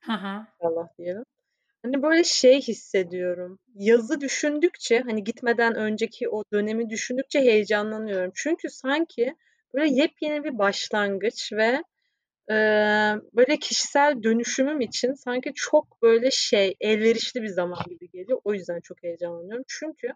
Hı. 0.02 0.12
İnşallah 0.12 0.88
diyelim. 0.98 1.24
Hani, 1.84 2.02
böyle 2.04 2.24
şey 2.24 2.62
hissediyorum. 2.62 3.60
Yazı 3.76 4.22
düşündükçe, 4.22 5.00
hani, 5.00 5.24
gitmeden 5.24 5.76
önceki 5.76 6.30
o 6.30 6.44
dönemi 6.54 6.90
düşündükçe 6.90 7.40
heyecanlanıyorum. 7.42 8.32
Çünkü 8.36 8.70
sanki 8.70 9.36
böyle 9.74 9.94
yepyeni 9.94 10.44
bir 10.44 10.58
başlangıç 10.58 11.54
ve, 11.54 11.84
eee, 12.50 13.16
böyle 13.36 13.58
kişisel 13.60 14.24
dönüşümüm 14.24 14.82
için 14.82 15.14
sanki 15.14 15.52
çok 15.56 16.02
böyle 16.02 16.32
şey, 16.32 16.76
elverişli 16.82 17.42
bir 17.42 17.48
zaman 17.48 17.80
gibi 17.90 18.10
geliyor. 18.12 18.42
O 18.44 18.54
yüzden 18.54 18.80
çok 18.82 19.04
heyecanlanıyorum. 19.04 19.64
Çünkü 19.68 20.08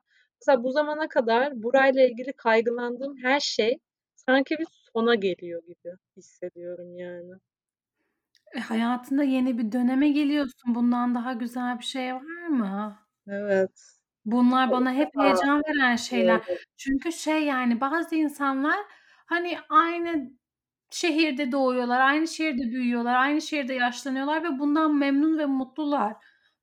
mesela 0.41 0.63
bu 0.63 0.71
zamana 0.71 1.07
kadar 1.07 1.63
burayla 1.63 2.07
ilgili 2.07 2.33
kaygılandığım 2.33 3.17
her 3.23 3.39
şey 3.39 3.79
sanki 4.15 4.55
bir 4.59 4.67
sona 4.93 5.15
geliyor 5.15 5.63
gibi 5.67 5.93
hissediyorum 6.17 6.95
yani. 6.97 7.31
E, 8.55 8.59
hayatında 8.59 9.23
yeni 9.23 9.57
bir 9.57 9.71
döneme 9.71 10.09
geliyorsun. 10.09 10.75
Bundan 10.75 11.15
daha 11.15 11.33
güzel 11.33 11.79
bir 11.79 11.83
şey 11.83 12.13
var 12.15 12.47
mı? 12.47 12.99
Evet. 13.27 13.71
Bunlar 14.25 14.71
bana 14.71 14.93
hep 14.93 15.09
heyecan 15.19 15.61
veren 15.67 15.95
şeyler. 15.95 16.41
Evet. 16.49 16.63
Çünkü 16.77 17.11
şey, 17.11 17.43
yani, 17.43 17.81
bazı 17.81 18.15
insanlar, 18.15 18.79
hani, 19.25 19.57
aynı 19.69 20.31
şehirde 20.93 21.51
doğuyorlar, 21.51 21.99
aynı 21.99 22.27
şehirde 22.27 22.71
büyüyorlar, 22.71 23.15
aynı 23.15 23.41
şehirde 23.41 23.73
yaşlanıyorlar 23.73 24.43
ve 24.43 24.59
bundan 24.59 24.95
memnun 24.95 25.37
ve 25.37 25.45
mutlular. 25.45 26.15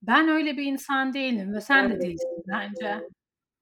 Ben 0.02 0.28
öyle 0.28 0.56
bir 0.56 0.64
insan 0.64 1.14
değilim 1.14 1.54
ve 1.54 1.60
sen 1.60 1.84
Ben 1.84 1.90
de 1.90 2.00
de 2.00 2.00
değilsin 2.00 2.28
değilim. 2.28 2.44
bence. 2.48 3.00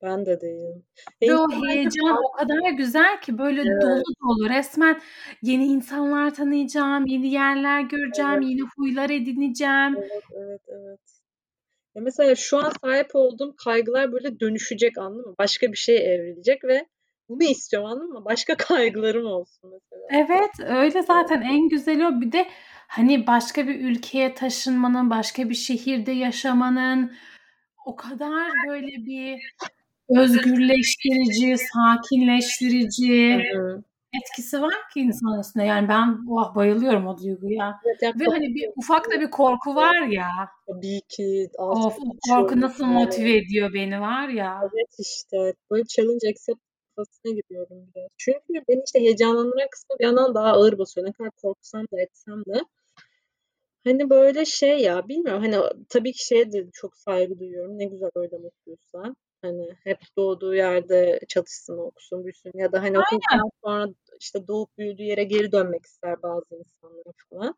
Ben 0.03 0.27
de 0.27 0.41
değilim. 0.41 0.85
Ve 1.23 1.35
o 1.35 1.47
heyecan 1.69 2.17
o 2.25 2.33
kadar 2.33 2.71
güzel 2.71 3.21
ki 3.21 3.39
böyle 3.39 3.65
dolu 3.65 3.93
Evet. 3.95 4.05
dolu 4.23 4.49
resmen 4.49 5.01
yeni 5.43 5.67
insanlar 5.67 6.35
tanıyacağım, 6.35 7.07
yeni 7.07 7.29
yerler 7.29 7.81
göreceğim, 7.81 8.33
Evet. 8.33 8.45
yeni 8.45 8.61
huylar 8.77 9.11
edineceğim. 9.11 9.97
Evet, 9.99 10.23
evet, 10.37 10.61
evet. 10.69 11.01
Ya, 11.95 12.03
mesela 12.03 12.35
şu 12.35 12.59
an 12.59 12.73
sahip 12.85 13.11
olduğum 13.15 13.55
kaygılar 13.65 14.13
böyle 14.13 14.41
dönüşecek, 14.41 14.99
anladın 14.99 15.27
mı? 15.29 15.35
Başka 15.39 15.73
bir 15.73 15.77
şeye 15.77 15.99
evrilecek 16.01 16.65
ve 16.65 16.87
bunu 17.29 17.43
istiyorum, 17.43 17.89
anladın 17.89 18.13
mı? 18.13 18.25
Başka 18.25 18.57
kaygılarım 18.57 19.27
olsun 19.27 19.71
mesela. 19.73 20.07
Evet, 20.11 20.71
öyle 20.71 21.03
zaten 21.03 21.43
en 21.43 21.69
güzeli 21.69 22.07
o. 22.07 22.21
Bir 22.21 22.33
de, 22.33 22.49
hani, 22.89 23.27
başka 23.27 23.69
bir 23.69 23.81
ülkeye 23.81 24.35
taşınmanın, 24.35 25.11
başka 25.11 25.51
bir 25.51 25.55
şehirde 25.55 26.13
yaşamanın 26.13 27.13
o 27.87 27.97
kadar 27.97 28.51
böyle 28.69 29.07
bir 29.07 29.41
özgürleştirici, 30.09 31.57
sakinleştirici 31.59 33.43
etkisi 34.13 34.63
var 34.63 34.75
ki 34.95 35.01
insan 35.01 35.41
üstünde. 35.41 35.65
Yani 35.65 35.89
ben, 35.89 36.19
oh, 36.31 36.55
bayılıyorum 36.55 37.07
o 37.07 37.19
duyguya 37.19 37.81
Evet, 37.85 38.21
ve, 38.21 38.25
hani, 38.25 38.55
bir 38.55 38.71
ufak 38.77 39.11
da 39.11 39.21
bir 39.21 39.31
korku 39.31 39.75
var 39.75 40.07
ya. 40.07 40.29
Tabii 40.67 41.01
ki. 41.09 41.49
Of, 41.59 41.97
korku 42.31 42.61
nasıl 42.61 42.87
motive 42.87 43.37
ediyor 43.37 43.75
beni 43.75 44.01
var 44.01 44.29
ya. 44.29 44.61
Evet, 44.63 44.95
işte. 44.99 45.55
Böyle 45.71 45.85
challenge 45.85 46.29
accept 46.29 46.68
kafasına 46.99 47.33
giriyorum 47.33 47.89
biraz. 47.97 48.09
Çünkü 48.19 48.65
beni, 48.69 48.83
işte, 48.87 49.01
heyecanlandıran 49.01 49.69
kısmı 49.71 49.97
bir 50.01 50.05
yandan 50.05 50.35
daha 50.35 50.53
ağır 50.53 50.79
basıyor. 50.79 51.07
Ne 51.09 51.13
kadar 51.13 51.31
korksam 51.31 51.83
da 51.93 52.01
etsem 52.03 52.45
de. 52.47 52.61
Hani, 53.85 54.11
böyle 54.11 54.45
şey 54.45 54.79
ya, 54.83 55.09
bilmiyorum, 55.09 55.43
hani, 55.43 55.57
tabii 55.89 56.13
ki 56.13 56.27
şeye 56.27 56.53
de 56.53 56.67
çok 56.73 56.97
saygı 56.97 57.39
duyuyorum. 57.41 57.79
Ne 57.79 57.85
güzel 57.85 58.11
öyle 58.15 58.39
mutluysa. 58.39 59.15
Hani, 59.43 59.69
hep 59.85 59.99
doğduğu 60.17 60.55
yerde 60.55 61.21
çalışsın, 61.29 61.79
okusun, 61.79 62.25
büyüsün 62.25 62.53
ya 62.55 62.73
da, 62.73 62.83
hani, 62.83 62.99
okuduktan 62.99 63.51
sonra, 63.65 63.89
işte, 64.21 64.49
doğup 64.49 64.79
büyüdüğü 64.79 65.03
yere 65.03 65.25
geri 65.25 65.53
dönmek 65.53 65.87
ister 65.87 66.23
bazı 66.23 66.55
insanlar 66.57 67.15
falan. 67.31 67.55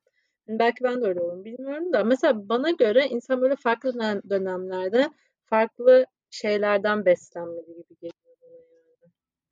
Hani, 0.46 0.58
belki 0.58 0.84
ben 0.84 1.02
de 1.02 1.06
öyle 1.08 1.20
olurum, 1.20 1.44
bilmiyorum 1.44 1.92
da. 1.92 2.04
Mesela 2.04 2.48
bana 2.48 2.70
göre 2.70 3.06
insan 3.08 3.40
böyle 3.42 3.56
farklı 3.56 3.94
dönem 3.94 4.20
dönemlerde 4.30 5.10
farklı 5.46 6.06
şeylerden 6.30 7.04
beslenmeli 7.04 7.66
gibi 7.66 7.96
geliyor 8.00 8.12
yani. 8.14 8.19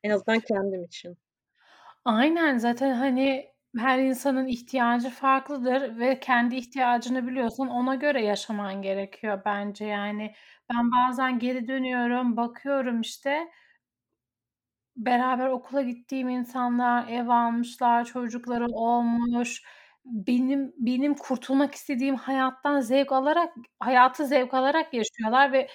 En 0.03 0.11
azından 0.11 0.41
kendim 0.41 0.85
için. 0.85 1.19
Aynen, 2.05 2.59
zaten, 2.59 2.95
hani, 2.95 3.49
her 3.79 3.99
insanın 3.99 4.47
ihtiyacı 4.49 5.11
farklıdır 5.11 5.99
ve 5.99 6.21
kendi 6.21 6.57
ihtiyacını 6.57 7.27
biliyorsan 7.29 7.69
ona 7.69 7.95
göre 7.95 8.25
yaşaman 8.25 8.83
gerekiyor 8.83 9.43
bence 9.45 9.85
yani. 9.87 10.35
Ben 10.75 10.91
bazen 10.93 11.39
geri 11.39 11.69
dönüyorum, 11.69 12.37
bakıyorum, 12.37 13.01
işte 13.01 13.49
beraber 14.97 15.47
okula 15.49 15.83
gittiğim 15.83 16.29
insanlar 16.29 17.09
ev 17.09 17.29
almışlar, 17.29 18.05
çocukları 18.05 18.67
olmuş. 18.67 19.63
Benim 20.05 20.73
benim 20.79 21.15
kurtulmak 21.15 21.75
istediğim 21.75 22.17
hayattan 22.17 22.81
zevk 22.81 23.13
alarak 23.13 23.55
hayatı 23.81 24.27
zevk 24.27 24.55
alarak 24.55 24.95
yaşıyorlar 24.95 25.53
ve 25.53 25.69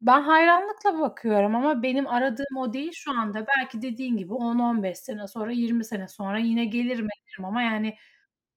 ben 0.00 0.22
hayranlıkla 0.22 1.00
bakıyorum 1.00 1.56
ama 1.56 1.82
benim 1.82 2.06
aradığım 2.08 2.56
o 2.56 2.72
değil 2.72 2.92
şu 2.94 3.10
anda. 3.18 3.46
Belki 3.58 3.82
dediğin 3.82 4.16
gibi 4.16 4.32
10-15 4.34 4.98
sene 4.98 5.28
sonra, 5.28 5.52
20 5.52 5.84
sene 5.84 6.08
sonra 6.08 6.38
yine 6.38 6.64
gelirim 6.64 7.06
ederim 7.06 7.44
ama 7.44 7.62
yani 7.62 7.96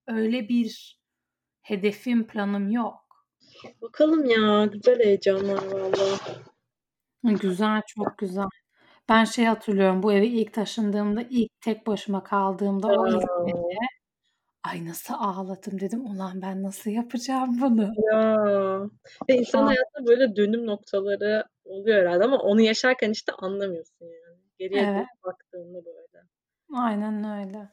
öyle 0.06 0.48
bir 0.48 1.00
hedefim, 1.62 2.26
planım 2.26 2.70
yok. 2.70 3.26
Bakalım 3.82 4.24
ya, 4.26 4.66
güzel 4.66 4.98
heyecanlar 5.00 5.64
valla. 5.72 6.18
Güzel, 7.24 7.82
çok 7.86 8.18
güzel. 8.18 8.44
Ben 9.08 9.24
şeyi 9.24 9.48
hatırlıyorum, 9.48 10.02
bu 10.02 10.12
eve 10.12 10.26
ilk 10.26 10.52
taşındığımda, 10.54 11.22
ilk 11.30 11.60
tek 11.60 11.86
başıma 11.86 12.24
kaldığımda 12.24 12.88
o 12.88 13.08
ilk 13.08 13.22
gece, 13.46 13.58
Ya. 13.58 14.01
Ay 14.64 14.86
nasıl 14.86 15.14
ağladım, 15.18 15.80
dedim 15.80 16.06
ulan 16.06 16.42
ben 16.42 16.62
nasıl 16.62 16.90
yapacağım 16.90 17.60
bunu? 17.60 17.98
Ya. 18.12 18.90
Ve 19.28 19.34
insanın 19.36 19.62
Ah. 19.62 19.66
hayatında 19.66 20.06
böyle 20.06 20.36
dönüm 20.36 20.66
noktaları 20.66 21.44
oluyor 21.64 22.00
herhâlde 22.02 22.24
ama 22.24 22.38
onu 22.38 22.60
yaşarken, 22.60 23.10
işte, 23.10 23.32
anlamıyorsun 23.32 24.04
yani. 24.06 24.38
Geriye 24.58 24.88
Evet. 24.88 25.06
baktığında 25.24 25.84
böyle. 25.84 26.26
Aynen 26.74 27.24
öyle. 27.24 27.68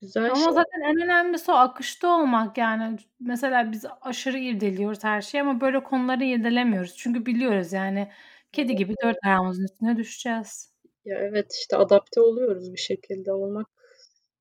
Güzel 0.00 0.30
Ama 0.30 0.34
şey. 0.34 0.52
zaten 0.52 0.80
en 0.80 0.96
önemlisi 1.04 1.50
o 1.52 1.54
akışta 1.54 2.08
olmak 2.08 2.58
yani. 2.58 2.98
Mesela 3.20 3.72
biz 3.72 3.84
aşırı 4.00 4.38
irdeliyoruz 4.38 5.04
her 5.04 5.20
şeyi 5.22 5.42
ama 5.42 5.60
böyle 5.60 5.82
konuları 5.82 6.24
irdelemiyoruz. 6.24 6.96
Çünkü 6.96 7.26
biliyoruz 7.26 7.72
yani 7.72 8.12
kedi 8.52 8.76
gibi 8.76 8.94
4 9.04 9.16
ayağımızın 9.26 9.64
üstüne 9.64 9.96
düşeceğiz. 9.96 10.72
Ya, 11.04 11.18
evet, 11.18 11.52
işte, 11.62 11.76
adapte 11.76 12.20
oluyoruz 12.20 12.72
bir 12.72 12.78
şekilde. 12.78 13.32
Olmak 13.32 13.66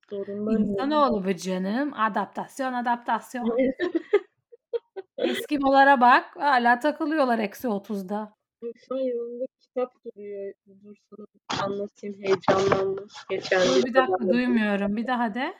zorundayız. 0.10 0.70
İnsanoğlu 0.70 1.26
bu 1.26 1.36
canım. 1.36 1.94
Adaptasyon, 1.94 2.74
adaptasyon. 2.74 3.58
Eskimolara 5.18 6.02
bak, 6.02 6.36
hâlâ 6.36 6.80
takılıyorlar 6.80 7.40
-30'da. 7.40 8.36
Ay, 8.64 8.72
şu 8.88 8.96
an 8.96 9.00
yanımda 9.00 9.46
kitap 9.62 9.92
duruyor. 10.06 10.54
Dur 10.84 10.96
sana 11.10 11.64
anlatayım, 11.64 12.16
heyecanlandım. 12.22 13.08
Geçen 13.30 13.62
Dur 13.62 13.84
bir 13.86 13.94
dakika 13.94 14.18
sabah 14.18 14.34
duymuyorum. 14.34 14.96
Bir 14.96 15.08
daha 15.08 15.34
de. 15.34 15.54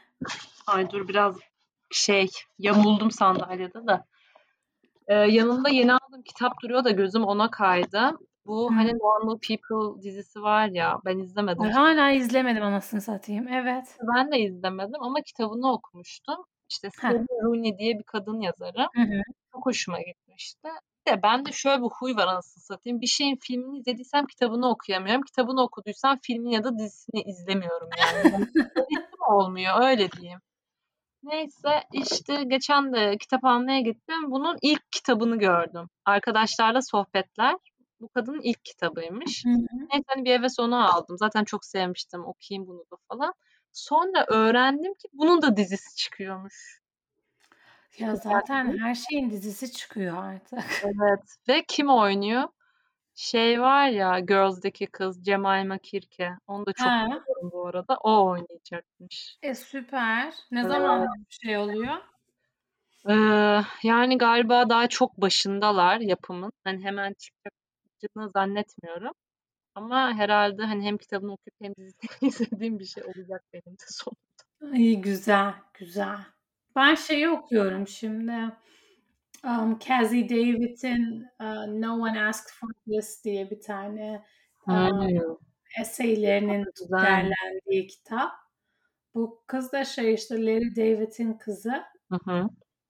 Ay, 0.68 0.90
dur 0.90 1.08
biraz 1.08 1.38
şey, 1.92 2.28
yamuldum 2.60 3.12
sandalyede 3.12 3.88
de. 3.88 4.04
Eee, 5.10 5.16
yanımda 5.16 5.70
yeni 5.70 5.94
aldığım 5.94 6.22
kitap 6.22 6.62
duruyor 6.64 6.84
da 6.84 6.92
gözüm 6.92 7.24
ona 7.24 7.52
kaydı. 7.52 8.12
Bu, 8.46 8.72
Hı. 8.72 8.76
hani, 8.76 8.92
Normal 8.92 9.40
People 9.48 10.02
dizisi 10.04 10.42
var 10.42 10.68
ya, 10.68 11.00
ben 11.06 11.18
izlemedim. 11.18 11.64
Hâlâ 11.64 12.12
izlemedim 12.12 12.64
anasını 12.64 13.02
satayım. 13.02 13.48
Evet. 13.48 13.98
Ben 14.16 14.32
de 14.32 14.40
izlemedim 14.40 15.02
ama 15.04 15.22
kitabını 15.22 15.72
okumuştum. 15.72 16.36
İşte. 16.70 16.90
Sally 17.02 17.26
Rooney 17.44 17.78
diye 17.78 18.00
bir 18.00 18.04
kadın 18.04 18.40
yazarı. 18.40 18.88
Hı 18.96 19.02
hı. 19.02 19.22
Çok 19.54 19.66
hoşuma 19.66 20.02
gitmişti. 20.02 20.68
Bir 21.08 21.12
de 21.12 21.24
bende 21.24 21.52
şöyle 21.52 21.84
bir 21.84 21.90
huy 22.00 22.16
var 22.16 22.28
anasını 22.28 22.64
satayım. 22.64 23.02
Bir 23.02 23.08
şeyin 23.08 23.38
filmini 23.42 23.78
izlediysem 23.78 24.26
kitabını 24.26 24.70
okuyamıyorum. 24.70 25.22
Kitabını 25.22 25.62
okuduysam 25.64 26.20
filmini 26.24 26.54
ya 26.54 26.64
da 26.64 26.78
dizisini 26.78 27.22
izlemiyorum 27.22 27.90
yani. 28.00 28.46
Ritim 28.78 29.22
olmuyor, 29.30 29.82
öyle 29.82 30.12
diyeyim. 30.12 30.40
Neyse, 31.24 31.84
işte, 31.94 32.44
geçen 32.44 32.94
de 32.94 33.18
kitap 33.18 33.46
almaya 33.46 33.82
gittim. 33.82 34.32
Bunun 34.32 34.58
ilk 34.62 34.92
kitabını 34.92 35.40
gördüm. 35.40 35.90
Arkadaşlarla 36.06 36.82
sohbetler. 36.82 37.56
Bu 38.02 38.10
kadının 38.10 38.42
ilk 38.42 38.66
kitabıymış. 38.66 39.46
Hı 39.46 39.50
hı. 39.50 39.56
Neyse, 39.94 40.04
hani, 40.08 40.26
bir 40.26 40.32
heves 40.32 40.60
onu 40.60 40.94
aldım. 40.96 41.18
Zaten 41.18 41.44
çok 41.44 41.66
sevmiştim, 41.66 42.26
okuyayım 42.26 42.68
bunu 42.68 42.80
da 42.92 42.96
falan. 43.08 43.34
Sonra 43.72 44.26
öğrendim 44.28 44.94
ki 44.94 45.08
bunun 45.14 45.42
da 45.42 45.58
dizisi 45.58 45.96
çıkıyormuş. 45.96 46.82
Ya, 48.00 48.16
zaten 48.16 48.78
her 48.78 48.96
şeyin 48.96 49.30
dizisi 49.30 49.72
çıkıyor 49.72 50.18
artık. 50.24 50.60
Evet 50.84 51.20
ve 51.50 51.64
kim 51.68 51.90
oynuyor? 51.90 52.44
Şey 53.16 53.62
var 53.62 53.88
ya, 53.88 54.20
Girls'daki 54.20 54.88
kız 54.88 55.26
Jemima 55.26 55.78
Kirke. 55.78 56.32
Onu 56.48 56.66
da 56.66 56.74
çok 56.74 56.88
He. 56.88 56.94
seviyorum 56.94 57.52
bu 57.52 57.68
arada. 57.68 57.98
O 58.04 58.26
oynayacakmış. 58.30 59.38
E, 59.42 59.56
süper. 59.56 60.34
Ne 60.52 60.60
Evet. 60.60 60.70
zaman 60.70 61.08
şey 61.30 61.58
oluyor? 61.58 61.98
Eee, 63.10 63.62
yani 63.84 64.18
galiba 64.18 64.70
daha 64.70 64.88
çok 64.88 65.18
başındalar 65.18 66.00
yapımın. 66.00 66.52
Hani, 66.64 66.84
hemen 66.84 67.14
çıkacağını 68.08 68.30
zannetmiyorum. 68.32 69.12
Ama 69.76 70.14
herhâlde, 70.14 70.64
hani, 70.64 70.86
hem 70.86 70.98
kitabını 70.98 71.34
okuyup 71.34 71.56
hem 71.62 71.76
dizisini 71.76 72.00
izlediğim 72.62 72.80
bir 72.80 72.86
şey 72.86 73.04
olacak 73.04 73.44
benim 73.54 73.74
de 73.78 73.86
sonunda. 73.88 74.78
İyi, 74.78 75.02
güzel, 75.02 75.54
güzel. 75.74 76.18
Ben 76.76 76.96
şeyi 76.96 77.30
okuyorum 77.30 77.88
şimdi, 77.88 78.32
emm, 79.46 79.80
Casie 79.80 80.30
David'in, 80.30 81.28
eee, 81.42 81.82
No 81.82 81.94
One 82.02 82.22
Asked 82.22 82.50
for 82.60 82.70
This 82.88 83.24
diye 83.26 83.52
bir 83.52 83.62
tane, 83.62 84.26
essay'lerinin 85.82 86.66
Güzel. 86.80 87.02
derlendiği 87.02 87.88
kitap. 87.88 88.32
Bu 89.16 89.44
kız 89.48 89.72
da 89.72 89.86
şey, 89.86 90.14
işte, 90.14 90.46
Larry 90.46 90.76
David'in 90.76 91.34
kızı. 91.34 91.84
Hı 92.12 92.18
hı. 92.26 92.50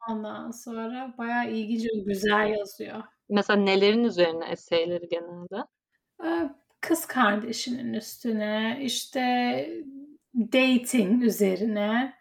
Ondan 0.09 0.51
sonra 0.51 1.15
bayağı 1.17 1.51
ilginç 1.51 1.83
ve 1.85 2.03
güzel 2.05 2.47
yazıyor. 2.49 3.03
Mesela 3.29 3.59
nelerin 3.59 4.03
üzerine 4.03 4.45
essay'leri 4.45 5.07
genelde? 5.09 5.55
Eee, 6.23 6.49
kız 6.81 7.05
kardeşinin 7.05 7.93
üstüne, 7.93 8.77
işte, 8.81 9.11
dating 10.35 11.23
üzerine, 11.23 12.13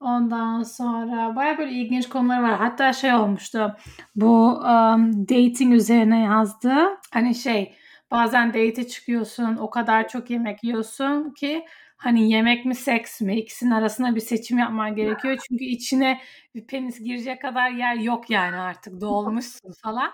ondan 0.00 0.62
sonra 0.62 1.36
bayağı 1.36 1.58
böyle 1.58 1.72
ilginç 1.72 2.08
konuları 2.08 2.42
var. 2.42 2.56
Hatta 2.58 2.92
şey 2.92 3.14
olmuştu, 3.14 3.76
bu, 4.16 4.62
emm, 4.66 5.28
dating 5.28 5.74
üzerine 5.74 6.20
yazdığı, 6.22 6.86
hani, 7.12 7.34
şey, 7.34 7.74
bazen 8.10 8.48
date'e 8.48 8.88
çıkıyorsun, 8.88 9.56
o 9.56 9.70
kadar 9.70 10.08
çok 10.08 10.30
yemek 10.30 10.64
yiyorsun 10.64 11.30
ki, 11.30 11.64
Hani 11.96 12.30
yemek 12.30 12.64
mi 12.64 12.74
seks 12.74 13.20
mi 13.20 13.36
ikisinin 13.38 13.70
arasında 13.70 14.14
bir 14.14 14.20
seçim 14.20 14.58
yapman 14.58 14.96
gerekiyor. 14.96 15.38
Çünkü 15.48 15.64
içine 15.64 16.20
bir 16.54 16.66
penis 16.66 16.98
girecek 17.00 17.42
kadar 17.42 17.70
yer 17.70 17.94
yok 17.96 18.30
yani 18.30 18.56
artık 18.56 19.00
dolmuşsun 19.00 19.72
falan. 19.82 20.10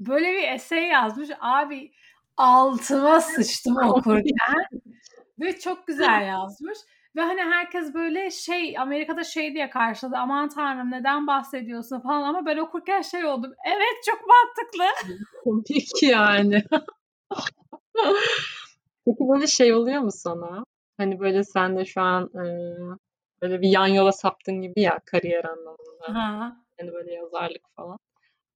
Böyle 0.00 0.32
bir 0.32 0.48
essay 0.48 0.82
yazmış. 0.82 1.28
Abi 1.40 1.92
altıma 2.36 3.20
sıçtım 3.20 3.76
okurken. 3.76 4.80
Ve 5.40 5.58
çok 5.58 5.86
güzel 5.86 6.26
yazmış. 6.26 6.78
Ve 7.16 7.20
hani 7.20 7.40
herkes 7.40 7.94
böyle 7.94 8.30
şey 8.30 8.78
Amerika'da 8.78 9.24
şey 9.24 9.54
diye 9.54 9.70
karşıladı. 9.70 10.16
Aman 10.16 10.48
tanrım 10.48 10.90
neden 10.90 11.26
bahsediyorsun 11.26 12.00
falan 12.00 12.22
ama 12.22 12.46
ben 12.46 12.56
okurken 12.56 13.02
şey 13.02 13.24
oldum. 13.24 13.52
Evet 13.66 14.04
çok 14.06 14.20
mantıklı. 14.28 15.14
Komik 15.44 16.02
yani. 16.02 16.64
Peki 19.06 19.18
böyle 19.32 19.46
şey 19.46 19.74
oluyor 19.74 20.00
mu 20.00 20.10
sana? 20.12 20.64
Hani 20.96 21.20
böyle 21.20 21.44
sen 21.44 21.76
de 21.76 21.84
şu 21.84 22.00
an 22.00 22.24
e, 22.24 22.44
böyle 23.42 23.60
bir 23.60 23.68
yan 23.68 23.86
yola 23.86 24.12
saptın 24.12 24.60
gibi 24.60 24.80
ya 24.80 24.98
kariyer 25.06 25.44
anlamında. 25.44 26.20
Ha. 26.20 26.56
Hani 26.80 26.92
böyle 26.92 27.12
yazarlık 27.12 27.62
falan. 27.76 27.98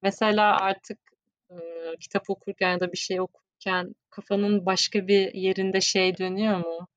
Mesela 0.01 0.57
artık 0.57 0.99
e, 1.51 1.55
kitap 1.99 2.29
okurken 2.29 2.71
ya 2.71 2.79
da 2.79 2.91
bir 2.91 2.97
şey 2.97 3.21
okurken 3.21 3.95
kafanın 4.09 4.65
başka 4.65 5.07
bir 5.07 5.33
yerinde 5.33 5.81
şey 5.81 6.17
dönüyor 6.17 6.57
mu? 6.57 6.87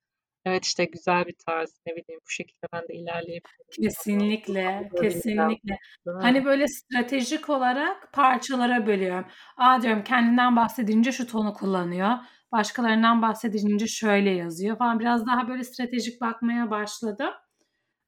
Evet 0.45 0.65
işte 0.65 0.85
güzel 0.85 1.25
bir 1.25 1.35
tarz 1.45 1.81
ne 1.85 1.91
bileyim 1.91 2.21
bu 2.25 2.29
şekilde 2.29 2.67
ben 2.73 2.81
de 2.87 2.93
ilerleyebilirim. 2.93 3.81
Kesinlikle, 3.83 4.89
kesinlikle. 5.01 5.77
Hani 6.05 6.45
böyle 6.45 6.67
stratejik 6.67 7.49
olarak 7.49 8.13
parçalara 8.13 8.87
bölüyorum. 8.87 9.25
Aa 9.57 9.81
diyorum 9.81 10.03
kendinden 10.03 10.55
bahsedince 10.55 11.11
şu 11.11 11.27
tonu 11.27 11.53
kullanıyor. 11.53 12.09
Başkalarından 12.51 13.21
bahsedince 13.21 13.87
şöyle 13.87 14.29
yazıyor 14.29 14.77
falan. 14.77 14.99
Biraz 14.99 15.27
daha 15.27 15.47
böyle 15.47 15.63
stratejik 15.63 16.21
bakmaya 16.21 16.69
başladım. 16.71 17.33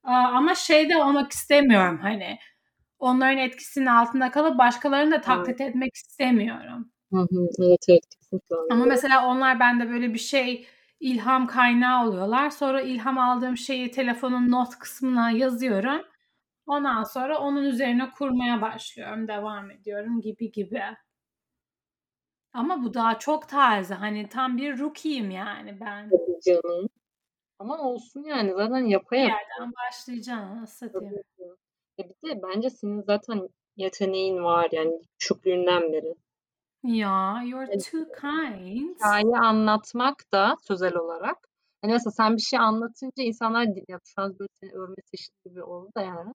Ama 0.04 0.54
şey 0.54 0.88
de 0.88 0.96
olmak 0.96 1.32
istemiyorum 1.32 1.98
hani. 2.02 2.38
Onların 3.02 3.38
etkisinin 3.38 3.86
altında 3.86 4.30
kalıp 4.30 4.58
başkalarını 4.58 5.10
da 5.10 5.20
taklit 5.20 5.60
evet. 5.60 5.70
etmek 5.70 5.94
istemiyorum. 5.94 6.90
Hı 7.12 7.18
hı, 7.18 7.48
evet 7.58 7.84
evet 7.88 8.02
kesinlikle. 8.10 8.56
Ama 8.70 8.84
mesela 8.84 9.26
onlar 9.26 9.60
bende 9.60 9.90
böyle 9.90 10.14
bir 10.14 10.18
şey 10.18 10.66
ilham 11.00 11.46
kaynağı 11.46 12.08
oluyorlar. 12.08 12.50
Sonra 12.50 12.82
ilham 12.82 13.18
aldığım 13.18 13.56
şeyi 13.56 13.90
telefonun 13.90 14.50
not 14.50 14.78
kısmına 14.78 15.30
yazıyorum. 15.30 16.02
Ondan 16.66 17.04
sonra 17.04 17.38
onun 17.38 17.64
üzerine 17.64 18.10
kurmaya 18.10 18.62
başlıyorum, 18.62 19.28
devam 19.28 19.70
ediyorum 19.70 20.20
gibi 20.20 20.52
gibi. 20.52 20.82
Ama 22.52 22.84
bu 22.84 22.94
daha 22.94 23.18
çok 23.18 23.48
taze. 23.48 23.94
Hani 23.94 24.28
tam 24.28 24.56
bir 24.56 24.78
rookie'yim 24.78 25.30
yani 25.30 25.80
ben. 25.80 26.10
Tabii 26.10 26.40
canım. 26.46 26.88
Ama 27.58 27.78
olsun 27.78 28.22
yani 28.22 28.52
zaten 28.56 28.84
yapa 28.86 29.16
Bir 29.16 29.18
yerden 29.18 29.72
başlayacaksın 29.88 30.64
satayım. 30.64 31.22
E 31.98 32.02
bir 32.08 32.28
de 32.28 32.42
bence 32.42 32.70
senin 32.70 33.02
zaten 33.02 33.48
yeteneğin 33.76 34.44
var 34.44 34.68
yani 34.72 35.00
küçüklüğünden 35.18 35.92
beri. 35.92 36.14
Ya, 36.84 37.42
you're 37.46 37.78
too 37.78 38.04
kind. 38.20 38.96
Hikaye 38.96 39.36
anlatmak 39.38 40.32
da 40.32 40.56
sözel 40.62 40.96
olarak. 40.96 41.36
Hani 41.82 41.92
mesela 41.92 42.10
sen 42.10 42.36
bir 42.36 42.42
şey 42.42 42.58
anlatınca 42.58 43.22
insanlar 43.22 43.62
ya 43.88 43.98
şu 44.04 44.22
an 44.22 44.38
böyle 44.38 44.48
seni 44.60 44.72
övme 44.72 44.94
çeşidi 45.10 45.36
gibi 45.44 45.62
oldu 45.62 45.90
da 45.96 46.00
yani. 46.02 46.32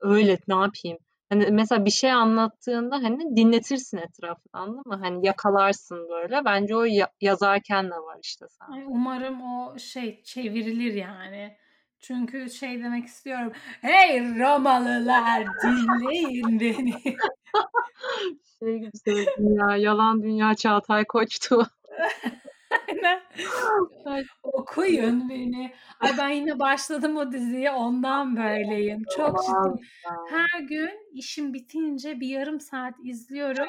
Öyle 0.00 0.38
ne 0.48 0.54
yapayım? 0.54 0.98
Hani 1.30 1.46
mesela 1.50 1.84
bir 1.84 1.90
şey 1.90 2.12
anlattığında 2.12 2.96
hani 2.96 3.36
dinletirsin 3.36 3.96
etrafını 3.98 4.52
anladın 4.52 4.82
mı? 4.86 4.98
Hani 5.02 5.26
yakalarsın 5.26 6.08
böyle. 6.08 6.44
Bence 6.44 6.76
o 6.76 6.84
ya- 6.84 7.12
yazarken 7.20 7.86
de 7.90 7.94
var 7.94 8.18
işte 8.22 8.46
sen. 8.48 8.72
Ay, 8.72 8.84
umarım 8.86 9.42
o 9.42 9.78
şey 9.78 10.22
çevrilir 10.22 10.94
yani. 10.94 11.56
Çünkü 12.02 12.50
şey 12.50 12.82
demek 12.82 13.06
istiyorum. 13.06 13.52
Hey 13.80 14.20
Romalılar 14.38 15.44
dinleyin 15.62 16.60
beni. 16.60 16.94
şey 18.58 18.78
gibi 18.78 19.26
ya. 19.38 19.76
Yalan 19.76 20.22
Dünya 20.22 20.54
Çağatay 20.54 21.04
Koç'tu. 21.04 21.66
Aynen. 22.88 23.22
Okuyun 24.42 25.28
beni. 25.28 25.72
Ay 26.00 26.10
ben 26.18 26.28
yine 26.28 26.58
başladım 26.58 27.16
o 27.16 27.32
diziye 27.32 27.70
ondan 27.70 28.36
böyleyim. 28.36 29.02
Çok 29.16 29.42
ciddi. 29.42 29.86
Her 30.30 30.60
gün 30.60 30.90
işim 31.12 31.54
bitince 31.54 32.20
bir 32.20 32.28
yarım 32.28 32.60
saat 32.60 32.94
izliyorum. 33.04 33.68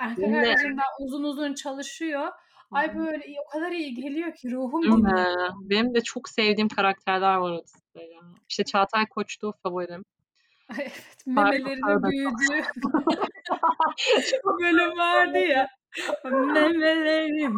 Erkek 0.00 0.24
arkadaşım 0.24 0.78
da 0.78 0.82
uzun 1.00 1.22
uzun 1.22 1.54
çalışıyor. 1.54 2.28
Ay 2.70 2.96
böyle 2.98 3.24
o 3.46 3.50
kadar 3.50 3.70
iyi 3.70 3.94
geliyor 3.94 4.34
ki 4.34 4.50
ruhum 4.50 4.82
dinliyor. 4.82 5.52
Benim 5.60 5.94
de 5.94 6.00
çok 6.00 6.28
sevdiğim 6.28 6.68
karakterler 6.68 7.36
var 7.36 7.50
o 7.50 7.62
dizide 7.64 8.14
ya. 8.14 8.20
İşte 8.48 8.64
Çağatay 8.64 9.06
Koç'tu 9.06 9.52
favorim. 9.62 10.04
Ay 10.68 10.76
evet 10.78 11.26
memelerinin 11.26 12.02
büyüdüğü 12.02 12.64
bölüm 14.60 14.98
vardı 14.98 15.38
ya. 15.38 15.68
Memelerim. 16.24 17.56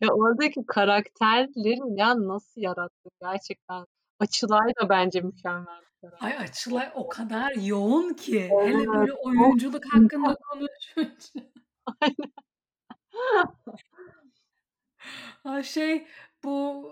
ya 0.00 0.08
oradaki 0.12 0.66
karakterlerin 0.66 1.96
ya 1.96 2.14
nasıl 2.28 2.60
yarattı 2.60 3.08
gerçekten. 3.22 3.84
Açılay 4.20 4.72
da 4.82 4.88
bence 4.88 5.20
mükemmel. 5.20 5.82
Ay 6.20 6.36
Açılay 6.36 6.90
o 6.94 7.08
kadar 7.08 7.52
yoğun 7.52 8.14
ki. 8.14 8.48
Evet, 8.52 8.66
Hele 8.66 8.86
böyle 8.86 9.12
oyunculuk 9.12 9.84
hakkında 9.84 10.36
konuşunca. 10.50 11.50
Aynen. 12.00 12.32
Ha, 15.44 15.62
şey 15.62 16.06
bu 16.44 16.84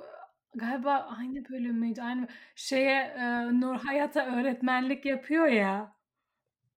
galiba 0.55 1.17
aynı 1.19 1.49
bölüm 1.49 1.75
müydü? 1.75 2.01
Aynı 2.03 2.29
şeye 2.55 3.01
e, 3.01 3.47
Nur 3.61 3.77
Hayat'a 3.77 4.27
öğretmenlik 4.27 5.05
yapıyor 5.05 5.47
ya. 5.47 5.97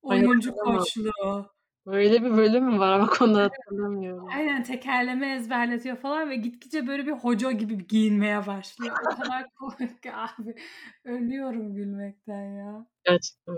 Oyuncu 0.02 0.56
koçluğu. 0.56 1.60
Öyle 1.86 2.24
bir 2.24 2.32
bölüm 2.32 2.66
mü 2.66 2.80
var 2.80 2.92
ama 2.92 3.08
konuda 3.08 3.44
hatırlamıyorum. 3.44 4.28
Aynen 4.36 4.64
tekerleme 4.64 5.36
ezberletiyor 5.36 5.98
falan 5.98 6.30
ve 6.30 6.36
gitgide 6.36 6.88
böyle 6.88 7.06
bir 7.06 7.12
hoca 7.12 7.52
gibi 7.52 7.88
giyinmeye 7.88 8.48
başlıyor. 8.48 8.96
O 9.12 9.16
kadar 9.16 9.46
komik 9.56 10.04
ki 10.04 10.14
abi. 10.14 10.56
Ölüyorum 11.04 11.76
gülmekten 11.76 12.44
ya. 12.44 12.86
Gerçekten. 13.04 13.56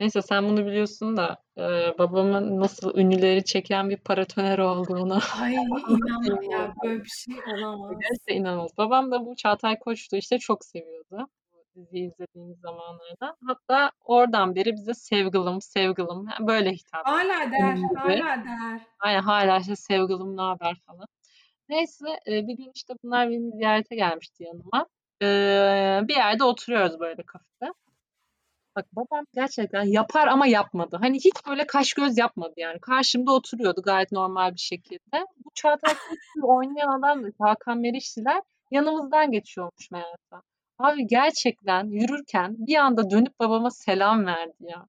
Neyse 0.00 0.22
sen 0.22 0.48
bunu 0.48 0.66
biliyorsun 0.66 1.16
da 1.16 1.42
e, 1.58 1.62
babamın 1.98 2.60
nasıl 2.60 2.98
ünlüleri 2.98 3.44
çeken 3.44 3.90
bir 3.90 3.96
paratoner 3.96 4.58
olduğunu. 4.58 5.18
Ay 5.42 5.54
inan 5.88 6.42
ya 6.50 6.74
böyle 6.84 7.04
bir 7.04 7.08
şey 7.08 7.34
olamaz. 7.54 7.96
Gerçekten 8.00 8.34
inanılmaz. 8.34 8.70
Babam 8.78 9.10
da 9.10 9.26
bu 9.26 9.36
Çağatay 9.36 9.78
Koç'tu 9.78 10.16
işte 10.16 10.38
çok 10.38 10.64
seviyordu 10.64 11.28
diziyi 11.78 12.10
izlediğimiz 12.10 12.60
zamanlarda. 12.60 13.36
Hatta 13.46 13.90
oradan 14.04 14.54
beri 14.54 14.72
bize 14.72 14.94
sevgilim, 14.94 15.60
sevgilim 15.60 16.26
böyle 16.40 16.72
hitap 16.72 17.06
Hala 17.06 17.52
der, 17.52 17.76
hala 17.96 18.44
der. 18.44 18.80
Aynen 19.00 19.22
hala 19.22 19.58
işte 19.58 19.76
sevgilim 19.76 20.36
ne 20.36 20.40
haber 20.40 20.76
falan. 20.86 21.06
Neyse 21.68 22.06
bir 22.26 22.56
gün 22.56 22.70
işte 22.74 22.94
bunlar 23.04 23.30
beni 23.30 23.50
ziyarete 23.50 23.96
gelmişti 23.96 24.44
yanıma. 24.44 24.86
Bir 26.08 26.16
yerde 26.16 26.44
oturuyoruz 26.44 27.00
böyle 27.00 27.22
kafede. 27.22 27.72
Bak 28.78 28.86
babam 28.92 29.24
gerçekten 29.34 29.82
yapar 29.82 30.26
ama 30.26 30.46
yapmadı. 30.46 30.98
Hani 31.00 31.16
hiç 31.16 31.34
böyle 31.48 31.66
kaş 31.66 31.92
göz 31.92 32.18
yapmadı 32.18 32.52
yani. 32.56 32.80
Karşımda 32.80 33.32
oturuyordu 33.32 33.82
gayet 33.82 34.12
normal 34.12 34.52
bir 34.52 34.60
şekilde. 34.60 35.26
Bu 35.44 35.50
Çağatay 35.54 35.94
Koç'u 35.94 36.46
oynayan 36.46 36.98
adam 36.98 37.24
da 37.24 37.28
Hakan 37.40 37.78
Merişliler 37.78 38.40
yanımızdan 38.70 39.30
geçiyormuş 39.30 39.90
meğerse. 39.90 40.36
Abi 40.78 41.06
gerçekten 41.06 41.84
yürürken 41.84 42.54
bir 42.58 42.76
anda 42.76 43.10
dönüp 43.10 43.40
babama 43.40 43.70
selam 43.70 44.26
verdi 44.26 44.56
ya. 44.60 44.86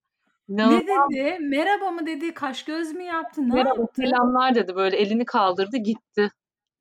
İnanılmaz. 0.50 0.82
Ne 0.84 0.88
dedi? 0.88 1.38
Merhaba 1.40 1.92
mı 1.92 2.06
dedi? 2.06 2.34
Kaş 2.34 2.64
göz 2.66 2.92
mü 2.94 3.04
yaptı? 3.04 3.42
Ne 3.42 3.54
Merhaba, 3.54 3.80
yaptı? 3.80 4.02
selamlar 4.02 4.56
dedi. 4.56 4.76
Böyle 4.76 4.98
elini 4.98 5.26
kaldırdı 5.26 5.78
gitti. 5.78 6.32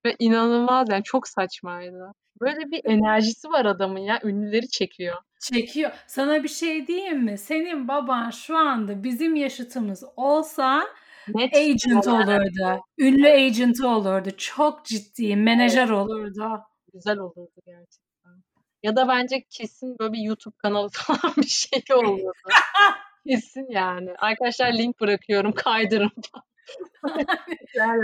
Ve 0.06 0.16
inanılmaz 0.18 0.88
yani 0.90 1.02
çok 1.02 1.28
saçmaydı. 1.28 2.12
Böyle 2.40 2.70
bir 2.70 2.80
enerjisi 2.84 3.48
var 3.48 3.64
adamın 3.64 3.98
ya. 4.00 4.20
Ünlüleri 4.24 4.68
çekiyor. 4.68 5.16
Çekiyor. 5.40 5.90
Sana 6.06 6.42
bir 6.42 6.48
şey 6.48 6.86
diyeyim 6.86 7.18
mi? 7.24 7.38
Senin 7.38 7.88
baban 7.88 8.30
şu 8.30 8.56
anda 8.56 9.04
bizim 9.04 9.36
yaşıtımız 9.36 10.04
olsa 10.16 10.86
Net 11.34 11.56
agent 11.56 12.06
olurdu. 12.06 12.82
Ünlü 12.98 13.28
agent 13.28 13.80
olurdu. 13.80 14.28
Çok 14.36 14.84
ciddi. 14.84 15.36
Menajer 15.36 15.82
evet. 15.82 15.90
olurdu. 15.90 16.60
Güzel 16.94 17.18
olurdu 17.18 17.60
gerçekten. 17.66 18.42
Ya 18.82 18.96
da 18.96 19.08
bence 19.08 19.44
kesin 19.50 19.98
böyle 19.98 20.12
bir 20.12 20.18
YouTube 20.18 20.56
kanalı 20.58 20.88
falan 20.92 21.34
bir 21.36 21.46
şey 21.46 21.82
olurdu. 21.94 22.32
kesin 23.26 23.66
yani. 23.70 24.10
Arkadaşlar 24.18 24.72
link 24.72 25.00
bırakıyorum 25.00 25.52
kaydırın. 25.52 26.10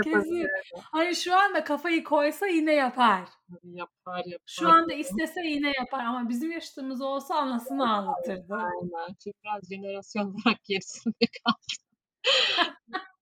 Kesin. 0.03 0.47
Hani 0.91 1.15
şu 1.15 1.35
anda 1.35 1.63
kafayı 1.63 2.03
koysa 2.03 2.47
yine 2.47 2.73
yapar. 2.73 3.29
Yapar 3.63 4.25
yapar. 4.25 4.43
Şu 4.45 4.69
anda 4.69 4.93
istese 4.93 5.41
yine 5.41 5.71
yapar 5.79 6.05
ama 6.05 6.29
bizim 6.29 6.51
yaşadığımız 6.51 7.01
olsa 7.01 7.35
anasını 7.35 7.93
ağlatırdı. 7.93 8.53
Aynen. 8.53 9.15
Çünkü 9.23 9.37
biraz 9.43 9.69
jenerasyon 9.69 10.25
olarak 10.25 10.63
gerisinde 10.63 11.25
kaldı. 11.43 11.57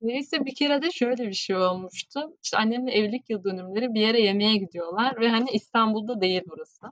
Neyse 0.02 0.46
bir 0.46 0.56
kere 0.56 0.82
de 0.82 0.92
şöyle 0.92 1.28
bir 1.28 1.34
şey 1.34 1.56
olmuştu. 1.56 2.38
İşte 2.44 2.58
annemle 2.58 2.92
evlilik 2.92 3.30
yıl 3.30 3.44
dönümleri 3.44 3.94
bir 3.94 4.02
yere 4.02 4.22
yemeğe 4.22 4.58
gidiyorlar 4.58 5.20
ve 5.20 5.30
hani 5.30 5.50
İstanbul'da 5.52 6.22
değil 6.22 6.42
burası. 6.48 6.92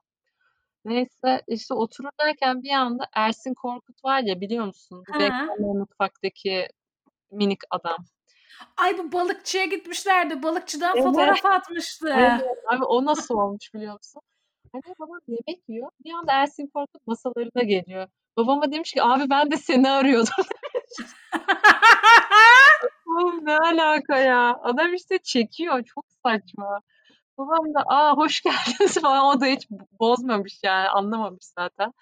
Neyse 0.86 1.42
işte 1.48 1.74
otururlarken 1.74 2.64
bir 2.64 2.72
anda 2.72 3.04
Ersin 3.16 3.54
Korkut 3.54 4.06
var 4.06 4.22
ya 4.22 4.42
biliyor 4.42 4.66
musun? 4.66 5.04
Bu 5.60 5.76
Mutfak'taki 5.76 6.68
minik 7.32 7.60
adam. 7.70 8.06
Ay 8.78 8.98
bu 8.98 9.12
balıkçıya 9.12 9.66
gitmişlerdi. 9.66 10.44
Balıkçıdan 10.44 10.92
Evet. 10.96 11.04
fotoğraf 11.06 11.46
atmıştı. 11.46 12.10
Evet, 12.18 12.58
abi 12.70 12.84
o 12.84 13.06
nasıl 13.06 13.36
olmuş 13.36 13.74
biliyor 13.74 13.94
musun? 13.94 14.22
Anne 14.74 14.96
babam 15.00 15.20
yemek 15.28 15.70
yiyor. 15.70 15.90
Bir 16.06 16.14
anda 16.14 16.32
Ersin 16.32 16.68
Korkut 16.68 17.08
masalarına 17.08 17.64
geliyor. 17.64 18.08
Babama 18.38 18.72
demiş 18.72 18.92
ki 18.92 19.04
abi 19.04 19.30
ben 19.30 19.52
de 19.52 19.58
seni 19.58 19.90
arıyordum. 19.90 20.34
Oğlum 23.08 23.46
ne 23.46 23.58
alaka 23.58 24.18
ya? 24.18 24.60
Adam 24.64 24.94
işte 24.94 25.18
çekiyor. 25.24 25.84
Çok 25.84 26.06
saçma. 26.26 26.82
Babam 27.38 27.74
da 27.74 27.84
aa 27.88 28.18
hoş 28.18 28.42
geldiniz 28.42 28.94
falan. 29.02 29.26
O 29.38 29.42
da 29.42 29.46
hiç 29.46 29.68
bozmamış 30.00 30.60
yani. 30.64 30.90
Anlamamış 30.90 31.46
zaten. 31.46 31.94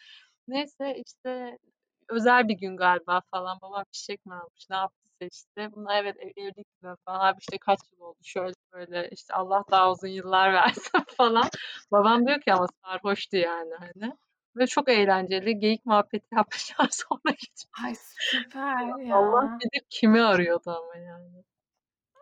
Neyse 0.47 1.01
işte 1.05 1.57
özel 2.09 2.47
bir 2.47 2.53
gün 2.53 2.77
galiba 2.77 3.21
falan. 3.31 3.57
Babam 3.61 3.83
çiçek 3.91 4.25
mi 4.25 4.33
almış? 4.33 4.69
Ne 4.69 4.75
yaptıysa 5.21 5.45
işte. 5.59 5.75
Bunlar 5.75 6.03
evet 6.03 6.15
ev- 6.19 6.43
evlilik 6.43 6.67
falan. 6.81 7.19
Abi 7.19 7.37
işte 7.39 7.57
kaç 7.57 7.79
yıl 7.91 7.99
oldu? 7.99 8.17
Şöyle 8.23 8.53
böyle 8.73 9.09
işte 9.11 9.33
Allah 9.33 9.63
daha 9.71 9.91
uzun 9.91 10.07
yıllar 10.07 10.53
versin 10.53 11.03
falan. 11.17 11.49
Babam 11.91 12.27
diyor 12.27 12.41
ki 12.41 12.53
ama 12.53 12.67
sarhoştu 12.85 13.37
yani 13.37 13.73
hani. 13.79 14.13
Ve 14.55 14.67
çok 14.67 14.89
eğlenceli. 14.89 15.59
Geyik 15.59 15.85
muhabbeti 15.85 16.27
yapmışlar 16.35 16.87
sonra 16.91 17.31
gitmiş. 17.31 17.65
Ay 17.85 17.95
süper 18.19 18.99
ya. 19.05 19.15
Allah 19.15 19.59
bilir 19.59 19.85
kimi 19.89 20.21
arıyordu 20.21 20.71
ama 20.71 20.95
yani. 20.97 21.43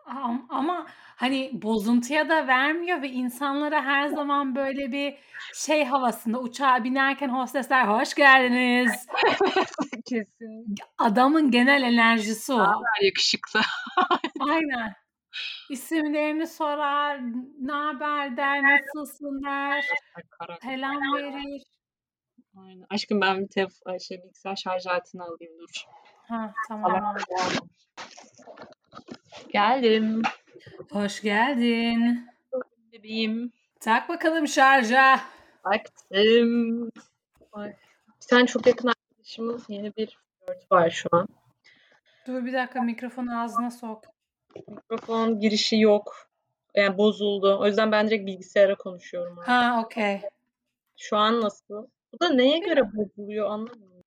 Am- 0.08 0.46
Ama 0.48 0.86
hani 1.16 1.50
bozuntuya 1.52 2.28
da 2.28 2.46
vermiyor 2.46 3.02
ve 3.02 3.08
insanlara 3.08 3.84
her 3.84 4.08
zaman 4.08 4.54
böyle 4.56 4.92
bir 4.92 5.18
şey 5.54 5.84
havasında 5.84 6.38
uçağa 6.40 6.84
binerken 6.84 7.28
hostesler 7.28 7.84
hoş 7.84 8.14
geldiniz. 8.14 9.06
Kesinlikle. 10.08 10.84
Adamın 10.98 11.50
genel 11.50 11.82
enerjisi 11.82 12.52
o. 12.52 12.58
Haber 12.58 13.04
yakışıklı. 13.04 13.60
Aynen. 14.50 14.94
İsimlerini 15.70 16.46
sorar, 16.46 17.20
ne 17.60 17.72
haber 17.72 18.36
der, 18.36 18.62
nasılsın 18.62 19.42
der, 19.44 19.84
Karakter. 20.38 20.70
selam 20.70 20.96
verir. 21.14 21.62
Aynen. 22.56 22.86
Aşkım 22.90 23.20
ben 23.20 23.40
bir 23.40 23.48
telef 23.48 23.72
şey, 24.08 24.22
bilgisayar 24.22 24.56
şarj 24.56 24.86
aletini 24.86 25.22
alayım 25.22 25.58
dur. 25.60 25.84
Ha 26.28 26.52
tamam. 26.68 26.94
Allah 26.94 27.16
Geldim. 29.52 30.22
Hoş 30.92 31.22
geldin. 31.22 32.28
Bebeğim. 32.92 33.52
Tak 33.80 34.08
bakalım 34.08 34.48
şarja. 34.48 35.20
Baktım. 35.64 36.90
Ay. 37.52 37.76
Bir 38.22 38.26
tane 38.28 38.46
çok 38.46 38.66
yakın 38.66 38.88
arkadaşımın 38.88 39.62
yeni 39.68 39.96
bir 39.96 40.18
flört 40.46 40.72
var 40.72 40.90
şu 40.90 41.08
an. 41.12 41.28
Dur 42.26 42.44
bir 42.44 42.52
dakika 42.52 42.82
mikrofonu 42.82 43.40
ağzına 43.40 43.70
sok. 43.70 44.04
Mikrofon 44.68 45.40
girişi 45.40 45.80
yok. 45.80 46.28
Yani 46.74 46.98
bozuldu. 46.98 47.58
O 47.60 47.66
yüzden 47.66 47.92
ben 47.92 48.06
direkt 48.06 48.26
bilgisayara 48.26 48.74
konuşuyorum. 48.74 49.38
Artık. 49.38 49.48
Ha 49.48 49.82
okey. 49.84 50.20
Şu 50.96 51.16
an 51.16 51.40
nasıl? 51.40 51.86
Bu 52.12 52.20
da 52.20 52.28
neye 52.28 52.58
göre 52.58 52.82
bozuluyor 52.96 53.50
anlamıyorum. 53.50 53.97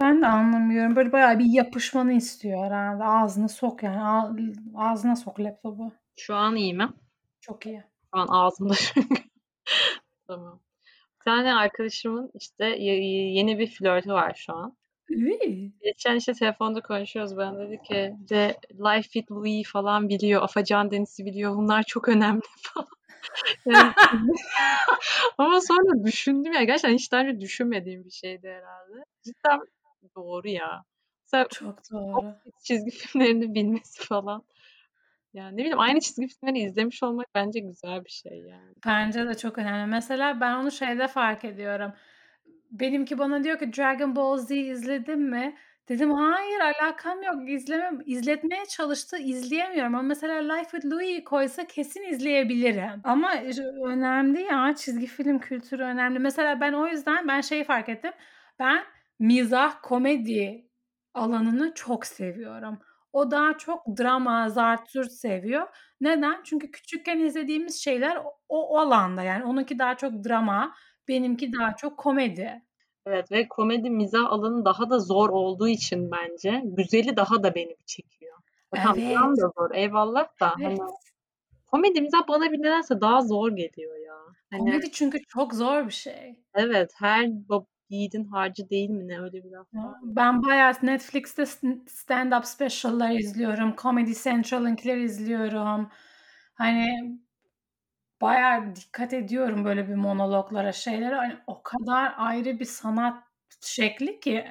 Ben 0.00 0.22
de 0.22 0.26
anlamıyorum. 0.26 0.96
Böyle 0.96 1.12
bayağı 1.12 1.38
bir 1.38 1.44
yapışmanı 1.44 2.12
istiyor 2.12 2.64
herhalde. 2.64 3.04
Ağzına 3.04 3.48
sok 3.48 3.82
yani. 3.82 4.02
Ağ- 4.02 4.34
Ağzına 4.76 5.16
sok 5.16 5.40
laptopu. 5.40 5.92
Şu 6.16 6.34
an 6.34 6.56
iyi 6.56 6.74
mi? 6.74 6.88
Çok 7.40 7.66
iyi. 7.66 7.84
Şu 8.14 8.20
an 8.20 8.26
ağzımda 8.30 8.74
çünkü. 8.74 9.14
tamam. 10.28 10.60
Bir 11.20 11.24
tane 11.24 11.54
arkadaşımın 11.54 12.30
işte 12.34 12.64
ye- 12.66 13.32
yeni 13.34 13.58
bir 13.58 13.66
flörtü 13.66 14.10
var 14.12 14.34
şu 14.36 14.54
an. 14.54 14.76
İyi. 15.10 15.72
Geçen 15.82 16.16
işte 16.16 16.32
telefonda 16.32 16.80
konuşuyoruz. 16.80 17.36
Ben 17.38 17.58
dedi 17.58 17.82
ki 17.82 18.14
de 18.30 18.56
Life 18.72 19.02
with 19.02 19.30
Louis 19.32 19.72
falan 19.72 20.08
biliyor. 20.08 20.42
Afacan 20.42 20.90
Deniz'i 20.90 21.24
biliyor. 21.26 21.56
Bunlar 21.56 21.82
çok 21.82 22.08
önemli 22.08 22.42
falan. 22.62 22.88
Yani, 23.66 23.92
ama 25.38 25.60
sonra 25.60 26.04
düşündüm 26.04 26.52
ya. 26.52 26.62
Gerçekten 26.64 26.94
hiç 26.94 27.12
daha 27.12 27.20
önce 27.20 27.40
düşünmediğim 27.40 28.04
bir 28.04 28.10
şeydi 28.10 28.48
herhalde. 28.48 29.04
Cidden 29.24 29.60
doğru 30.16 30.48
ya. 30.48 30.84
Mesela 31.22 31.48
Çok 31.48 31.78
doğru. 31.92 32.34
çizgi 32.62 32.90
filmlerini 32.98 33.54
bilmesi 33.54 34.06
falan. 34.06 34.42
Yani 35.32 35.56
ne 35.56 35.60
bileyim 35.60 35.80
aynı 35.80 36.00
çizgi 36.00 36.26
filmleri 36.28 36.58
izlemiş 36.58 37.02
olmak 37.02 37.26
bence 37.34 37.60
güzel 37.60 38.04
bir 38.04 38.10
şey 38.10 38.38
yani. 38.38 38.74
Bence 38.86 39.26
de 39.26 39.34
çok 39.34 39.58
önemli. 39.58 39.86
Mesela 39.90 40.40
ben 40.40 40.54
onu 40.54 40.70
şeyde 40.70 41.08
fark 41.08 41.44
ediyorum. 41.44 41.92
Benimki 42.70 43.18
bana 43.18 43.44
diyor 43.44 43.58
ki 43.58 43.72
Dragon 43.76 44.16
Ball 44.16 44.38
Z 44.38 44.50
izledin 44.50 45.20
mi? 45.20 45.56
Dedim 45.88 46.12
hayır 46.12 46.60
alakam 46.60 47.22
yok 47.22 47.48
izlemem. 47.50 47.98
İzletmeye 48.06 48.66
çalıştı 48.66 49.18
izleyemiyorum. 49.18 49.94
Ama 49.94 50.02
mesela 50.02 50.54
Life 50.54 50.70
with 50.70 50.86
Louis'i 50.86 51.24
koysa 51.24 51.66
kesin 51.66 52.02
izleyebilirim. 52.02 53.00
Ama 53.04 53.32
önemli 53.84 54.42
ya 54.42 54.74
çizgi 54.76 55.06
film 55.06 55.38
kültürü 55.38 55.82
önemli. 55.82 56.18
Mesela 56.18 56.60
ben 56.60 56.72
o 56.72 56.86
yüzden 56.86 57.28
ben 57.28 57.40
şeyi 57.40 57.64
fark 57.64 57.88
ettim. 57.88 58.12
Ben 58.58 58.84
mizah 59.18 59.82
komedi 59.82 60.68
alanını 61.14 61.74
çok 61.74 62.06
seviyorum. 62.06 62.78
O 63.12 63.30
daha 63.30 63.58
çok 63.58 63.86
drama, 63.98 64.50
zartürt 64.50 65.12
seviyor. 65.12 65.66
Neden? 66.00 66.40
Çünkü 66.44 66.70
küçükken 66.70 67.18
izlediğimiz 67.18 67.82
şeyler 67.82 68.16
o, 68.16 68.32
o 68.48 68.78
alanda 68.78 69.22
yani 69.22 69.44
onunki 69.44 69.78
daha 69.78 69.96
çok 69.96 70.24
drama, 70.24 70.74
benimki 71.08 71.52
daha 71.52 71.76
çok 71.76 71.98
komedi. 71.98 72.62
Evet 73.06 73.32
ve 73.32 73.48
komedi 73.48 73.90
mizah 73.90 74.32
alanı 74.32 74.64
daha 74.64 74.90
da 74.90 74.98
zor 74.98 75.30
olduğu 75.30 75.68
için 75.68 76.10
bence 76.10 76.60
güzeli 76.64 77.16
daha 77.16 77.42
da 77.42 77.54
beni 77.54 77.76
çekiyor. 77.86 78.38
Tamam 78.74 78.96
Evet. 78.98 79.16
dram 79.16 79.36
da 79.36 79.52
zor 79.58 79.74
eyvallah 79.74 80.26
da 80.40 80.54
Evet. 80.60 80.78
hani 80.80 80.90
komedi 81.66 82.00
mizah 82.00 82.28
bana 82.28 82.52
bir 82.52 82.58
nedense 82.58 83.00
daha 83.00 83.22
zor 83.22 83.56
geliyor 83.56 83.96
ya. 84.06 84.14
Hani 84.50 84.60
Komedi 84.60 84.92
çünkü 84.92 85.18
çok 85.28 85.54
zor 85.54 85.86
bir 85.86 85.92
şey. 85.92 86.40
evet 86.54 86.92
her 86.96 87.26
yiğidin 87.88 88.24
harcı 88.24 88.70
değil 88.70 88.90
mi 88.90 89.08
ne 89.08 89.20
öyle 89.20 89.44
bir 89.44 89.50
laf 89.50 89.74
var. 89.74 89.94
Ben 90.02 90.42
bayağı 90.42 90.72
Netflix'te 90.82 91.42
stand-up 91.42 92.44
special'lar 92.46 93.10
izliyorum. 93.10 93.74
Comedy 93.78 94.12
Central'ınkiler 94.12 94.96
izliyorum. 94.96 95.90
Hani 96.54 97.18
bayağı 98.20 98.76
dikkat 98.76 99.12
ediyorum 99.12 99.64
böyle 99.64 99.88
bir 99.88 99.94
monologlara, 99.94 100.72
şeylere. 100.72 101.14
Hani 101.14 101.36
o 101.46 101.62
kadar 101.62 102.14
ayrı 102.16 102.60
bir 102.60 102.64
sanat 102.64 103.24
şekli 103.60 104.20
ki. 104.20 104.44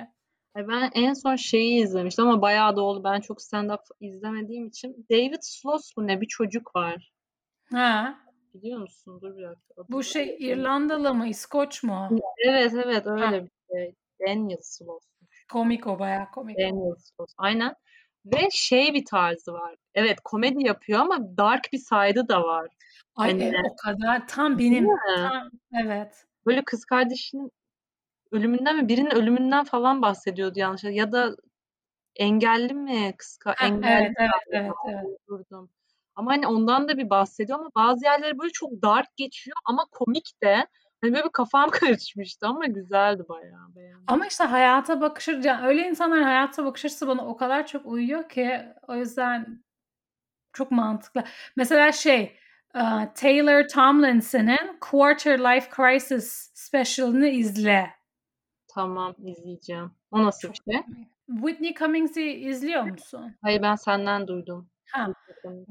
Ay 0.55 0.67
Ben 0.67 0.91
en 0.95 1.13
son 1.13 1.35
şeyi 1.35 1.83
izlemiştim 1.83 2.27
ama 2.27 2.41
bayağı 2.41 2.75
da 2.75 2.81
oldu. 2.81 3.03
Ben 3.03 3.19
çok 3.19 3.37
stand-up 3.37 3.83
izlemediğim 3.99 4.67
için. 4.67 5.05
David 5.11 5.39
Sloss 5.41 5.97
mu 5.97 6.07
ne 6.07 6.21
bir 6.21 6.27
çocuk 6.27 6.75
var. 6.75 7.11
Ha, 7.71 8.19
Biliyor 8.53 8.79
musun? 8.79 9.19
Dur 9.21 9.37
bir 9.37 9.43
dakika. 9.43 9.73
Adı 9.77 9.85
bu 9.89 10.03
şey 10.03 10.37
İrlandalı 10.39 11.13
mı, 11.13 11.27
İskoç 11.27 11.83
mu? 11.83 12.09
Evet 12.45 12.73
evet 12.73 13.07
öyle 13.07 13.25
Ha. 13.25 13.31
bir 13.31 13.49
şey. 13.71 13.95
Daniel 14.27 14.57
Sloss. 14.61 15.03
Komik 15.51 15.87
o, 15.87 15.99
bayağı 15.99 16.31
komik. 16.31 16.57
Daniel 16.57 16.95
Sloss. 16.95 17.33
Aynen. 17.37 17.75
Ve 18.25 18.47
şey 18.51 18.93
bir 18.93 19.05
tarzı 19.05 19.53
var. 19.53 19.75
Evet 19.95 20.19
komedi 20.23 20.63
yapıyor 20.63 20.99
ama 20.99 21.37
dark 21.37 21.73
bir 21.73 21.77
side'ı 21.77 22.27
da 22.27 22.43
var. 22.43 22.67
Ay 23.15 23.31
Hani 23.31 23.43
e, 23.43 23.53
o 23.71 23.75
kadar 23.75 24.27
tam 24.27 24.59
benim 24.59 24.87
tam 25.15 25.49
evet. 25.85 26.25
Böyle 26.45 26.63
kız 26.63 26.85
kardeşinin 26.85 27.51
ölümünden 28.31 28.77
mi 28.77 28.87
birinin 28.87 29.15
ölümünden 29.15 29.63
falan 29.63 30.01
bahsediyordu 30.01 30.59
yanlış 30.59 30.83
ya 30.83 31.11
da 31.11 31.35
engelli 32.15 32.73
mi 32.73 33.13
kız 33.17 33.39
Ha, 33.43 33.55
engelli 33.67 34.03
evet 34.03 34.13
evet 34.19 34.31
evet 34.51 34.71
evet. 34.89 35.05
uydurdum. 35.27 35.69
Ama 36.15 36.31
hani 36.31 36.47
ondan 36.47 36.87
da 36.87 36.97
bir 36.97 37.09
bahsediyor 37.09 37.59
ama 37.59 37.69
bazı 37.75 38.05
yerleri 38.05 38.39
böyle 38.39 38.51
çok 38.51 38.71
dark 38.71 39.17
geçiyor 39.17 39.57
ama 39.65 39.85
komik 39.91 40.31
de. 40.43 40.67
Hani 41.01 41.13
böyle 41.13 41.23
bir 41.25 41.31
kafam 41.31 41.69
karışmıştı 41.71 42.47
ama 42.47 42.65
güzeldi 42.65 43.23
bayağı 43.29 43.75
beğendim. 43.75 44.03
Ama 44.07 44.27
işte 44.27 44.43
hayata 44.43 45.01
bakış 45.01 45.27
yani 45.27 45.67
öyle 45.67 45.87
insanların 45.87 46.23
hayata 46.23 46.65
bakış 46.65 46.85
açısı 46.85 47.07
bana 47.07 47.27
o 47.27 47.37
kadar 47.37 47.67
çok 47.67 47.85
uyuyor 47.85 48.29
ki 48.29 48.61
o 48.87 48.95
yüzden 48.95 49.63
çok 50.53 50.71
mantıklı. 50.71 51.23
Mesela 51.55 51.91
şey 51.91 52.37
e, 52.75 52.81
Taylor 53.15 53.67
Tomlinson'ın 53.67 54.77
Quarter 54.81 55.39
Life 55.39 55.69
Crisis 55.75 56.51
special'ını 56.53 57.27
izle. 57.27 57.89
Tamam 58.67 59.15
izleyeceğim. 59.17 59.91
O 60.11 60.23
nasıl 60.23 60.49
bir 60.49 60.73
şey? 60.73 60.83
Whitney 61.27 61.73
Cummings'i 61.73 62.23
izliyor 62.23 62.83
musun? 62.83 63.35
Hayır 63.41 63.61
ben 63.61 63.75
senden 63.75 64.27
duydum. 64.27 64.69
Ha, 64.93 65.07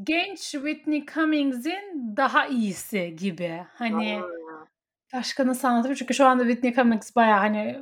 genç 0.05 0.41
Whitney 0.51 1.07
Cummings'in 1.07 2.17
daha 2.17 2.47
iyisi 2.47 3.17
gibi. 3.17 3.67
Hani 3.75 4.21
Aa, 4.23 4.67
başka 5.15 5.47
nasıl 5.47 5.69
anlatayım? 5.69 5.97
Çünkü 5.97 6.15
şu 6.15 6.27
anda 6.27 6.43
Whitney 6.43 6.75
Cummings 6.75 7.17
bayağı 7.17 7.39
hani 7.39 7.81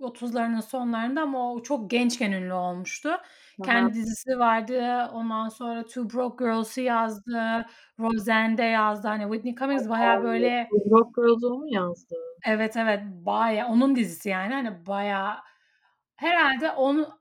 30'larının 0.00 0.60
sonlarında 0.60 1.22
ama 1.22 1.52
o 1.52 1.62
çok 1.62 1.90
gençken 1.90 2.32
ünlü 2.32 2.52
olmuştu. 2.52 3.08
Hı 3.10 3.62
Kendi 3.64 3.94
dizisi 3.94 4.38
vardı. 4.38 5.08
Ondan 5.12 5.48
sonra 5.48 5.84
Two 5.84 6.10
Broke 6.10 6.44
Girls'ı 6.44 6.80
yazdı. 6.80 7.66
Roseanne'de 7.98 8.62
yazdı. 8.62 9.08
Hani 9.08 9.22
Whitney 9.22 9.54
Cummings 9.54 9.88
bayağı 9.88 10.22
böyle 10.22 10.68
Two 10.72 10.90
Broke 10.90 11.10
Girls 11.20 11.44
o 11.44 11.58
mu 11.58 11.66
yazdı? 11.68 12.14
Evet, 12.46 12.76
evet. 12.76 13.02
Bayağı 13.04 13.68
onun 13.68 13.96
dizisi 13.96 14.28
yani. 14.28 14.54
Hani 14.54 14.86
bayağı 14.86 15.34
herhâlde 16.16 16.70
onu 16.70 17.18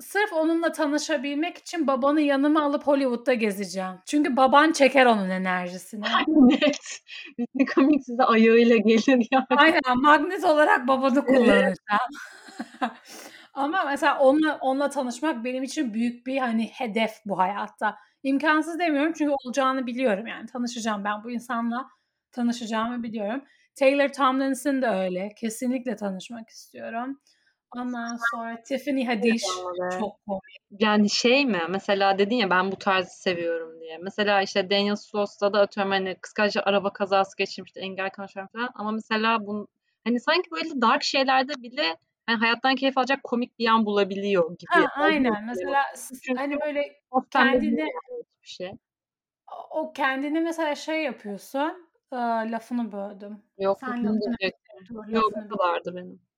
sırf 0.00 0.32
onunla 0.32 0.72
tanışabilmek 0.72 1.58
için 1.58 1.86
babanı 1.86 2.20
yanıma 2.20 2.62
alıp 2.62 2.86
Hollywood'da 2.86 3.34
gezeceğim. 3.34 3.94
Çünkü 4.06 4.36
baban 4.36 4.72
çeker 4.72 5.06
onun 5.06 5.30
enerjisini. 5.30 6.04
Net. 6.28 7.00
Whitney 7.36 7.66
Cummings 7.74 8.06
size 8.06 8.24
ayağıyla 8.24 8.76
gelir 8.76 9.28
yani. 9.30 9.46
Aynen, 9.56 10.02
magnet 10.02 10.44
olarak 10.44 10.88
babanı 10.88 11.26
kullanacağım. 11.26 11.74
Ama 13.54 13.84
mesela 13.84 14.18
onunla 14.18 14.58
onunla 14.60 14.90
tanışmak 14.90 15.44
benim 15.44 15.62
için 15.62 15.94
büyük 15.94 16.26
bir, 16.26 16.38
hani, 16.38 16.70
hedef 16.72 17.10
bu 17.26 17.38
hayatta. 17.38 17.96
İmkânsız 18.22 18.78
demiyorum 18.78 19.12
çünkü 19.18 19.34
olacağını 19.44 19.86
biliyorum 19.86 20.26
yani. 20.26 20.46
Tanışacağım 20.46 21.04
ben 21.04 21.24
bu 21.24 21.30
insanla 21.30 21.88
tanışacağımı 22.32 23.02
biliyorum. 23.02 23.44
Taylor 23.74 24.08
Tomlinson 24.08 24.82
da 24.82 25.02
öyle. 25.02 25.28
Kesinlikle 25.36 25.96
tanışmak 25.96 26.48
istiyorum. 26.48 27.20
Ondan 27.76 28.16
sonra 28.30 28.62
Tiffany 28.62 29.04
Haddish 29.06 29.44
çok 29.98 30.26
komik. 30.26 30.60
Yani 30.70 31.10
şey 31.10 31.46
mi? 31.46 31.60
Mesela 31.68 32.18
dedin 32.18 32.36
ya 32.36 32.50
ben 32.50 32.72
bu 32.72 32.76
tarzı 32.76 33.20
seviyorum 33.22 33.80
diye. 33.80 33.98
Mesela 33.98 34.42
işte 34.42 34.70
Daniel 34.70 34.96
Sloss'ta 34.96 35.52
da 35.52 35.60
atıyorum 35.60 35.92
hani 35.92 36.16
kıskançlı 36.20 36.60
araba 36.64 36.92
kazası 36.92 37.36
geçirmişti, 37.36 37.80
engel 37.80 38.10
konuşan 38.10 38.46
falan. 38.46 38.70
Ama 38.74 38.90
mesela 38.90 39.46
bun 39.46 39.68
hani 40.04 40.20
sanki 40.20 40.50
böyle 40.50 40.80
dark 40.80 41.02
şeylerde 41.02 41.52
bile 41.62 41.96
hani 42.26 42.38
hayattan 42.38 42.74
keyif 42.74 42.98
alacak 42.98 43.22
komik 43.22 43.58
bir 43.58 43.64
yan 43.64 43.86
bulabiliyor 43.86 44.50
gibi. 44.50 44.70
Ha, 44.70 45.02
aynen. 45.02 45.44
Mesela 45.46 45.82
s 45.94 46.14
Çünkü 46.22 46.40
hani 46.40 46.60
böyle 46.60 47.00
o 47.10 47.22
kendini 47.22 47.86
bir 48.42 48.48
şey. 48.48 48.72
o 49.70 49.92
kendini 49.92 50.40
mesela 50.40 50.74
şey 50.74 51.02
yapıyorsun, 51.02 51.88
aaa, 52.10 52.44
lafını 52.50 52.92
böldüm. 52.92 53.42
Yok, 53.58 53.78
Sen 53.80 54.04
lafını 54.04 54.36
Yok, 55.08 55.36
lafını 55.36 55.48
kadardı 55.48 55.96
benim. 55.96 56.29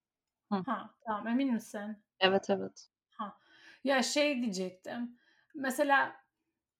Hı. 0.52 0.62
Ha, 0.66 0.90
tamam 1.06 1.28
emin 1.28 1.52
misin? 1.52 1.96
Evet, 2.20 2.50
evet. 2.50 2.88
Ha. 3.18 3.36
Ya 3.84 4.02
şey 4.02 4.42
diyecektim. 4.42 5.18
Mesela 5.54 6.12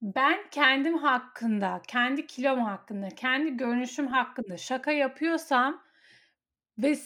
ben 0.03 0.39
kendim 0.51 0.99
hakkında, 0.99 1.83
kendi 1.89 2.27
kilom 2.27 2.61
hakkında, 2.61 3.09
kendi 3.09 3.57
görünüşüm 3.57 4.07
hakkında 4.07 4.57
şaka 4.57 4.93
yapıyorsam 4.93 5.83
ve 6.79 6.99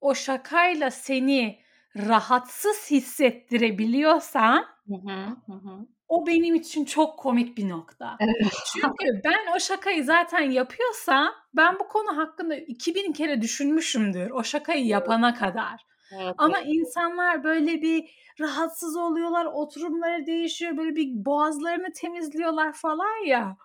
o 0.00 0.14
şakayla 0.14 0.90
seni 0.90 1.60
rahatsız 1.96 2.90
hissettirebiliyorsam 2.90 4.64
Hı 4.88 4.94
hı. 4.94 5.36
Hı 5.46 5.52
hı. 5.52 5.86
o 6.08 6.26
benim 6.26 6.54
için 6.54 6.84
çok 6.84 7.18
komik 7.18 7.58
bir 7.58 7.68
nokta. 7.68 8.16
Evet. 8.20 8.52
Çünkü 8.72 9.20
ben 9.24 9.56
o 9.56 9.60
şakayı 9.60 10.04
zaten 10.04 10.40
yapıyorsam 10.50 11.34
ben 11.56 11.78
bu 11.78 11.88
konu 11.88 12.16
hakkında 12.16 12.56
2000 12.56 13.12
kere 13.12 13.42
düşünmüşümdür 13.42 14.30
o 14.30 14.44
şakayı 14.44 14.86
yapana 14.86 15.34
kadar. 15.34 15.89
Evet, 16.12 16.34
Ama 16.38 16.58
evet. 16.58 16.68
insanlar 16.70 17.44
böyle 17.44 17.82
bir 17.82 18.10
rahatsız 18.40 18.96
oluyorlar, 18.96 19.44
oturumları 19.44 20.26
değişiyor, 20.26 20.76
böyle 20.76 20.96
bir 20.96 21.24
boğazlarını 21.24 21.92
temizliyorlar 21.92 22.72
falan 22.72 23.26
ya. 23.26 23.56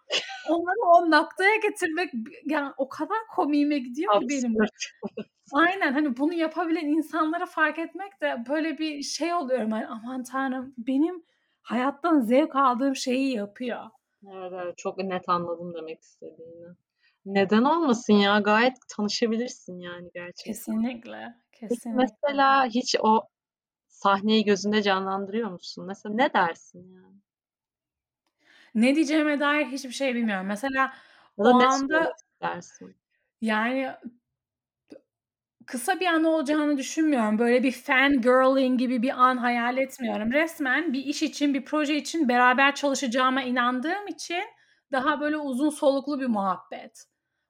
Onları 0.50 0.80
o 0.88 1.12
noktaya 1.12 1.56
getirmek 1.56 2.14
yani 2.46 2.74
o 2.78 2.90
kadar 2.90 3.18
komiğime 3.36 3.80
gidiyor 3.80 4.22
ki 4.22 4.28
benim. 4.30 4.56
Aynen, 5.54 5.94
hani 5.94 6.18
bunu 6.18 6.34
yapabilen 6.34 6.88
insanları 6.88 7.46
fark 7.46 7.80
etmek 7.80 8.22
de 8.22 8.38
böyle 8.50 8.78
bir 8.78 9.02
şey 9.02 9.34
oluyorum 9.34 9.72
hani 9.72 9.88
aman 9.88 10.24
tanrım 10.24 10.74
benim 10.78 11.24
hayattan 11.62 12.20
zevk 12.22 12.56
aldığım 12.56 12.96
şeyi 12.96 13.36
yapıyor. 13.36 13.80
Evet, 14.34 14.52
evet. 14.64 14.78
Çok 14.78 14.98
net 14.98 15.30
anladım 15.30 15.74
demek 15.74 16.02
istediğini. 16.02 16.68
Neden 17.26 17.64
olmasın 17.64 18.14
ya? 18.14 18.40
Gayet 18.40 18.78
tanışabilirsin 18.98 19.80
yani 19.80 20.10
gerçekten. 20.14 20.52
Kesinlikle, 20.54 21.36
Peki 21.62 21.70
kesinlikle. 21.76 21.98
mesela 21.98 22.66
hiç 22.66 22.96
o 23.00 23.28
sahneyi 23.88 24.46
gözünde 24.46 24.82
canlandırıyor 24.82 25.52
musun? 25.52 25.86
Mesela 25.88 26.16
ne 26.16 26.34
dersin 26.34 26.94
yani? 26.94 27.16
Ne 28.76 28.96
diyeceğime 28.96 29.40
dair 29.40 29.66
hiçbir 29.66 29.92
şey 29.92 30.16
bilmiyorum. 30.16 30.48
Mesela 30.48 30.82
Ya 30.82 30.94
o 31.38 31.60
ne 31.60 31.68
anda 31.68 32.14
istersin? 32.34 32.96
yani 33.42 33.92
kısa 35.66 36.00
bir 36.00 36.06
an 36.06 36.24
olacağını 36.24 36.78
düşünmüyorum. 36.78 37.40
Böyle 37.40 37.64
bir 37.64 37.72
fangirling 37.72 38.80
gibi 38.80 39.02
bir 39.02 39.24
an 39.24 39.38
hayal 39.38 39.78
etmiyorum. 39.78 40.32
Resmen 40.32 40.94
bir 40.94 41.06
iş 41.06 41.24
için, 41.24 41.54
bir 41.54 41.66
proje 41.66 41.96
için 41.96 42.30
beraber 42.30 42.76
çalışacağıma 42.76 43.42
inandığım 43.42 44.08
için 44.08 44.44
daha 44.92 45.22
böyle 45.22 45.38
uzun 45.38 45.70
soluklu 45.70 46.20
bir 46.22 46.28
muhabbet. 46.28 47.06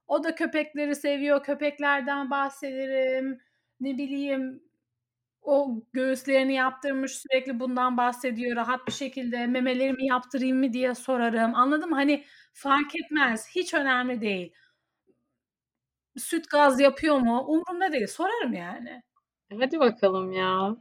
O 0.07 0.23
da 0.23 0.35
köpekleri 0.35 0.95
seviyor, 0.95 1.43
köpeklerden 1.43 2.29
bahsederim. 2.31 3.39
Ne 3.79 3.97
bileyim, 3.97 4.63
o 5.41 5.81
göğüslerini 5.93 6.53
yaptırmış, 6.53 7.11
sürekli 7.11 7.59
bundan 7.59 7.97
bahsediyor 7.97 8.55
rahat 8.55 8.87
bir 8.87 8.93
şekilde. 8.93 9.47
Memelerimi 9.47 10.07
yaptırayım 10.07 10.59
mı 10.59 10.73
diye 10.73 10.95
sorarım. 10.95 11.55
Anladın 11.55 11.89
mı? 11.89 11.95
Hani 11.95 12.25
fark 12.53 12.95
etmez, 12.95 13.47
hiç 13.55 13.73
önemli 13.73 14.21
değil. 14.21 14.53
Süt 16.17 16.49
gaz 16.49 16.79
yapıyor 16.79 17.17
mu? 17.17 17.45
Umurumda 17.47 17.91
değil. 17.93 18.07
Sorarım 18.07 18.53
yani. 18.53 19.01
Hadi 19.59 19.79
bakalım 19.79 20.31
ya. 20.31 20.75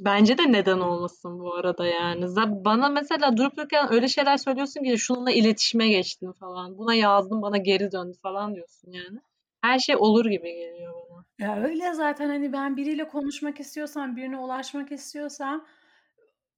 Bence 0.00 0.38
de 0.38 0.52
neden 0.52 0.78
olmasın 0.78 1.38
bu 1.38 1.54
arada 1.54 1.86
yani. 1.86 2.26
Bana 2.64 2.88
mesela 2.88 3.36
durup 3.36 3.56
dururken 3.56 3.92
öyle 3.92 4.08
şeyler 4.08 4.36
söylüyorsun 4.36 4.84
ki 4.84 4.98
şununla 4.98 5.30
iletişime 5.32 5.88
geçtim 5.88 6.32
falan. 6.32 6.78
Buna 6.78 6.94
yazdım 6.94 7.42
bana 7.42 7.56
geri 7.56 7.92
döndü 7.92 8.16
falan 8.22 8.54
diyorsun 8.54 8.92
yani. 8.92 9.20
Her 9.62 9.78
şey 9.78 9.96
olur 9.96 10.24
gibi 10.26 10.54
geliyor. 10.54 10.99
Ya 11.40 11.56
öyle 11.62 11.94
zaten 11.94 12.28
hani 12.28 12.52
ben 12.52 12.76
biriyle 12.76 13.08
konuşmak 13.08 13.60
istiyorsam, 13.60 14.16
birine 14.16 14.38
ulaşmak 14.38 14.92
istiyorsam, 14.92 15.66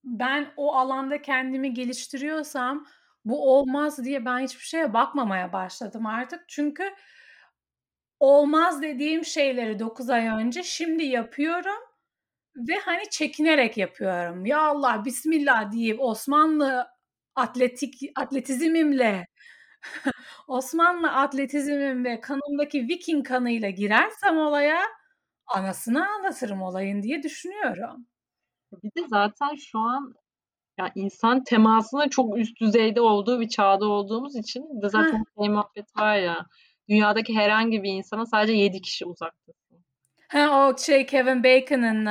ben 0.05 0.49
o 0.57 0.75
alanda 0.77 1.23
kendimi 1.23 1.75
geliştiriyorsam 1.75 2.87
bu 3.25 3.53
olmaz 3.57 4.05
diye 4.05 4.25
ben 4.25 4.39
hiçbir 4.41 4.65
şeye 4.65 4.95
bakmamaya 4.95 5.53
başladım 5.53 6.07
artık. 6.07 6.45
Çünkü 6.49 6.85
olmaz 8.21 8.83
dediğim 8.83 9.25
şeyleri 9.25 9.79
9 9.79 10.11
ay 10.11 10.27
önce 10.29 10.63
şimdi 10.63 11.05
yapıyorum 11.05 11.79
ve 12.57 12.75
hani 12.85 13.11
çekinerek 13.11 13.79
yapıyorum. 13.79 14.47
Ya 14.47 14.61
Allah 14.61 15.05
bismillah 15.07 15.73
deyip 15.73 16.01
Osmanlı 16.01 16.89
atletik 17.37 17.95
atletizmimle 18.17 19.27
Osmanlı 20.49 21.11
atletizmim 21.13 22.05
ve 22.05 22.21
kanımdaki 22.21 22.89
Viking 22.89 23.29
kanıyla 23.29 23.71
girersem 23.71 24.39
olaya 24.39 24.81
anasını 25.47 26.07
ağlatırım 26.09 26.63
olayın 26.63 27.03
diye 27.03 27.23
düşünüyorum. 27.23 28.07
Bir 28.83 29.03
de 29.03 29.09
zaten 29.09 29.55
şu 29.55 29.79
an 29.79 30.15
ya 30.79 30.93
insan 30.95 31.45
temasının 31.45 32.09
çok 32.09 32.39
üst 32.39 32.61
düzeyde 32.61 33.01
olduğu 33.01 33.41
bir 33.41 33.49
çağda 33.49 33.87
olduğumuz 33.87 34.37
için 34.37 34.83
de 34.83 34.89
zaten 34.89 35.19
Heh. 35.19 35.25
şey 35.43 35.49
muhabbet 35.49 35.97
var 35.97 36.17
ya 36.17 36.47
dünyadaki 36.89 37.37
herhangi 37.37 37.83
bir 37.83 37.93
insana 37.93 38.27
sadece 38.27 38.53
7 38.53 38.81
kişi 38.81 39.07
uzaktasın. 39.07 39.85
Ha 40.29 40.69
o 40.69 40.79
şey 40.79 41.07
Kevin 41.07 41.45
Bacon'ın 41.45 42.07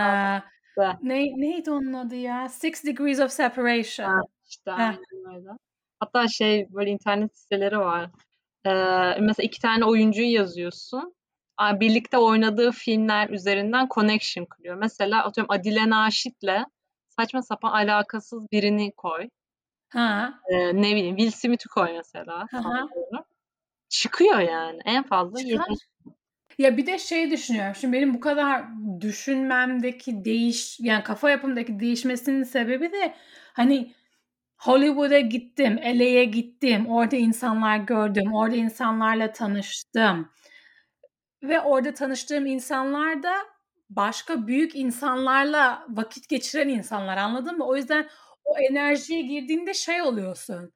İşte. 0.70 0.98
ne 1.04 1.16
neydi 1.20 1.72
onun 1.72 1.94
adı 1.94 2.16
ya? 2.16 2.50
Six 2.50 2.84
Degrees 2.86 3.20
of 3.20 3.26
Ha, 3.26 3.30
Separation. 3.30 4.22
işte 4.50 4.72
Heh. 4.72 4.78
aynen 4.78 5.36
öyle. 5.36 5.50
Hatta 6.02 6.28
şey 6.28 6.68
böyle 6.70 6.90
internet 6.90 7.38
siteleri 7.38 7.80
var. 7.80 8.10
Eee, 8.66 9.18
mesela 9.20 9.46
iki 9.46 9.60
tane 9.62 9.86
oyuncuyu 9.86 10.32
yazıyorsun. 10.32 11.16
Birlikte 11.74 12.18
oynadığı 12.18 12.72
filmler 12.72 13.30
üzerinden 13.30 13.88
connection 13.94 14.46
kuruyor. 14.46 14.76
Mesela 14.76 15.24
atıyorum 15.24 15.52
Adile 15.52 15.90
Naşit'le 15.90 16.66
saçma 17.08 17.42
sapan 17.42 17.72
alakasız 17.72 18.52
birini 18.52 18.92
koy. 18.98 19.30
Ha. 19.90 20.34
Eee, 20.52 20.72
ne 20.74 20.96
bileyim 20.96 21.18
Will 21.18 21.32
Smith'i 21.32 21.68
koy 21.68 21.94
mesela 21.94 22.48
sallıyorum. 22.52 23.26
Çıkıyor 23.90 24.40
yani. 24.40 24.80
En 24.86 25.04
fazla 25.04 25.40
7. 25.40 25.52
Çıkar. 25.52 25.76
Ya 26.58 26.78
bir 26.78 26.86
de 26.86 27.00
şey 27.00 27.32
düşünüyorum. 27.32 27.76
Şimdi 27.76 27.98
benim 27.98 28.14
bu 28.14 28.20
kadar 28.20 28.64
düşünmemdeki 29.02 30.26
değiş 30.26 30.80
yani 30.80 31.04
kafa 31.04 31.30
yapımdaki 31.30 31.80
değişmesinin 31.80 32.44
sebebi 32.44 32.92
de 32.92 33.16
hani 33.54 33.94
Hollywood'a 34.62 35.20
gittim, 35.20 35.80
LA'ye 35.84 36.26
gittim, 36.26 36.88
orada 36.90 37.16
insanlar 37.16 37.78
gördüm, 37.78 38.34
orada 38.34 38.56
insanlarla 38.56 39.32
tanıştım. 39.32 40.30
Ve 41.44 41.62
orada 41.62 41.94
tanıştığım 41.94 42.46
insanlar 42.46 43.24
da 43.24 43.34
başka 43.90 44.48
büyük 44.48 44.76
insanlarla 44.76 45.86
vakit 45.90 46.30
geçiren 46.30 46.68
insanlar, 46.68 47.18
anladın 47.18 47.58
mı? 47.58 47.66
O 47.68 47.76
yüzden 47.76 48.10
o 48.46 48.58
enerjiye 48.72 49.22
girdiğinde 49.22 49.74
şey 49.74 50.02
oluyorsun, 50.02 50.74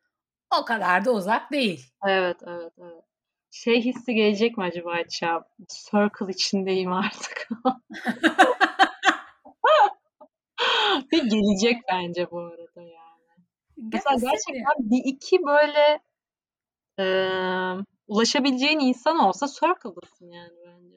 o 0.61 0.65
kadar 0.65 1.05
da 1.05 1.11
uzak 1.11 1.51
değil. 1.51 1.85
Evet, 2.07 2.37
evet, 2.47 2.73
evet. 2.77 3.03
şey 3.51 3.81
hissi 3.81 4.13
gelecek 4.13 4.57
mi 4.57 4.63
acaba 4.63 4.97
ya? 4.97 5.43
Circle 5.69 6.33
içindeyim 6.33 6.93
artık. 6.93 7.47
Ve 11.13 11.17
gelecek 11.17 11.77
bence 11.91 12.31
bu 12.31 12.39
arada 12.39 12.64
yani. 13.77 13.89
Mesela 13.93 14.15
gerçekten 14.31 14.75
bir 14.79 15.01
iki 15.05 15.37
böyle 15.45 15.99
eee, 16.99 17.75
ulaşabileceğin 18.07 18.79
insan 18.79 19.19
olsa 19.19 19.47
Circle'dasın 19.47 20.29
yani 20.31 20.53
bence. 20.65 20.95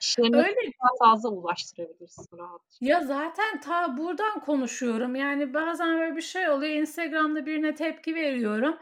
İşlerini 0.00 0.36
Öyle. 0.36 0.56
daha 0.82 1.10
fazla 1.10 1.28
ulaştırabilirsin 1.28 2.38
rahatça. 2.38 2.76
Ya 2.80 3.00
zaten 3.00 3.60
ta 3.60 3.96
buradan 3.96 4.40
konuşuyorum. 4.40 5.14
Yani 5.16 5.54
bazen 5.54 5.98
böyle 5.98 6.16
bir 6.16 6.22
şey 6.22 6.48
oluyor. 6.48 6.72
Instagram'da 6.72 7.46
birine 7.46 7.74
tepki 7.74 8.14
veriyorum. 8.14 8.76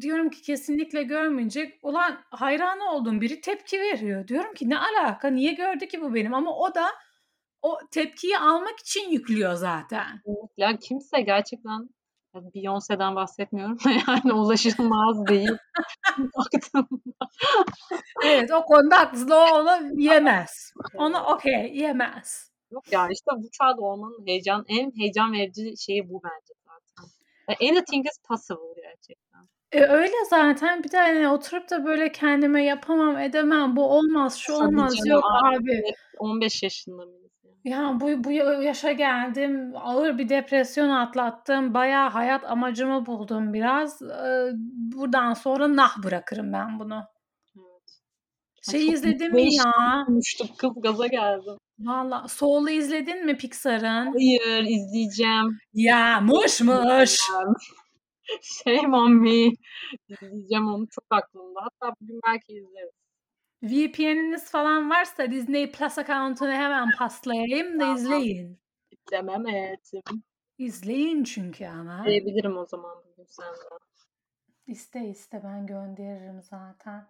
Diyorum 0.00 0.30
ki 0.30 0.42
kesinlikle 0.42 1.02
görmeyecek. 1.02 1.78
Ulan 1.82 2.18
hayran 2.30 2.80
olduğum 2.80 3.20
biri 3.20 3.40
tepki 3.40 3.80
veriyor. 3.80 4.28
Diyorum 4.28 4.54
ki 4.54 4.68
ne 4.68 4.78
alaka? 4.78 5.28
Niye 5.28 5.52
gördü 5.52 5.88
ki 5.88 6.00
bu 6.00 6.14
benim? 6.14 6.34
Ama 6.34 6.56
o 6.58 6.74
da 6.74 6.86
o 7.62 7.78
tepkiyi 7.90 8.38
almak 8.38 8.80
için 8.80 9.10
yüklüyor 9.10 9.54
zaten. 9.54 10.20
Ya 10.56 10.76
kimse 10.76 11.20
gerçekten 11.20 11.88
Beyoncé'den 12.54 13.16
bahsetmiyorum 13.16 13.78
da 13.78 13.90
yani 14.08 14.32
ulaşılmaz 14.32 15.26
değil. 15.26 15.50
Baktığımda. 16.18 17.28
Evet 18.24 18.50
o 18.52 18.64
konuda 18.64 18.98
haklısın. 18.98 19.30
O 19.30 19.34
onu 19.34 20.00
yemez. 20.02 20.72
Onu 20.94 21.18
okey 21.18 21.72
yemez. 21.74 22.50
Yok 22.70 22.92
ya 22.92 23.08
işte 23.12 23.30
bu 23.36 23.50
çağda 23.50 23.80
olmanın 23.80 24.26
heyecan, 24.26 24.64
en 24.68 24.92
heyecan 24.98 25.32
verici 25.32 25.74
şeyi 25.78 26.10
bu 26.10 26.22
bence 26.24 26.54
zaten. 26.64 27.10
Anything 27.68 28.06
is 28.06 28.18
possible 28.28 28.82
gerçekten. 28.82 29.40
E 29.72 29.80
öyle 29.80 30.24
zaten 30.30 30.84
bir 30.84 30.90
de 30.90 30.98
hani 30.98 31.28
oturup 31.28 31.70
da 31.70 31.84
böyle 31.84 32.12
kendime 32.12 32.64
yapamam 32.64 33.18
edemem 33.18 33.76
bu 33.76 33.90
olmaz 33.90 34.36
şu 34.36 34.52
olmaz 34.52 34.96
canım, 34.96 35.10
yok 35.10 35.24
abi. 35.44 35.56
abi. 35.56 35.82
15 36.18 36.62
yaşında 36.62 37.02
yani? 37.02 37.25
Ya 37.66 37.96
bu 38.00 38.24
bu 38.24 38.32
yaşa 38.62 38.92
geldim 38.92 39.72
ağır 39.76 40.18
bir 40.18 40.28
depresyon 40.28 40.88
atlattım 40.90 41.74
bayağı 41.74 42.10
hayat 42.10 42.44
amacımı 42.44 43.06
buldum 43.06 43.52
biraz 43.52 44.02
Ee, 44.02 44.50
buradan 44.94 45.32
sonra 45.34 45.76
nah 45.76 46.02
bırakırım 46.04 46.52
ben 46.52 46.78
bunu. 46.78 47.02
Evet. 47.56 48.00
Şey 48.70 48.86
çok 48.86 48.94
izledin 48.94 49.32
mi 49.34 49.54
ya? 49.54 49.72
Konuştuk 50.06 50.58
kız 50.58 50.70
gaza 50.76 51.06
geldim. 51.06 51.56
Valla 51.78 52.28
Soul'u 52.28 52.70
izledin 52.70 53.26
mi 53.26 53.36
Pixar'ın? 53.36 54.12
Hayır 54.12 54.64
izleyeceğim. 54.64 55.58
Ya 55.72 56.20
mış 56.20 56.60
mış. 56.60 57.20
Shame 58.42 58.96
on 58.96 59.12
me. 59.12 59.52
İzleyeceğim 60.08 60.68
onu 60.74 60.86
çok 60.90 61.04
aklımda. 61.10 61.60
Hatta 61.62 61.94
bugün 62.00 62.20
belki 62.26 62.52
izleriz. 62.52 63.05
VPN'iniz 63.62 64.50
falan 64.50 64.90
varsa 64.90 65.30
Disney 65.30 65.72
Plus 65.72 65.98
account'unu 65.98 66.52
hemen 66.52 66.88
paslayayım 66.98 67.80
da 67.80 67.94
izleyin. 67.94 68.60
İzlemem 68.90 69.46
etim. 69.46 70.02
İzleyin 70.58 71.24
çünkü 71.24 71.66
ama. 71.66 72.04
Diyebilirim 72.06 72.56
o 72.56 72.66
zaman 72.66 72.96
bugün 73.06 73.24
senden. 73.24 73.78
İste 74.66 75.00
iste 75.00 75.40
ben 75.44 75.66
gönderirim 75.66 76.42
zaten. 76.42 77.06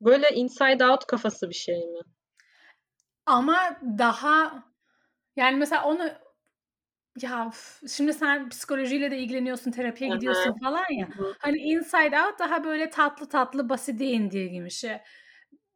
Böyle 0.00 0.28
inside 0.30 0.86
out 0.86 1.06
kafası 1.06 1.48
bir 1.48 1.54
şey 1.54 1.78
mi? 1.78 2.00
Ama 3.26 3.80
daha 3.98 4.64
yani 5.36 5.56
mesela 5.56 5.84
onu 5.84 6.10
ya 7.22 7.46
üf, 7.48 7.82
şimdi 7.96 8.14
sen 8.14 8.48
psikolojiyle 8.48 9.10
de 9.10 9.18
ilgileniyorsun, 9.18 9.70
terapiye 9.70 10.10
Hı 10.10 10.14
hı. 10.14 10.16
gidiyorsun 10.16 10.54
falan 10.64 10.84
ya. 10.90 11.08
Hı 11.08 11.22
hı. 11.22 11.34
Hani 11.38 11.58
inside 11.58 12.20
out 12.22 12.38
daha 12.38 12.64
böyle 12.64 12.90
tatlı 12.90 13.28
tatlı 13.28 13.68
basite 13.68 14.04
indirgim 14.04 14.66
işi. 14.66 15.00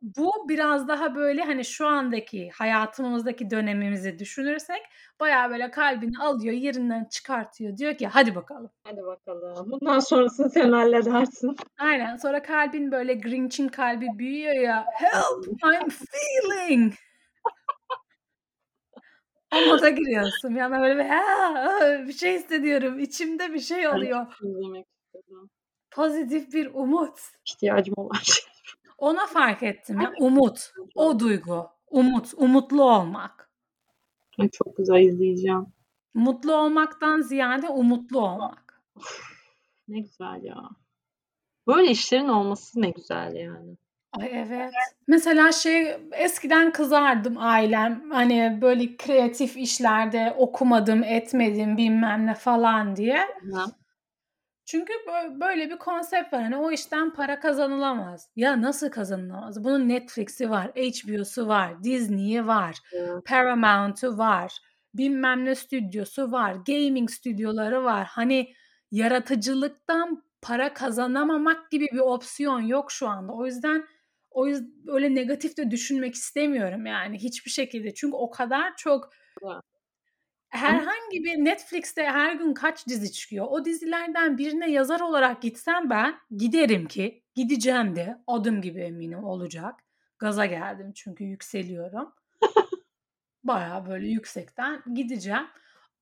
Bu 0.02 0.48
biraz 0.48 0.88
daha 0.88 1.14
böyle 1.14 1.42
hani 1.42 1.64
şu 1.64 1.86
andaki 1.86 2.50
hayatımızdaki 2.50 3.50
dönemimizi 3.50 4.18
düşünürsek 4.18 4.82
bayağı 5.20 5.50
böyle 5.50 5.70
kalbini 5.70 6.18
alıyor, 6.18 6.54
yerinden 6.54 7.04
çıkartıyor. 7.04 7.76
Diyor 7.76 7.96
ki 7.96 8.06
hadi 8.06 8.34
bakalım. 8.34 8.70
Hadi 8.84 9.02
bakalım. 9.02 9.70
Bundan 9.70 9.98
sonrasını 9.98 10.50
sen 10.50 10.72
halledersin. 10.72 11.56
Aynen. 11.78 12.16
Sonra 12.16 12.42
kalbin 12.42 12.92
böyle 12.92 13.14
Grinch'in 13.14 13.68
kalbi 13.68 14.18
büyüyor 14.18 14.54
ya. 14.54 14.86
Help, 14.94 15.46
I'm 15.46 15.88
feeling. 15.88 16.94
O 19.54 19.66
moda 19.66 19.88
giriyorsun. 19.90 20.54
Bir 20.56 20.60
anda 20.60 20.80
böyle 20.80 21.04
bir, 21.04 21.10
"Aa, 21.10 22.06
bir 22.08 22.12
şey 22.12 22.34
hissediyorum. 22.34 22.98
İçimde 22.98 23.54
bir 23.54 23.60
şey 23.60 23.88
oluyor. 23.88 24.26
Pozitif 25.90 26.52
bir 26.52 26.70
umut. 26.74 27.18
İhtiyacım 27.46 27.94
olan 27.96 28.18
şey. 28.22 28.44
Ona 28.98 29.26
fark 29.26 29.62
ettim 29.62 30.00
ya. 30.00 30.12
Umut. 30.20 30.72
O 30.94 31.18
duygu. 31.20 31.68
Umut. 31.90 32.32
Umutlu 32.36 32.82
olmak. 32.84 33.50
Ay, 34.38 34.48
çok 34.50 34.76
güzel 34.76 35.00
izleyeceğim. 35.00 35.66
Mutlu 36.14 36.54
olmaktan 36.54 37.20
ziyade 37.20 37.68
umutlu 37.68 38.20
olmak. 38.20 38.82
Ne 39.88 40.00
güzel 40.00 40.40
ya. 40.42 40.62
Böyle 41.66 41.90
işlerin 41.90 42.28
olması 42.28 42.82
ne 42.82 42.90
güzel 42.90 43.34
yani. 43.34 43.76
Ay 44.12 44.30
evet. 44.32 44.72
Mesela 45.08 45.52
şey 45.52 45.96
eskiden 46.12 46.72
kızardım 46.72 47.38
ailem 47.38 48.10
hani 48.10 48.58
böyle 48.62 48.96
kreatif 48.96 49.56
işlerde 49.56 50.34
okumadım 50.38 51.02
etmedim 51.04 51.76
bilmem 51.76 52.26
ne 52.26 52.34
falan 52.34 52.96
diye. 52.96 53.26
Çünkü 54.64 54.92
bö- 54.92 55.40
böyle 55.40 55.70
bir 55.70 55.78
konsept 55.78 56.32
var. 56.32 56.42
Hani 56.42 56.56
o 56.56 56.70
işten 56.70 57.12
para 57.14 57.40
kazanılamaz. 57.40 58.28
Ya 58.36 58.62
nasıl 58.62 58.90
kazanılamaz? 58.90 59.64
Bunun 59.64 59.88
Netflix'i 59.88 60.50
var, 60.50 60.66
HBO'su 60.76 61.48
var, 61.48 61.84
Disney'i 61.84 62.46
var, 62.46 62.76
Evet. 62.92 63.24
Paramount'u 63.26 64.18
var, 64.18 64.58
bilmem 64.94 65.44
ne 65.44 65.54
stüdyosu 65.54 66.32
var, 66.32 66.52
gaming 66.66 67.10
stüdyoları 67.10 67.84
var. 67.84 68.06
Hani 68.10 68.52
yaratıcılıktan 68.90 70.22
para 70.42 70.74
kazanamamak 70.74 71.70
gibi 71.70 71.86
bir 71.92 71.98
opsiyon 71.98 72.60
yok 72.60 72.92
şu 72.92 73.08
anda. 73.08 73.32
O 73.32 73.46
yüzden 73.46 73.84
o 74.34 74.46
yüzden 74.46 74.72
öyle 74.86 75.14
negatif 75.14 75.56
de 75.56 75.70
düşünmek 75.70 76.14
istemiyorum 76.14 76.86
yani 76.86 77.18
hiçbir 77.18 77.50
şekilde. 77.50 77.94
Çünkü 77.94 78.16
o 78.16 78.30
kadar 78.30 78.76
çok 78.76 79.10
herhangi 80.48 81.24
bir 81.24 81.44
Netflix'te 81.44 82.04
her 82.04 82.34
gün 82.34 82.54
kaç 82.54 82.86
dizi 82.86 83.12
çıkıyor. 83.12 83.46
O 83.50 83.64
dizilerden 83.64 84.38
birine 84.38 84.70
yazar 84.70 85.00
olarak 85.00 85.42
gitsem 85.42 85.90
ben 85.90 86.14
giderim 86.36 86.86
ki 86.86 87.24
gideceğim 87.34 87.96
de 87.96 88.18
adım 88.26 88.60
gibi 88.60 88.80
eminim 88.80 89.24
olacak. 89.24 89.74
Gaza 90.18 90.46
geldim 90.46 90.92
çünkü 90.94 91.24
yükseliyorum. 91.24 92.14
Bayağı 93.44 93.86
böyle 93.86 94.08
yüksekten 94.08 94.82
gideceğim. 94.94 95.46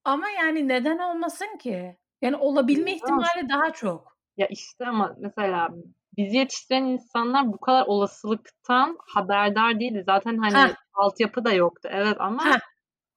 Ama 0.04 0.28
yani 0.28 0.68
neden 0.68 0.98
olmasın 0.98 1.58
ki? 1.58 1.96
Yani 2.22 2.36
olabilme 2.36 2.92
ihtimali 2.92 3.48
daha 3.48 3.72
çok. 3.72 4.16
Ya 4.36 4.46
işte 4.46 4.86
ama 4.86 5.16
mesela 5.18 5.68
bizi 6.16 6.36
yetiştiren 6.36 6.84
insanlar 6.84 7.52
bu 7.52 7.58
kadar 7.58 7.86
olasılıktan 7.86 8.98
haberdar 9.14 9.80
değildi. 9.80 10.02
Zaten 10.06 10.36
hani 10.38 10.54
Heh. 10.70 10.74
altyapı 10.94 11.44
da 11.44 11.52
yoktu. 11.52 11.88
Evet 11.92 12.16
ama 12.20 12.44
Heh. 12.44 12.58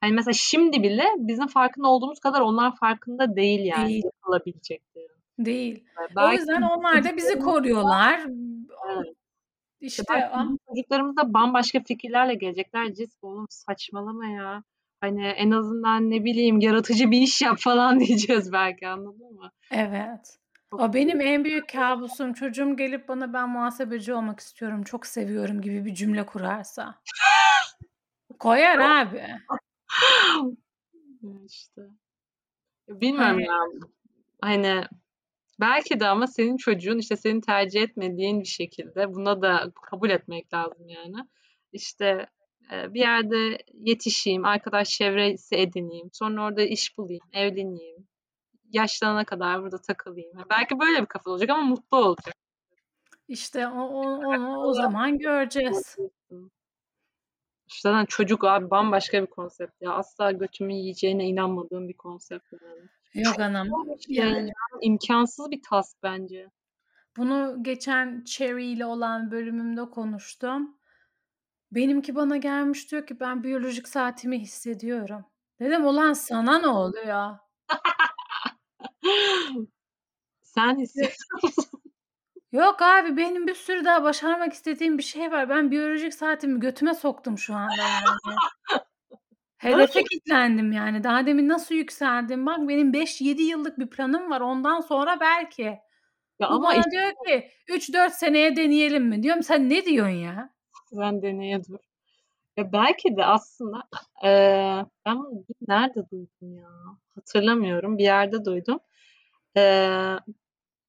hani 0.01 0.13
mesela 0.13 0.33
şimdi 0.33 0.83
bile 0.83 1.03
bizim 1.17 1.47
farkında 1.47 1.87
olduğumuz 1.87 2.19
kadar 2.19 2.41
onlar 2.41 2.75
farkında 2.75 3.35
değil 3.35 3.59
yani 3.65 3.87
Değil. 3.87 4.03
yapılabilecekleri. 4.05 5.07
Değil. 5.39 5.83
O 5.97 6.15
Belki 6.15 6.39
yüzden 6.39 6.55
bizim 6.55 6.69
onlar 6.69 7.03
da 7.03 7.17
bizi 7.17 7.39
koruyorlar. 7.39 8.19
evet. 8.89 9.15
İşte 9.81 10.03
çocuklarımız 10.69 11.17
da 11.17 11.33
bambaşka 11.33 11.79
fikirlerle 11.87 12.35
gelecekler. 12.35 12.93
Cis 12.93 13.17
oğlum 13.21 13.45
saçmalama 13.49 14.25
ya. 14.27 14.63
Hani 15.01 15.25
en 15.27 15.51
azından 15.51 16.09
ne 16.11 16.23
bileyim 16.23 16.59
yaratıcı 16.59 17.11
bir 17.11 17.21
iş 17.21 17.41
yap 17.41 17.57
falan 17.59 17.99
diyeceğiz 17.99 18.51
belki 18.53 18.87
anladın 18.87 19.33
mı? 19.33 19.49
evet. 19.71 20.37
Çok 20.73 20.81
O 20.81 20.93
benim 20.93 21.21
en 21.21 21.43
büyük 21.43 21.69
kabusum. 21.69 22.33
Çocuğum 22.33 22.77
gelip 22.77 23.07
bana 23.07 23.33
ben 23.33 23.49
muhasebeci 23.49 24.13
olmak 24.13 24.39
istiyorum, 24.39 24.83
çok 24.83 25.05
seviyorum 25.05 25.61
gibi 25.61 25.85
bir 25.85 25.95
cümle 25.95 26.25
kurarsa. 26.25 27.01
Koyar 28.39 28.79
abi. 28.79 29.25
işte. 31.45 31.81
Bilmiyorum 32.87 33.39
ya. 33.39 33.59
Hani 34.41 34.83
belki 35.59 35.99
de 35.99 36.07
ama 36.07 36.27
senin 36.27 36.57
çocuğun 36.57 36.97
işte 36.97 37.15
senin 37.15 37.41
tercih 37.41 37.81
etmediğin 37.81 38.41
bir 38.41 38.47
şekilde 38.47 39.13
buna 39.13 39.41
da 39.41 39.71
kabul 39.89 40.09
etmek 40.09 40.53
lazım 40.53 40.89
yani. 40.89 41.17
İşte 41.73 42.27
e, 42.71 42.93
bir 42.93 42.99
yerde 42.99 43.57
yetişeyim, 43.73 44.45
arkadaş 44.45 44.89
çevresi 44.89 45.55
edineyim, 45.55 46.09
sonra 46.13 46.45
orada 46.45 46.61
iş 46.61 46.97
bulayım, 46.97 47.23
evleneyim, 47.33 48.07
yaşlanana 48.73 49.25
kadar 49.25 49.61
burada 49.61 49.81
takılayım. 49.81 50.31
Belki 50.49 50.79
böyle 50.79 51.01
bir 51.01 51.05
kafa 51.05 51.31
olacak 51.31 51.49
ama 51.49 51.61
mutlu 51.61 51.97
olacak. 51.97 52.35
işte 53.27 53.67
o, 53.67 53.81
o, 53.81 54.01
onu 54.17 54.57
o 54.57 54.73
zaman 54.73 55.17
göreceğiz. 55.17 55.97
İşte 57.67 57.89
lan 57.89 58.05
çocuk 58.05 58.43
abi 58.43 58.69
bambaşka 58.69 59.21
bir 59.21 59.27
konsept 59.27 59.81
ya. 59.81 59.91
Asla 59.91 60.31
götümü 60.31 60.73
yiyeceğine 60.73 61.25
inanmadığım 61.27 61.89
bir 61.89 61.97
konsept 61.97 62.53
yani. 62.61 62.89
Yok 63.25 63.39
anam. 63.39 63.67
İşte 63.97 64.13
Yani 64.13 64.51
imkansız 64.81 65.51
bir 65.51 65.61
task 65.69 65.97
bence. 66.03 66.49
Bunu 67.17 67.57
geçen 67.61 68.23
Cherry 68.23 68.65
ile 68.65 68.85
olan 68.85 69.31
bölümümde 69.31 69.89
konuştum. 69.89 70.77
Benimki 71.71 72.15
bana 72.15 72.37
gelmiş 72.37 72.91
diyor 72.91 73.07
ki 73.07 73.19
ben 73.19 73.43
biyolojik 73.43 73.87
saatimi 73.87 74.39
hissediyorum. 74.39 75.25
Dedim 75.59 75.85
ulan 75.85 76.13
sana 76.13 76.59
ne 76.59 76.67
oluyor? 76.67 77.37
Sen 80.41 80.79
hissediyor 80.79 81.43
musun? 81.43 81.65
Yok 82.51 82.81
abi 82.81 83.17
benim 83.17 83.47
bir 83.47 83.53
sürü 83.53 83.85
daha 83.85 84.03
başarmak 84.03 84.53
istediğim 84.53 84.97
bir 84.97 85.03
şey 85.03 85.31
var. 85.31 85.49
Ben 85.49 85.71
biyolojik 85.71 86.13
saatimi 86.13 86.59
götüme 86.59 86.93
soktum 86.93 87.37
şu 87.37 87.55
anda 87.55 87.81
yani. 87.81 88.37
Hedefe 89.57 90.03
kilitlendim 90.03 90.71
yani. 90.71 91.03
Daha 91.03 91.25
demin 91.25 91.49
nasıl 91.49 91.75
yükseldim? 91.75 92.45
Bak 92.45 92.57
benim 92.69 92.93
5-7 92.93 93.41
yıllık 93.41 93.79
bir 93.79 93.87
planım 93.87 94.29
var. 94.29 94.41
Ondan 94.41 94.81
sonra 94.81 95.19
belki. 95.19 95.61
Ya 95.61 95.79
Bu 96.39 96.45
ama 96.45 96.67
bana 96.67 96.77
işte 96.77 96.91
diyor 96.91 97.11
ki 97.27 97.49
3-4 97.67 98.13
seneye 98.13 98.55
deneyelim 98.55 99.05
mi? 99.05 99.23
Diyorum 99.23 99.43
sen 99.43 99.69
ne 99.69 99.85
diyorsun 99.85 100.13
ya? 100.15 100.49
sen 100.93 101.21
deneye 101.21 101.63
dur. 101.63 101.79
Ya 102.57 102.73
belki 102.73 103.17
de 103.17 103.25
aslında 103.25 103.83
eee, 104.23 104.85
ben 105.05 105.17
nerede 105.67 106.09
duydum 106.11 106.57
ya? 106.57 106.69
Hatırlamıyorum. 107.15 107.97
Bir 107.97 108.03
yerde 108.03 108.45
duydum. 108.45 108.79
Eee, 109.55 110.19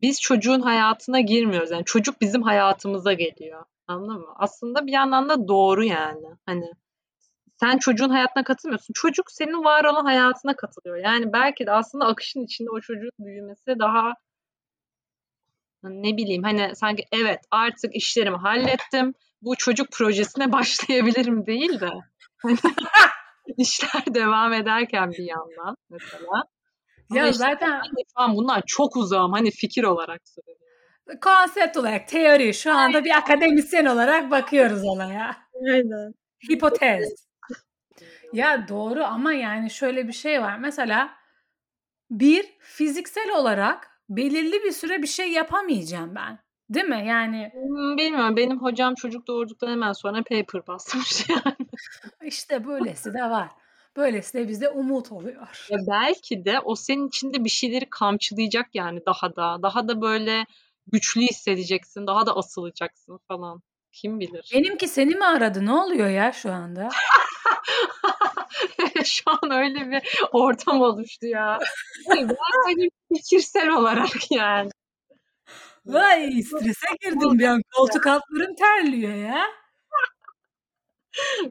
biz 0.02 0.20
çocuğun 0.20 0.60
hayatına 0.60 1.20
girmiyoruz. 1.20 1.70
Yani 1.70 1.84
çocuk 1.84 2.20
bizim 2.20 2.42
hayatımıza 2.42 3.12
geliyor. 3.12 3.64
Anladın 3.86 4.20
mı? 4.20 4.34
Aslında 4.36 4.86
bir 4.86 4.92
yandan 4.92 5.28
da 5.28 5.48
doğru 5.48 5.84
yani. 5.84 6.26
Hani 6.46 6.72
sen 7.60 7.78
çocuğun 7.78 8.10
hayatına 8.10 8.44
katılmıyorsun. 8.44 8.92
Çocuk 8.94 9.32
senin 9.32 9.64
var 9.64 9.84
olan 9.84 10.04
hayatına 10.04 10.56
katılıyor. 10.56 10.96
Yani 10.96 11.32
belki 11.32 11.66
de 11.66 11.72
aslında 11.72 12.06
akışın 12.06 12.44
içinde 12.44 12.70
o 12.70 12.80
çocuğun 12.80 13.10
büyümesi 13.18 13.78
daha 13.78 14.12
ne 15.82 16.16
bileyim 16.16 16.42
hani 16.42 16.76
sanki 16.76 17.04
evet 17.12 17.40
artık 17.50 17.94
işlerimi 17.96 18.36
hallettim. 18.36 19.14
Bu 19.42 19.56
çocuk 19.56 19.92
projesine 19.92 20.52
başlayabilirim 20.52 21.46
değil 21.46 21.80
de 21.80 21.88
hani 22.36 22.56
işler 23.58 24.14
devam 24.14 24.52
ederken 24.52 25.10
bir 25.10 25.24
yandan 25.24 25.76
mesela. 25.90 26.44
Ama 27.10 27.20
Ya 27.20 27.26
işte 27.28 27.38
zaten 27.38 27.80
de 27.80 28.02
şu 28.16 28.22
an 28.22 28.36
bundan 28.36 28.62
çok 28.66 28.96
uzağım 28.96 29.32
hani 29.32 29.50
fikir 29.50 29.84
olarak 29.84 30.20
söylüyorum. 30.24 31.20
konsept 31.20 31.76
olarak 31.76 32.08
teori 32.08 32.54
şu 32.54 32.72
anda 32.72 33.04
bir 33.04 33.16
akademisyen 33.16 33.84
olarak 33.86 34.30
bakıyoruz 34.30 34.84
olaya. 34.84 35.36
Aynen. 35.72 36.14
Hipotez. 36.50 37.04
Ya 38.32 38.68
doğru 38.68 39.04
ama 39.04 39.32
yani 39.32 39.70
şöyle 39.70 40.08
bir 40.08 40.12
şey 40.12 40.42
var. 40.42 40.58
Mesela 40.58 41.10
bir 42.10 42.46
fiziksel 42.60 43.30
olarak 43.36 44.00
belirli 44.08 44.64
bir 44.64 44.70
süre 44.72 45.02
bir 45.02 45.06
şey 45.06 45.32
yapamayacağım 45.32 46.14
ben. 46.14 46.38
Değil 46.70 46.86
mi? 46.86 47.04
Yani 47.06 47.50
Hmm, 47.52 47.96
Bilmiyorum 47.96 48.36
benim 48.36 48.62
hocam 48.62 48.94
çocuk 48.94 49.26
doğurduktan 49.26 49.70
hemen 49.70 49.92
sonra 49.92 50.16
paper 50.22 50.66
basmış 50.66 51.28
yani. 51.28 51.56
işte 52.22 52.66
böylesi 52.66 53.14
de 53.14 53.22
var. 53.22 53.48
Böylesi 53.96 54.38
de 54.38 54.48
bize 54.48 54.68
umut 54.68 55.12
oluyor. 55.12 55.66
Ya 55.70 55.78
belki 55.88 56.44
de 56.44 56.60
o 56.60 56.74
senin 56.74 57.08
içinde 57.08 57.44
bir 57.44 57.50
şeyleri 57.50 57.90
kamçılayacak 57.90 58.66
yani 58.74 59.00
daha 59.06 59.36
da. 59.36 59.62
Daha 59.62 59.88
da 59.88 60.00
böyle 60.00 60.46
güçlü 60.86 61.20
hissedeceksin. 61.20 62.06
Daha 62.06 62.26
da 62.26 62.36
asılacaksın 62.36 63.18
falan. 63.28 63.62
Kim 63.92 64.20
bilir? 64.20 64.50
Benimki 64.54 64.88
seni 64.88 65.14
mi 65.14 65.24
aradı? 65.24 65.66
Ne 65.66 65.72
oluyor 65.72 66.08
ya 66.08 66.32
şu 66.32 66.52
anda? 66.52 66.88
Şu 69.04 69.30
an 69.30 69.50
öyle 69.50 69.90
bir 69.90 70.02
ortam 70.32 70.80
oluştu 70.80 71.26
ya. 71.26 71.58
Hani 72.66 72.88
fikirsel 73.14 73.68
olarak 73.68 74.30
yani. 74.30 74.70
Vay 75.86 76.42
strese 76.42 76.86
girdim 77.00 77.38
bir 77.38 77.44
an. 77.44 77.62
Koltuk 77.76 78.06
altlarım 78.06 78.54
terliyor 78.54 79.14
ya. 79.14 79.46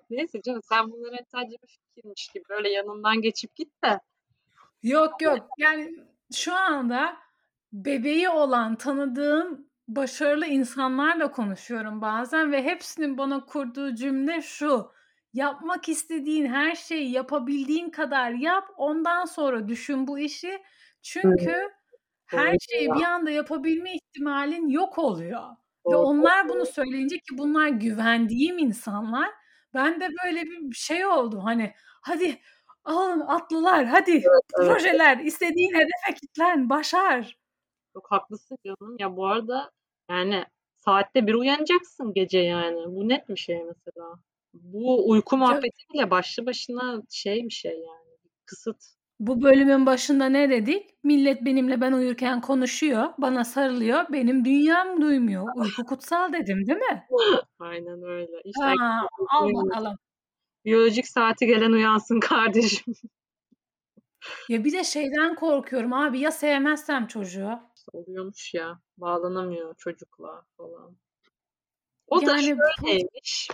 Neyse 0.09 0.41
canım 0.41 0.61
sen 0.69 0.91
bunları 0.91 1.17
sadece 1.31 1.57
bir 1.63 1.67
fikirmiş 1.67 2.27
gibi 2.33 2.43
böyle 2.49 2.69
yanından 2.69 3.21
geçip 3.21 3.55
git 3.55 3.83
de. 3.83 3.99
Yok 4.83 5.21
yok 5.21 5.47
yani 5.57 5.95
şu 6.35 6.55
anda 6.55 7.17
bebeği 7.73 8.29
olan 8.29 8.75
tanıdığım 8.75 9.67
başarılı 9.87 10.45
insanlarla 10.45 11.31
konuşuyorum 11.31 12.01
bazen 12.01 12.51
ve 12.51 12.63
hepsinin 12.63 13.17
bana 13.17 13.45
kurduğu 13.45 13.95
cümle 13.95 14.41
şu. 14.41 14.91
Yapmak 15.33 15.89
istediğin 15.89 16.45
her 16.45 16.75
şeyi 16.75 17.11
yapabildiğin 17.11 17.89
kadar 17.89 18.31
yap. 18.31 18.69
Ondan 18.77 19.25
sonra 19.25 19.67
düşün 19.67 20.07
bu 20.07 20.19
işi. 20.19 20.61
Çünkü 21.01 21.69
her 22.25 22.55
şeyi 22.59 22.89
bir 22.93 23.03
anda 23.03 23.31
yapabilme 23.31 23.95
ihtimalin 23.95 24.69
yok 24.69 24.97
oluyor. 24.97 25.43
Ve 25.91 25.95
onlar 25.95 26.49
bunu 26.49 26.65
söyleyince 26.65 27.15
ki 27.17 27.37
bunlar 27.37 27.67
güvendiğim 27.67 28.57
insanlar. 28.57 29.29
Ben 29.73 30.01
de 30.01 30.07
böyle 30.25 30.43
bir 30.45 30.75
şey 30.75 31.05
oldu. 31.05 31.41
Hani 31.43 31.73
hadi 32.01 32.39
alın 32.85 33.19
atlılar 33.19 33.85
hadi 33.85 34.11
Evet, 34.11 34.23
evet. 34.59 34.67
projeler 34.71 35.17
istediğin 35.17 35.73
hedefe 35.75 36.19
kitlen 36.21 36.69
başar. 36.69 37.37
Çok 37.93 38.11
haklısın 38.11 38.57
canım. 38.65 38.95
Ya 38.99 39.17
bu 39.17 39.27
arada 39.27 39.71
yani 40.09 40.45
saatte 40.77 41.27
bir 41.27 41.33
uyanacaksın 41.33 42.13
gece 42.13 42.39
yani. 42.39 42.95
Bu 42.95 43.09
net 43.09 43.29
bir 43.29 43.35
şey 43.37 43.63
mesela. 43.63 44.15
Bu 44.53 45.09
uyku 45.09 45.37
muhabbeti 45.37 45.83
bile 45.93 46.11
başlı 46.11 46.45
başına 46.45 47.01
şey 47.09 47.43
bir 47.43 47.53
şey 47.53 47.71
yani. 47.71 48.17
Kısıt. 48.45 48.77
Bu 49.27 49.41
bölümün 49.41 49.85
başında 49.85 50.25
ne 50.25 50.49
dedik? 50.49 50.89
Millet 51.03 51.45
benimle 51.45 51.81
ben 51.81 51.91
uyurken 51.91 52.41
konuşuyor, 52.41 53.05
bana 53.17 53.43
sarılıyor, 53.43 54.05
benim 54.11 54.45
dünyam 54.45 55.01
duymuyor. 55.01 55.47
Uyku 55.55 55.85
kutsal 55.85 56.33
dedim 56.33 56.67
değil 56.67 56.79
mi? 56.79 57.07
Aynen 57.59 58.03
öyle. 58.03 58.41
İşte 58.45 58.63
Ha, 58.79 59.07
al 59.29 59.49
bakalım. 59.53 59.95
biyolojik 60.65 61.07
saati 61.07 61.45
gelen 61.47 61.71
uyansın 61.71 62.19
kardeşim. 62.19 62.93
Ya 64.49 64.63
bir 64.63 64.71
de 64.73 64.83
şeyden 64.83 65.35
korkuyorum 65.35 65.93
abi 65.93 66.19
ya 66.19 66.31
sevmezsem 66.31 67.07
çocuğu. 67.07 67.59
Oluyormuş 67.93 68.53
ya. 68.53 68.79
Bağlanamıyor 68.97 69.75
çocukla 69.77 70.45
falan. 70.57 70.95
O 72.07 72.21
da 72.25 72.31
Yani 72.31 72.41
şöyleymiş. 72.41 73.47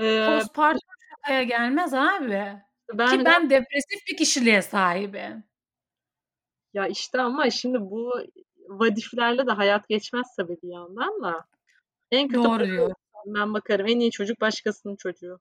Ee, 0.00 0.26
postpartum 0.26 0.88
şakaya 1.10 1.42
gelmez 1.42 1.94
abi. 1.94 2.62
Ben, 2.94 3.18
Ki 3.18 3.24
ben 3.24 3.50
depresif 3.50 4.06
bir 4.08 4.16
kişiliğe 4.16 4.62
sahibim. 4.62 5.44
ya 6.74 6.86
işte 6.86 7.20
ama 7.20 7.50
şimdi 7.50 7.80
bu 7.80 8.12
vadiflerle 8.68 9.46
de 9.46 9.50
hayat 9.52 9.88
geçmez 9.88 10.26
tabii 10.36 10.56
bir 10.62 10.68
yandan 10.68 11.22
da. 11.22 11.44
En 12.10 12.28
kötü 12.28 12.44
Doğru 12.44 12.66
diyor. 12.66 12.94
ben 13.26 13.54
bakarım. 13.54 13.86
En 13.86 14.00
iyi 14.00 14.10
çocuk 14.10 14.40
başkasının 14.40 14.96
çocuğu. 14.96 15.40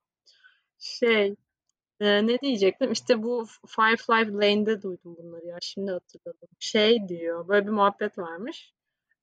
Şey 0.80 1.36
e, 2.00 2.28
ne 2.28 2.40
diyecektim? 2.42 2.92
İşte 2.92 3.24
bu 3.24 3.48
Firefly 3.68 4.34
Lane'de 4.34 4.82
duydum 4.82 5.16
bunları 5.20 5.46
ya. 5.46 5.58
Şimdi 5.62 5.92
hatırladım. 5.92 6.50
Şey 6.60 7.08
diyor. 7.10 7.48
Böyle 7.48 7.68
bir 7.68 7.72
muhabbet 7.72 8.18
varmış. 8.18 8.74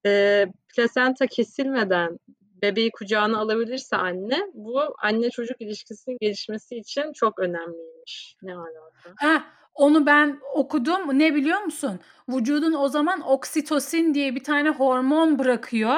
E, 0.06 0.46
plasenta 0.76 1.26
kesilmeden 1.26 2.18
bebeği 2.62 2.90
kucağına 2.90 3.38
alabilirse 3.38 3.96
anne 3.96 4.38
bu 4.54 4.80
anne 5.02 5.30
çocuk 5.30 5.60
ilişkisinin 5.60 6.16
gelişmesi 6.20 6.76
için 6.76 7.12
çok 7.12 7.38
önemliymiş. 7.38 8.36
Ne 8.42 8.54
alaka? 8.56 9.14
Ha, 9.16 9.44
onu 9.74 10.06
ben 10.06 10.40
okudum. 10.54 11.18
Ne 11.18 11.34
biliyor 11.34 11.60
musun? 11.60 12.00
Vücudun 12.28 12.72
o 12.72 12.88
zaman 12.88 13.20
oksitosin 13.28 14.14
diye 14.14 14.34
bir 14.34 14.44
tane 14.44 14.68
hormon 14.70 15.38
bırakıyor 15.38 15.96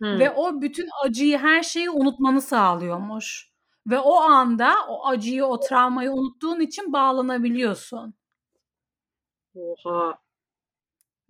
Hmm. 0.00 0.18
ve 0.18 0.30
o 0.30 0.60
bütün 0.60 0.88
acıyı, 1.04 1.38
her 1.38 1.62
şeyi 1.62 1.90
unutmanı 1.90 2.40
sağlıyormuş. 2.42 3.52
Ve 3.86 3.98
o 3.98 4.14
anda 4.14 4.74
o 4.88 5.06
acıyı, 5.06 5.44
o 5.44 5.60
travmayı 5.60 6.12
unuttuğun 6.12 6.60
için 6.60 6.92
bağlanabiliyorsun. 6.92 8.14
Oha. 9.54 10.18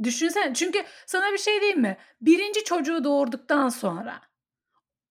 Düşünsene. 0.03 0.55
Çünkü 0.55 0.85
sana 1.07 1.33
bir 1.33 1.39
şey 1.39 1.61
diyeyim 1.61 1.81
mi? 1.81 1.97
Birinci 2.21 2.65
çocuğu 2.65 3.05
doğurduktan 3.05 3.69
sonra 3.69 4.21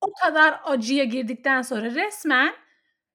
o 0.01 0.07
kadar 0.23 0.59
acıya 0.65 1.03
girdikten 1.03 1.61
sonra 1.61 1.85
resmen 1.85 2.53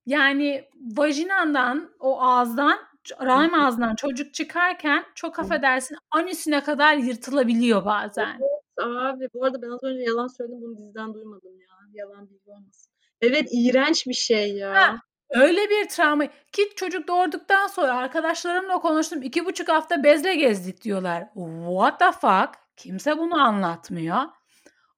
yani 0.07 0.69
vajinandan, 0.97 1.91
o 2.01 2.21
ağızdan, 2.23 2.79
rahim 3.21 3.55
ağzından 3.55 3.95
çocuk 3.95 4.35
çıkarken 4.35 5.05
çok 5.15 5.39
affedersin 5.39 5.97
anüsüne 6.11 6.61
kadar 6.61 6.97
yırtılabiliyor 6.97 7.85
bazen. 7.85 8.39
Abi 8.79 9.29
bu 9.35 9.45
arada 9.45 9.63
ben 9.63 9.69
az 9.69 9.83
önce 9.83 10.03
yalan 10.03 10.27
söyledim 10.27 10.61
bunu 10.63 10.79
diziden 10.79 11.15
duymadım 11.15 11.61
ya. 11.61 11.67
Yalan 11.93 12.31
bilgi 12.31 12.51
olmasın. 12.51 12.93
Evet 13.21 13.49
iğrenç 13.53 14.07
bir 14.07 14.15
şey 14.15 14.57
ya. 14.57 14.75
Ha, 14.75 14.97
öyle 15.31 15.71
bir 15.71 15.89
travma. 15.89 16.27
Ki 16.53 16.71
çocuk 16.77 17.09
doğurduktan 17.09 17.67
sonra 17.67 17.97
arkadaşlarımla 17.97 18.79
konuştum. 18.79 19.23
iki 19.23 19.47
buçuk 19.47 19.69
hafta 19.69 20.05
bezle 20.05 20.35
gezdik 20.35 20.83
diyorlar. 20.83 21.25
What 21.67 21.99
the 21.99 22.13
fuck? 22.13 22.51
Kimse 22.77 23.19
bunu 23.19 23.43
anlatmıyor. 23.43 24.23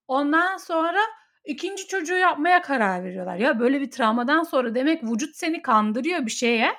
Ondan 0.09 0.57
sonra 0.57 1.01
ikinci 1.45 1.87
çocuğu 1.87 2.15
yapmaya 2.15 2.63
karar 2.63 3.05
veriyorlar. 3.05 3.37
Ya 3.37 3.61
böyle 3.61 3.81
bir 3.81 3.91
travmadan 3.91 4.43
sonra 4.43 4.75
demek 4.75 5.05
vücut 5.05 5.37
seni 5.37 5.63
kandırıyor 5.63 6.27
bir 6.27 6.31
şeye. 6.31 6.73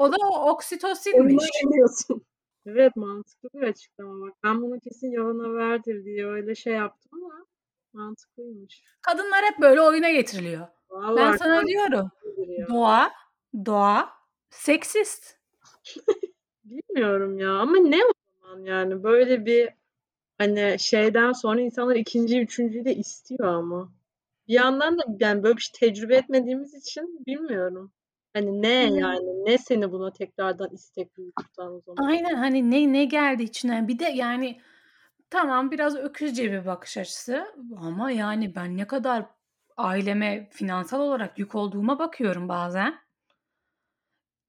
O 0.00 0.12
da 0.12 0.16
o 0.22 0.50
oksitosinmiş. 0.50 1.44
Evet, 2.66 2.96
mantıklı 2.96 3.48
bir 3.54 3.66
açıklama 3.66 4.26
bak. 4.26 4.34
Ben 4.44 4.62
bunu 4.62 4.80
kesin 4.80 5.10
yalan 5.10 5.38
haberdir 5.38 6.04
diye 6.04 6.26
öyle 6.26 6.54
şey 6.54 6.72
yaptım 6.72 7.10
ama 7.12 7.46
mantıklıymış. 7.92 8.82
Kadınlar 9.02 9.44
hep 9.44 9.60
böyle 9.60 9.80
oyuna 9.80 10.10
getiriliyor. 10.10 10.66
Ben 10.90 10.96
Vallahi 10.96 11.38
sana 11.38 11.66
diyorum. 11.66 12.10
ya. 12.48 12.68
Doğa, 12.68 13.12
doğa 13.66 14.10
seksist. 14.50 15.36
Bilmiyorum 16.64 17.38
ya 17.38 17.50
ama 17.58 17.76
ne 17.76 17.96
o 18.04 18.12
zaman 18.42 18.64
yani 18.64 19.02
böyle 19.02 19.46
bir 19.46 19.68
hani 20.38 20.76
şeyden 20.78 21.32
sonra 21.32 21.60
insanlar 21.60 21.96
ikinci, 21.96 22.40
üçüncüyü 22.40 22.84
de 22.84 22.94
istiyor 22.94 23.54
ama. 23.54 23.92
Bir 24.48 24.54
yandan 24.54 24.98
da 24.98 25.02
yani 25.20 25.42
böyle 25.42 25.56
bir 25.56 25.62
şey 25.62 25.88
tecrübe 25.88 26.16
etmediğimiz 26.16 26.74
için 26.74 27.24
bilmiyorum. 27.26 27.92
Hani 28.32 28.62
ne 28.62 28.68
yani? 28.68 29.44
Ne 29.44 29.58
seni 29.58 29.92
buna 29.92 30.12
tekrardan 30.12 30.70
istek 30.72 31.16
duyurtan 31.16 31.74
o 31.74 31.80
zaman? 31.80 32.08
Aynen, 32.08 32.34
hani 32.34 32.70
ne 32.70 32.92
ne 32.92 33.04
geldi 33.04 33.42
içine? 33.42 33.88
Bir 33.88 33.98
de 33.98 34.04
yani 34.04 34.60
tamam 35.30 35.70
biraz 35.70 35.96
öküzce 35.96 36.52
bir 36.52 36.66
bakış 36.66 36.96
açısı 36.96 37.54
ama 37.76 38.10
yani 38.10 38.54
ben 38.54 38.76
ne 38.76 38.86
kadar 38.86 39.24
aileme 39.76 40.48
finansal 40.52 41.00
olarak 41.00 41.38
yük 41.38 41.54
olduğuma 41.54 41.98
bakıyorum 41.98 42.48
bazen. 42.48 42.98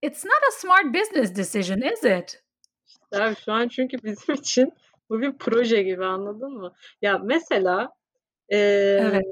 It's 0.02 0.26
not 0.26 0.44
a 0.50 0.52
smart 0.52 0.86
business 0.86 1.36
decision, 1.36 1.82
is 1.82 2.04
it? 2.04 2.44
İşte 2.88 3.24
abi 3.24 3.36
şu 3.36 3.52
an 3.52 3.68
çünkü 3.68 3.98
bizim 4.04 4.34
için 4.36 4.74
bu 5.10 5.22
bir 5.22 5.38
proje 5.38 5.84
gibi 5.84 6.06
anladın 6.06 6.52
mı? 6.54 6.74
Ya 7.02 7.18
mesela 7.18 7.90
eee, 8.52 9.00
Evet. 9.02 9.24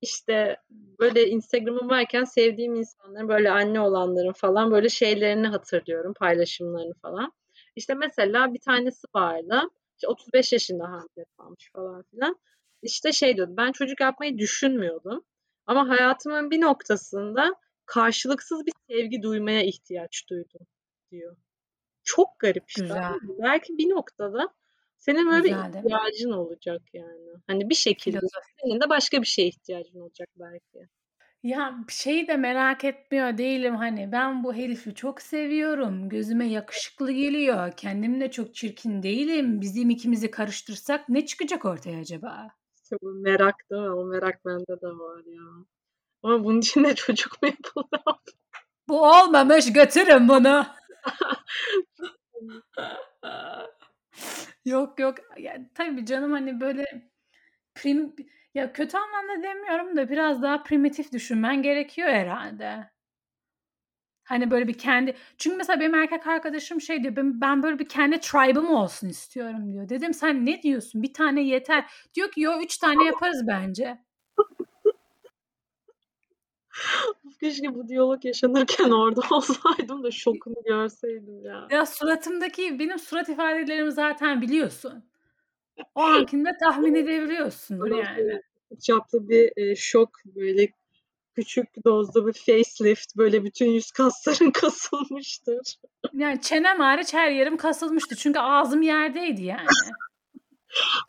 işte 0.00 0.56
böyle 1.00 1.28
Instagram'ım 1.28 1.90
varken 1.90 2.24
sevdiğim 2.24 2.74
insanların 2.74 3.28
böyle 3.28 3.50
anne 3.50 3.80
olanların 3.80 4.32
falan 4.32 4.70
böyle 4.70 4.88
şeylerini 4.88 5.46
hatırlıyorum, 5.48 6.14
paylaşımlarını 6.14 6.94
falan. 7.02 7.32
İşte 7.76 7.94
mesela 7.94 8.54
bir 8.54 8.60
tanesi 8.60 9.06
vardı. 9.14 9.62
İşte 9.96 10.08
35 10.08 10.52
yaşında 10.52 10.84
hamile 10.84 11.24
kalmış 11.38 11.70
falan 11.72 12.02
filan. 12.10 12.36
İşte 12.82 13.12
şey 13.12 13.36
diyordu. 13.36 13.54
Ben 13.56 13.72
çocuk 13.72 14.00
yapmayı 14.00 14.38
düşünmüyordum. 14.38 15.24
Ama 15.66 15.88
hayatımın 15.88 16.50
bir 16.50 16.60
noktasında 16.60 17.54
karşılıksız 17.86 18.66
bir 18.66 18.72
sevgi 18.90 19.22
duymaya 19.22 19.62
ihtiyaç 19.62 20.24
duydum 20.30 20.66
diyor. 21.10 21.36
Çok 22.04 22.28
garip 22.38 22.64
işte. 22.70 22.82
Güzel. 22.82 23.12
Belki 23.42 23.78
bir 23.78 23.90
noktada 23.90 24.48
senin 25.04 25.30
böyle 25.30 25.44
bir 25.44 25.48
Güzel 25.48 25.70
mi? 25.70 25.78
ihtiyacın 25.78 26.30
olacak 26.30 26.82
yani. 26.92 27.30
Hani 27.46 27.70
bir 27.70 27.74
şekilde 27.74 28.18
Filozofi. 28.18 28.46
senin 28.62 28.80
de 28.80 28.88
başka 28.88 29.20
bir 29.22 29.26
şeye 29.26 29.48
ihtiyacın 29.48 30.00
olacak 30.00 30.28
belki. 30.36 30.88
Ya 31.42 31.78
şeyi 31.88 32.28
de 32.28 32.36
merak 32.36 32.84
etmiyor 32.84 33.38
değilim 33.38 33.76
hani 33.76 34.12
ben 34.12 34.44
bu 34.44 34.54
herifi 34.54 34.94
çok 34.94 35.22
seviyorum. 35.22 36.08
Gözüme 36.08 36.48
yakışıklı 36.48 37.12
geliyor. 37.12 37.72
Kendim 37.76 38.20
de 38.20 38.30
çok 38.30 38.54
çirkin 38.54 39.02
değilim. 39.02 39.60
Bizim 39.60 39.90
ikimizi 39.90 40.30
karıştırsak 40.30 41.08
ne 41.08 41.26
çıkacak 41.26 41.64
ortaya 41.64 42.00
acaba? 42.00 42.48
İşte 42.82 42.96
bu 43.02 43.10
merak 43.12 43.54
değil 43.70 43.82
mi? 43.82 43.90
O 43.90 44.04
merak 44.04 44.44
bende 44.46 44.80
de 44.82 44.86
var 44.86 45.22
ya. 45.26 45.42
Ama 46.22 46.44
bunun 46.44 46.58
için 46.60 46.84
de 46.84 46.94
çocuk 46.94 47.42
mu 47.42 47.48
yapılır 47.48 48.00
abi? 48.06 48.30
Bu 48.88 49.02
olmamış 49.08 49.72
götürün 49.72 50.28
bunu. 50.28 50.66
Yok 54.64 54.98
yok. 55.00 55.18
Ya, 55.38 55.58
tabii 55.74 56.06
canım 56.06 56.32
hani 56.32 56.60
böyle 56.60 56.84
prim 57.74 58.16
ya 58.54 58.72
kötü 58.72 58.98
anlamda 58.98 59.42
demiyorum 59.42 59.96
da 59.96 60.10
biraz 60.10 60.42
daha 60.42 60.62
primitif 60.62 61.12
düşünmen 61.12 61.62
gerekiyor 61.62 62.08
herhalde. 62.08 62.90
Hani 64.24 64.50
böyle 64.50 64.68
bir 64.68 64.78
kendi 64.78 65.16
çünkü 65.38 65.56
mesela 65.56 65.80
benim 65.80 65.94
erkek 65.94 66.26
arkadaşım 66.26 66.80
şey 66.80 67.02
diyor 67.02 67.16
ben, 67.16 67.40
ben 67.40 67.62
böyle 67.62 67.78
bir 67.78 67.88
kendi 67.88 68.20
tribe'ım 68.20 68.68
olsun 68.70 69.08
istiyorum 69.08 69.72
diyor. 69.72 69.88
Dedim 69.88 70.14
sen 70.14 70.46
ne 70.46 70.62
diyorsun? 70.62 71.02
Bir 71.02 71.12
tane 71.14 71.42
yeter. 71.42 71.84
Diyor 72.14 72.30
ki 72.30 72.40
yo 72.40 72.60
üç 72.62 72.78
tane 72.78 73.04
yaparız 73.04 73.42
bence. 73.48 73.98
Keşke 77.40 77.74
bu 77.74 77.88
diyalog 77.88 78.24
yaşanırken 78.24 78.90
orada 78.90 79.20
olsaydım 79.30 80.02
da 80.02 80.10
şokunu 80.10 80.62
görseydim 80.64 81.44
ya. 81.44 81.68
Ya 81.70 81.86
suratımdaki 81.86 82.78
benim 82.78 82.98
surat 82.98 83.28
ifadelerimi 83.28 83.92
zaten 83.92 84.42
biliyorsun. 84.42 85.04
O 85.94 86.00
ankinde 86.00 86.50
tahmin 86.60 86.94
edebiliyorsundur 86.94 87.90
Ama 87.90 88.02
yani. 88.04 88.42
çaplı 88.80 89.28
bir 89.28 89.52
e, 89.56 89.76
şok 89.76 90.10
böyle 90.24 90.68
küçük 91.34 91.84
dozda 91.84 92.26
bir 92.26 92.32
facelift 92.32 93.16
böyle 93.16 93.44
bütün 93.44 93.66
yüz 93.66 93.90
kasların 93.90 94.50
kasılmıştır. 94.50 95.76
Yani 96.12 96.40
çenem 96.40 96.80
hariç 96.80 97.14
her 97.14 97.30
yerim 97.30 97.56
kasılmıştı. 97.56 98.16
Çünkü 98.16 98.38
ağzım 98.38 98.82
yerdeydi 98.82 99.42
yani. 99.42 99.66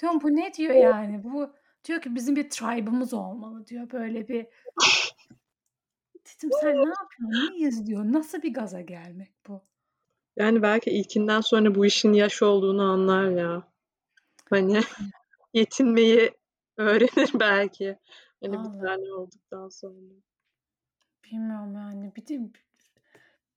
Diyorum 0.02 0.22
bu 0.22 0.36
ne 0.36 0.54
diyor 0.54 0.76
yani? 0.76 1.24
Bu 1.24 1.50
diyor 1.86 2.02
ki 2.02 2.16
bizim 2.16 2.36
bir 2.36 2.50
tribe'ımız 2.50 3.14
olmalı 3.14 3.68
diyor. 3.68 3.92
Böyle 3.92 4.28
bir 4.28 4.46
Dedim 6.38 6.50
sen 6.62 6.76
ne 6.76 6.90
yapıyorsun? 6.90 7.54
Neyiz 7.54 7.88
diyor. 7.88 8.04
Nasıl 8.04 8.42
bir 8.42 8.54
gaza 8.54 8.82
gelmek 8.82 9.32
bu? 9.48 9.62
Yani 10.38 10.62
belki 10.62 10.90
ilkinden 10.90 11.42
sonra 11.42 11.76
bu 11.76 11.86
işin 11.86 12.14
yaş 12.14 12.42
olduğunu 12.44 12.84
anlar 12.84 13.30
ya. 13.30 13.64
Hani 14.50 14.82
yetinmeyi 15.54 16.32
öğrenir 16.78 17.32
belki. 17.34 17.98
Hani 18.44 18.54
bir 18.54 18.80
tane 18.80 19.14
olduktan 19.14 19.70
sonra. 19.70 20.12
Bilmiyorum 21.24 21.76
yani. 21.76 22.16
Bir 22.16 22.28
de 22.28 22.54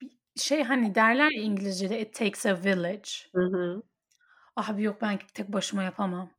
bir 0.01 0.41
şey 0.41 0.63
hani 0.63 0.95
derler 0.95 1.31
ya 1.31 1.43
İngilizce'de 1.43 2.01
it 2.01 2.15
takes 2.15 2.47
a 2.47 2.65
village. 2.65 3.11
Hı 3.35 3.43
hı. 3.43 3.83
Abi 4.57 4.83
yok 4.83 5.03
ben 5.03 5.19
tek 5.35 5.53
başıma 5.53 5.83
yapamam. 5.83 6.31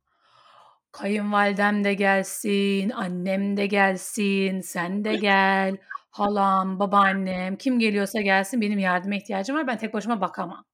Kayınvalidem 0.92 1.84
de 1.84 1.94
gelsin, 1.94 2.90
annem 2.90 3.56
de 3.56 3.66
gelsin, 3.66 4.60
sen 4.60 5.04
de 5.04 5.16
gel, 5.16 5.76
halam, 6.10 6.78
babaannem, 6.78 7.56
kim 7.56 7.78
geliyorsa 7.78 8.20
gelsin 8.20 8.60
benim 8.60 8.78
yardıma 8.78 9.14
ihtiyacım 9.14 9.56
var. 9.56 9.66
Ben 9.66 9.78
tek 9.78 9.94
başıma 9.94 10.20
bakamam. 10.20 10.64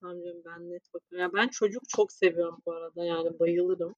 Tamam 0.00 0.16
canım 0.24 0.42
ben 0.46 0.70
net 0.70 0.94
bakıyorum. 0.94 1.18
Ya 1.34 1.42
ben 1.42 1.48
çocuk 1.48 1.82
çok 1.88 2.12
seviyorum 2.12 2.58
bu 2.66 2.72
arada 2.72 3.04
yani 3.04 3.38
bayılırım. 3.38 3.94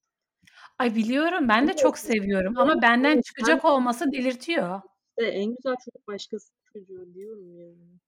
Ay 0.79 0.95
biliyorum 0.95 1.49
ben 1.49 1.67
de 1.67 1.71
Evet. 1.71 1.79
çok 1.79 1.99
seviyorum 1.99 2.59
ama 2.59 2.73
Evet, 2.73 2.83
benden 2.83 3.15
evet. 3.15 3.25
çıkacak 3.25 3.65
olması 3.65 4.13
delirtiyor. 4.13 4.81
de 5.21 5.27
en 5.27 5.47
güzel 5.55 5.75
çocuk 5.85 6.09
başkasının 6.09 6.61
çocuğu 6.73 7.15
diyorum 7.15 7.61
yani. 7.61 7.99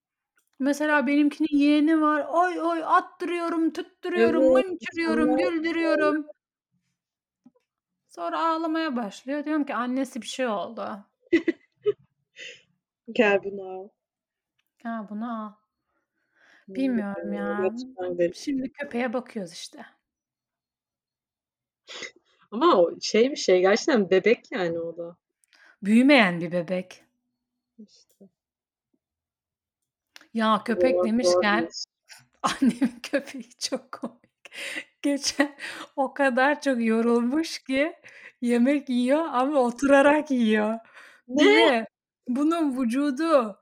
Mesela 0.58 1.06
benimkinin 1.06 1.58
yeğeni 1.58 2.00
var. 2.00 2.26
Oy 2.28 2.60
oy 2.60 2.82
attırıyorum, 2.84 3.72
tutturuyorum, 3.72 4.42
Evet, 4.42 4.52
mıncırıyorum, 4.66 5.30
insanlar 5.30 5.52
güldürüyorum. 5.52 6.26
Sonra 8.08 8.48
ağlamaya 8.48 8.96
başlıyor. 8.96 9.44
Diyorum 9.44 9.64
ki 9.64 9.74
annesi 9.74 10.22
bir 10.22 10.26
şey 10.26 10.46
oldu. 10.46 10.88
Gel 13.12 13.44
bunu 13.44 13.62
al. 13.62 13.88
Ha 14.82 15.06
bunu 15.10 15.44
al. 15.44 15.52
Bilmiyorum 16.68 17.32
ya. 17.32 17.70
Şimdi 18.34 18.72
köpeğe 18.72 19.12
bakıyoruz 19.12 19.52
işte. 19.52 19.86
Ama 22.50 22.76
o 22.76 23.00
şey 23.00 23.30
bir 23.30 23.36
şey 23.36 23.60
gerçekten 23.60 24.10
bebek 24.10 24.52
yani 24.52 24.78
o 24.80 24.96
da. 24.96 25.16
Büyümeyen 25.82 26.40
bir 26.40 26.52
bebek. 26.52 27.04
İşte. 27.78 28.28
Ya 30.34 30.62
köpek 30.64 30.94
zor 30.94 31.04
demişken 31.04 31.68
iş. 31.70 31.84
annemin 32.42 33.00
köpeği 33.02 33.50
çok 33.58 33.92
komik. 33.92 34.52
Geçen 35.02 35.56
o 35.96 36.14
kadar 36.14 36.60
çok 36.60 36.84
yorulmuş 36.84 37.58
ki 37.58 37.96
yemek 38.40 38.88
yiyor 38.88 39.24
ama 39.32 39.60
oturarak 39.60 40.30
yiyor. 40.30 40.78
Ne? 41.28 41.86
Bunun 42.28 42.82
vücudu 42.82 43.56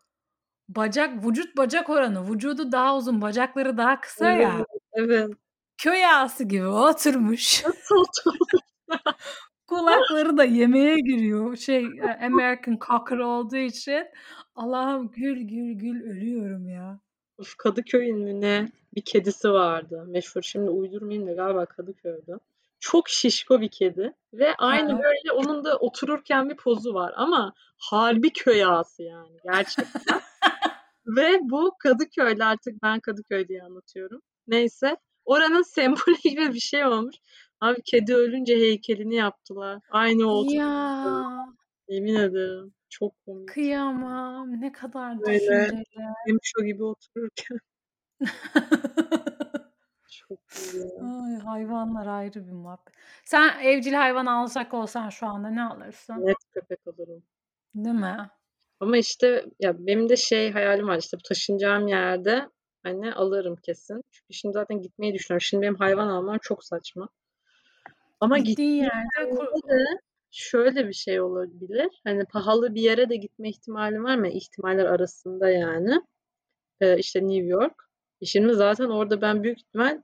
bacak 0.69 1.27
vücut 1.27 1.57
bacak 1.57 1.91
oranı 1.91 2.31
vücudu 2.33 2.73
daha 2.73 2.97
uzun 2.97 3.23
bacakları 3.23 3.77
daha 3.79 4.01
kısa 4.01 4.33
Evet, 4.33 4.43
ya. 4.45 4.67
evet. 4.93 5.31
Köy 5.79 6.07
ağası 6.07 6.45
gibi 6.45 6.67
oturmuş. 6.67 7.65
Nasıl 7.67 7.97
oturmuş? 7.97 8.65
Kulakları 9.67 10.37
da 10.37 10.45
yemeğe 10.45 11.01
giriyor. 11.01 11.57
Şey 11.57 11.85
e, 11.85 12.27
American 12.27 12.79
Cocker 12.89 13.19
olduğu 13.19 13.57
için. 13.57 14.07
Allah'ım 14.55 15.11
gül 15.11 15.41
gül 15.41 15.73
gül 15.73 16.03
ölüyorum 16.11 16.69
ya. 16.69 17.01
Of, 17.39 17.57
Kadıköy'ün 17.57 18.19
mü 18.19 18.41
ne 18.41 18.69
bir 18.95 19.03
kedisi 19.03 19.51
vardı. 19.51 20.05
Meşhur 20.09 20.43
şimdi 20.43 20.71
uydurmayayım 20.71 21.29
da 21.29 21.33
galiba 21.33 21.67
Kadıköy'de. 21.67 22.33
Çok 22.85 23.09
şişko 23.09 23.61
bir 23.61 23.69
kedi 23.69 24.13
ve 24.33 24.55
aynı 24.59 24.93
Ha. 24.93 24.99
böyle 25.03 25.33
onun 25.33 25.65
da 25.65 25.77
otururken 25.77 26.51
bir 26.51 26.57
pozu 26.57 26.95
var 26.95 27.13
ama 27.17 27.53
harbi 27.79 28.33
köy 28.33 28.65
ağası 28.65 29.03
yani 29.03 29.37
gerçekten. 29.45 30.21
ve 31.07 31.39
bu 31.43 31.73
Kadıköy'de 31.79 32.45
artık 32.45 32.83
ben 32.83 33.01
Kadıköy 33.01 33.49
diye 33.49 33.63
anlatıyorum. 33.63 34.21
Neyse 34.47 34.97
oranın 35.25 35.63
sembolü 35.63 36.17
gibi 36.25 36.55
bir 36.55 36.61
şey 36.61 36.87
olmuş. 36.87 37.17
Abi 37.61 37.83
kedi 37.85 38.15
ölünce 38.15 38.57
heykelini 38.57 39.15
yaptılar. 39.15 39.81
Aynı 39.91 40.27
o 40.27 40.35
oturduğu 40.35 40.55
Ya 40.55 41.47
Yemin 41.89 42.15
ederim. 42.15 42.75
Çok 42.89 43.25
komik. 43.27 43.49
kıyamam. 43.49 44.61
Ne 44.61 44.73
kadar 44.73 45.21
Böyle 45.21 45.41
düşünceli. 45.41 45.85
Hemşo 46.27 46.65
gibi 46.65 46.85
otururken. 46.85 47.59
Çok 50.15 50.39
iyi. 50.75 50.83
Ay, 51.03 51.39
hayvanlar 51.39 52.07
ayrı 52.07 52.47
bir 52.47 52.53
muhabbet. 52.53 52.95
Sen 53.25 53.63
evcil 53.63 53.93
hayvan 53.93 54.27
alacak 54.27 54.75
olsan 54.75 55.09
şu 55.09 55.27
anda 55.27 55.49
ne 55.49 55.63
alırsın? 55.63 56.27
Net 56.27 56.37
köpek 56.55 56.79
alırım. 56.87 57.23
Değil 57.75 57.97
mi? 57.97 58.31
Ama 58.81 58.97
işte 58.97 59.45
ya 59.61 59.87
benim 59.87 60.09
de 60.09 60.17
şey 60.17 60.53
hayalim 60.53 60.89
var 60.89 60.99
işte 60.99 61.17
bu 61.17 61.23
taşınacağım 61.23 61.89
yerde 61.89 62.49
hani 62.83 63.15
alırım 63.15 63.57
kesin. 63.57 64.03
Çünkü 64.11 64.33
şimdi 64.33 64.53
zaten 64.53 64.83
gitmeyi 64.83 65.15
düşünüyorum. 65.15 65.41
Şimdi 65.41 65.63
benim 65.63 65.75
hayvan 65.75 66.09
almam 66.09 66.39
çok 66.43 66.65
saçma. 66.65 67.09
Ama 68.21 68.39
Gittiğin 68.39 68.83
yerde 68.83 69.37
de 69.69 69.85
şöyle 70.31 70.89
bir 70.89 70.93
şey 70.93 71.21
olabilir. 71.21 72.01
Hani 72.05 72.25
pahalı 72.25 72.75
bir 72.75 72.83
yere 72.83 73.09
de 73.09 73.17
gitme 73.17 73.49
ihtimalim 73.49 74.05
var 74.05 74.17
mı? 74.17 74.29
İhtimaller 74.29 74.85
arasında 74.85 75.51
yani. 75.51 76.01
Ee, 76.81 76.99
işte 76.99 77.21
New 77.21 77.47
York. 77.47 77.84
Şimdi 78.25 78.55
zaten 78.55 78.85
orada 78.89 79.21
ben 79.21 79.43
büyük 79.43 79.59
ihtimal 79.59 80.03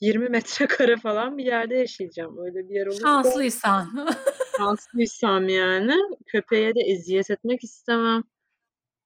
20 0.00 0.28
metrekare 0.28 0.96
falan 0.96 1.38
bir 1.38 1.44
yerde 1.44 1.76
yaşayacağım. 1.76 2.38
Öyle 2.38 2.68
bir 2.68 2.74
yer 2.74 2.86
olursa 2.86 3.02
şanslıysan. 3.06 4.08
şanslıysam 4.56 5.48
yani 5.48 5.94
köpeğe 6.26 6.74
de 6.74 6.80
eziyet 6.80 7.30
etmek 7.30 7.64
istemem. 7.64 8.22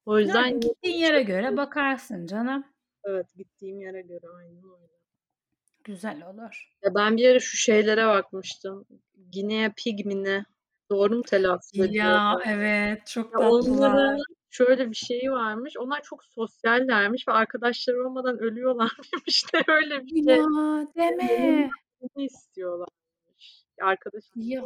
O 0.05 0.19
yüzden 0.19 0.45
Yani 0.47 0.59
gittiğin 0.59 0.97
yere 0.97 1.23
göre 1.23 1.57
bakarsın 1.57 2.27
canım. 2.27 2.65
evet 3.03 3.25
gittiğim 3.35 3.79
yere 3.79 4.01
göre 4.01 4.27
aynen 4.37 4.63
öyle. 4.63 4.93
Güzel 5.83 6.23
olur. 6.27 6.71
Ya 6.83 6.95
ben 6.95 7.17
bir 7.17 7.29
ara 7.29 7.39
şu 7.39 7.57
şeylere 7.57 8.07
bakmıştım. 8.07 8.85
Guinea 9.33 9.71
pig 9.77 10.05
mi 10.05 10.23
ne? 10.23 10.45
Doğru 10.91 11.15
mu 11.17 11.23
telaffuz 11.23 11.71
Ya 11.77 11.85
ediyorum? 11.85 12.41
evet 12.45 13.07
çok 13.07 13.25
Ya 13.33 13.39
tatlılar. 13.39 13.89
onların 13.93 14.17
şöyle 14.55 14.89
bir 14.91 14.95
şeyi 14.95 15.31
varmış. 15.31 15.77
Onlar 15.77 16.01
çok 16.01 16.23
sosyallermiş 16.23 17.27
ve 17.27 17.31
arkadaşları 17.31 18.07
olmadan 18.07 18.39
ölüyorlarmış. 18.39 19.09
İşte 19.27 19.63
öyle 19.67 20.03
bir 20.05 20.23
şey. 20.23 20.35
Ya 20.35 20.87
deme. 20.95 21.69
Bunu 22.01 22.25
istiyorlarmış. 22.25 23.65
Arkadaş 23.81 24.23
Ya 24.35 24.61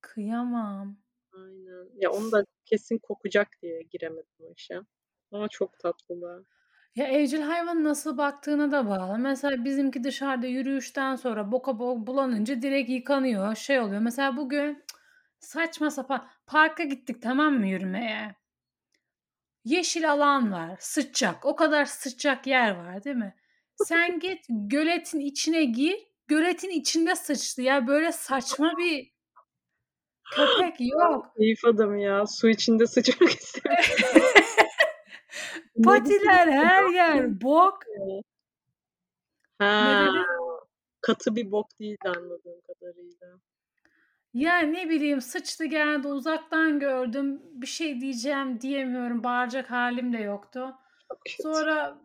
kıyamam. 0.00 0.96
Aynen. 1.32 1.88
Ya 1.96 2.10
onu 2.10 2.32
da 2.32 2.44
kesin 2.64 2.98
kokacak 2.98 3.48
diye 3.62 3.82
giremedim 3.82 4.34
o 4.40 4.52
işe. 4.56 4.80
Ama 5.32 5.48
çok 5.48 5.78
tatlılar. 5.78 6.42
Ya 6.96 7.06
evcil 7.06 7.40
hayvanın 7.40 7.84
nasıl 7.84 8.18
baktığına 8.18 8.72
da 8.72 8.88
bağlı. 8.88 9.18
Mesela 9.18 9.64
bizimki 9.64 10.04
dışarıda 10.04 10.46
yürüyüşten 10.46 11.16
sonra 11.16 11.52
boka 11.52 11.78
bo 11.78 12.06
bulanınca 12.06 12.62
direkt 12.62 12.90
yıkanıyor. 12.90 13.54
Şey 13.54 13.80
oluyor. 13.80 14.00
Mesela 14.00 14.36
bugün 14.36 14.84
saçma 15.38 15.90
sapan 15.90 16.28
parka 16.46 16.84
gittik 16.84 17.22
tamam 17.22 17.54
mı 17.54 17.66
yürümeye? 17.66 18.39
Yeşil 19.64 20.12
alan 20.12 20.52
var, 20.52 20.76
sıcak. 20.80 21.46
O 21.46 21.56
kadar 21.56 21.84
sıcak 21.84 22.46
yer 22.46 22.70
var 22.76 23.04
değil 23.04 23.16
mi? 23.16 23.34
Sen 23.76 24.18
git 24.20 24.44
göletin 24.48 25.20
içine 25.20 25.64
gir. 25.64 25.96
Göletin 26.28 26.70
içinde 26.70 27.16
sıçtı 27.16 27.62
ya. 27.62 27.86
Böyle 27.86 28.12
saçma 28.12 28.72
bir 28.78 29.12
köpek 30.34 30.74
yok. 30.80 31.26
Keyif 31.36 31.64
adamı 31.64 32.00
ya. 32.00 32.26
Su 32.26 32.48
içinde 32.48 32.86
sıçmak 32.86 33.30
istemiyor. 33.40 33.84
Patiler 35.84 36.48
her 36.48 36.84
yer 36.88 37.40
bok. 37.40 37.78
Ha, 39.58 40.04
Ne 40.04 40.08
dedin? 40.12 40.26
katı 41.00 41.36
bir 41.36 41.50
bok 41.50 41.78
değildi 41.80 42.08
anladığım 42.08 42.60
kadarıyla. 42.66 43.40
Ya 44.34 44.58
ne 44.58 44.90
bileyim 44.90 45.20
sıçtı 45.20 45.64
geldi 45.64 46.08
uzaktan 46.08 46.80
gördüm. 46.80 47.42
Bir 47.52 47.66
şey 47.66 48.00
diyeceğim 48.00 48.60
diyemiyorum. 48.60 49.24
Bağıracak 49.24 49.70
halim 49.70 50.12
de 50.12 50.18
yoktu. 50.18 50.74
Çok 51.08 51.20
kötü. 51.24 51.42
Sonra 51.42 51.98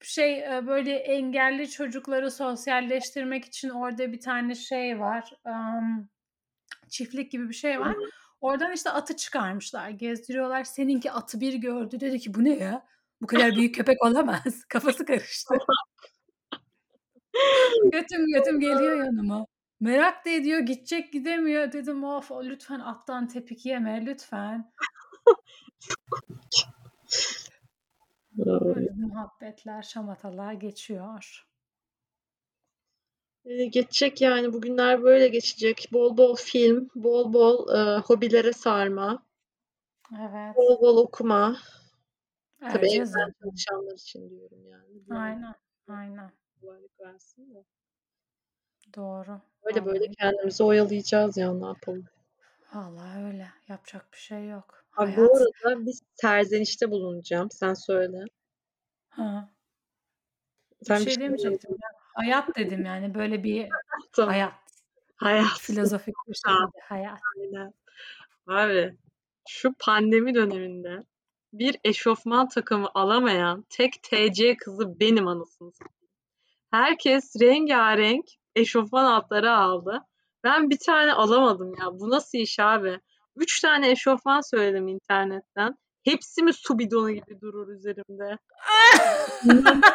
şey 0.00 0.56
e, 0.56 0.66
böyle 0.66 0.96
engelli 0.96 1.70
çocukları 1.70 2.30
sosyalleştirmek 2.30 3.44
için 3.44 3.68
orada 3.68 4.12
bir 4.12 4.20
tane 4.20 4.54
şey 4.54 5.00
var. 5.00 5.32
Çiftlik 6.88 7.32
gibi 7.32 7.48
bir 7.48 7.54
şey 7.54 7.80
var. 7.80 7.96
Oradan 8.40 8.72
işte 8.72 8.90
atı 8.90 9.16
çıkarmışlar. 9.16 9.90
Gezdiriyorlar. 9.90 10.64
Seninki 10.64 11.12
atı 11.12 11.40
bir 11.40 11.54
gördü. 11.54 12.00
Dedi 12.00 12.18
ki 12.18 12.34
bu 12.34 12.44
ne 12.44 12.54
ya? 12.54 12.86
Bu 13.22 13.26
kadar 13.26 13.56
büyük 13.56 13.74
köpek 13.74 14.04
olamaz. 14.04 14.64
Kafası 14.68 15.04
karıştı. 15.04 15.54
götüm 17.92 18.26
götüm 18.34 18.60
geliyor 18.60 19.04
yanıma. 19.04 19.46
Merak 19.80 20.24
da 20.24 20.30
ediyor. 20.30 20.60
Gidecek 20.60 21.12
gidemiyor. 21.12 21.72
Dedim 21.72 22.04
of 22.04 22.30
lütfen 22.30 22.80
attan 22.80 23.28
tepik 23.28 23.66
yeme 23.66 24.06
lütfen. 24.06 24.72
Böyle 28.32 28.90
muhabbetler, 28.96 29.82
şamatalar 29.82 30.52
geçiyor. 30.52 31.46
Ee, 33.44 33.64
geçecek 33.66 34.20
yani 34.20 34.52
bugünler 34.52 35.02
böyle 35.02 35.28
geçecek. 35.28 35.88
Bol 35.92 36.16
bol 36.16 36.36
film, 36.36 36.88
bol 36.94 37.32
bol 37.32 37.76
e, 37.76 37.98
hobilere 37.98 38.52
sarma, 38.52 39.22
Evet. 40.20 40.56
bol 40.56 40.80
bol 40.80 40.96
okuma. 40.96 41.56
Tabii 42.60 42.88
evden 42.88 43.34
çalışanlar 43.42 43.94
için 43.94 44.30
diyorum 44.30 44.66
yani. 44.70 45.20
Aynen. 45.20 45.54
Aynen. 45.88 46.32
kolaylık 46.60 47.00
versin 47.00 47.54
de. 47.54 47.64
Doğru. 48.96 49.40
Böyle 49.64 49.86
böyle 49.86 50.10
kendimizi 50.10 50.62
oyalayacağız 50.64 51.36
ya 51.36 51.54
ne 51.54 51.66
yapalım. 51.66 52.04
Vallahi 52.74 53.24
öyle. 53.24 53.48
Yapacak 53.68 54.12
bir 54.12 54.18
şey 54.18 54.48
yok. 54.48 54.84
Abi 54.96 55.16
bu 55.16 55.20
Hayat. 55.20 55.50
arada 55.64 55.86
bir 55.86 55.94
serzenişte 56.14 56.90
bulunacağım. 56.90 57.50
Sen 57.50 57.74
söyle. 57.74 58.24
Ha. 59.08 59.50
Bir 60.80 60.86
Sen 60.86 60.96
şey 60.96 61.06
şey 61.14 61.22
demeyecektim 61.22 61.70
ya. 61.70 61.88
Hayat 62.14 62.56
dedim 62.56 62.84
yani 62.84 63.14
böyle 63.14 63.42
bir 63.44 63.68
Tamam. 64.12 64.30
hayat. 64.30 64.52
Hayat. 65.16 65.58
Filozofik 65.60 66.14
bir 66.28 66.34
şekilde 66.34 66.80
hayat. 66.84 67.18
Aynen. 67.38 67.74
Abi 68.46 68.96
şu 69.48 69.74
pandemi 69.78 70.34
döneminde 70.34 71.04
bir 71.52 71.76
eşofman 71.84 72.48
takımı 72.48 72.88
alamayan 72.94 73.64
tek 73.70 74.02
TC 74.02 74.56
kızı 74.56 75.00
benim 75.00 75.28
anasını 75.28 75.72
satayım. 75.72 75.98
Herkes 76.70 77.36
rengarenk 77.40 78.24
eşofman 78.56 79.04
altları 79.04 79.52
aldı. 79.52 80.02
Ben 80.44 80.70
bir 80.70 80.78
tane 80.78 81.12
alamadım 81.12 81.74
ya. 81.80 81.86
Bu 82.00 82.10
nasıl 82.10 82.38
iş 82.38 82.58
abi? 82.60 83.00
Üç 83.36 83.60
tane 83.60 83.90
eşofman 83.90 84.40
söyledim 84.40 84.88
internetten. 84.88 85.74
Hepsi 86.04 86.42
mi 86.42 86.52
su 86.52 86.78
bidonu 86.78 87.10
gibi 87.10 87.40
durur 87.40 87.68
üzerimde? 87.68 88.38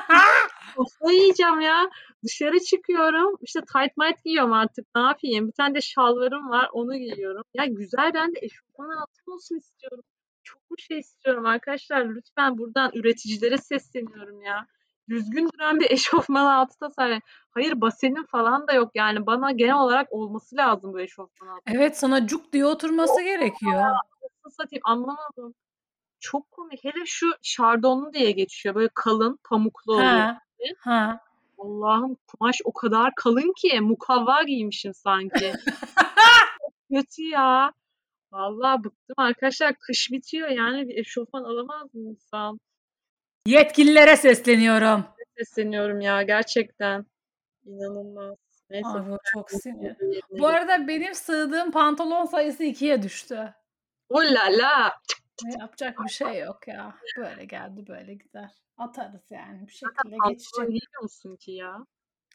Kafayı 0.76 1.20
yiyeceğim 1.20 1.62
ya. 1.62 1.90
Dışarı 2.24 2.60
çıkıyorum. 2.60 3.36
İşte 3.42 3.60
tight 3.62 3.98
might 3.98 4.24
giyiyorum 4.24 4.54
artık. 4.54 4.86
Ne 4.96 5.02
yapayım? 5.02 5.48
Bir 5.48 5.54
tane 5.54 5.76
de 5.76 5.82
şalvarım 5.82 6.50
var. 6.50 6.70
Onu 6.74 6.98
giyiyorum. 6.98 7.44
Ya 7.54 7.66
güzel 7.66 8.12
ben 8.14 8.36
de 8.36 8.40
eşofman 8.42 8.90
altım 8.90 9.34
olsun 9.34 9.58
istiyorum. 9.58 10.04
Çok 10.44 10.62
bir 10.78 10.82
şey 10.82 11.00
istiyorum 11.00 11.46
arkadaşlar. 11.46 12.06
Lütfen 12.06 12.58
buradan 12.58 12.92
üreticilere 12.94 13.58
sesleniyorum 13.58 14.42
ya. 14.42 14.68
Düzgün 15.10 15.50
duran 15.54 15.80
bir 15.80 15.88
eşofman 15.92 16.46
altı 16.46 16.80
tasarlayın. 16.80 17.22
Hayır 17.52 17.82
basenin 17.82 18.26
falan 18.26 18.68
da 18.68 18.74
yok 18.74 18.92
yani. 18.96 19.26
Bana 19.26 19.52
genel 19.52 19.76
olarak 19.76 20.14
olması 20.14 20.56
lazım 20.56 20.94
bu 20.94 21.00
eşofman 21.00 21.48
altı. 21.48 21.62
Evet 21.66 21.98
sana 21.98 22.28
cuk 22.28 22.54
diye 22.54 22.66
oturması 22.66 23.22
gerekiyor. 23.22 23.82
Nasıl 24.46 24.64
satayım 24.64 24.82
anlamadım. 24.86 25.54
Çok 26.20 26.52
komik. 26.52 26.84
Hele 26.84 27.06
şu 27.06 27.32
şardonlu 27.42 28.14
diye 28.14 28.32
geçiyor. 28.32 28.76
Böyle 28.76 28.90
kalın, 28.94 29.40
pamuklu 29.44 29.94
oluyor. 29.94 30.08
Ha. 30.10 30.42
Ha. 30.80 31.20
Allah'ım 31.58 32.18
kumaş 32.28 32.62
o 32.66 32.74
kadar 32.74 33.16
kalın 33.16 33.54
ki 33.58 33.82
mukavva 33.82 34.44
giymişim 34.44 34.94
sanki. 34.94 35.54
Kötü 36.94 37.24
ya. 37.24 37.74
Vallahi 38.32 38.84
bıktım 38.84 39.16
arkadaşlar. 39.18 39.76
Kış 39.80 40.12
bitiyor 40.12 40.50
yani 40.50 40.88
bir 40.88 40.98
eşofman 40.98 41.44
alamaz 41.44 41.94
mı 41.94 42.02
insan? 42.02 42.60
Yetkililere 43.46 44.18
sesleniyorum. 44.18 45.06
Sesleniyorum 45.38 46.02
ya 46.02 46.24
gerçekten. 46.24 47.06
İnanılmaz. 47.66 48.36
Neyse. 48.70 48.88
Abi 48.90 49.12
o 49.12 49.18
çok 49.34 49.52
sinir. 49.52 49.96
Bu 50.40 50.48
arada 50.48 50.88
benim 50.88 51.16
sığdığım 51.16 51.72
pantolon 51.72 52.26
sayısı 52.26 52.64
ikiye 52.64 53.04
düştü. 53.04 53.54
Oh 54.10 54.22
la 54.24 54.46
la. 54.58 54.94
Ne 55.44 55.60
yapacak 55.60 55.98
bir 56.04 56.10
şey 56.10 56.40
yok 56.40 56.68
ya. 56.68 56.96
Böyle 57.18 57.46
geldi 57.46 57.88
böyle 57.88 58.14
gider. 58.14 58.52
Atarız 58.78 59.22
yani 59.30 59.68
bir 59.68 59.72
şekilde 59.74 59.96
Pantolon 60.18 60.30
geçecek. 60.34 60.68
giyiyor 60.68 61.02
musun 61.02 61.36
ki 61.36 61.52
ya? 61.52 61.86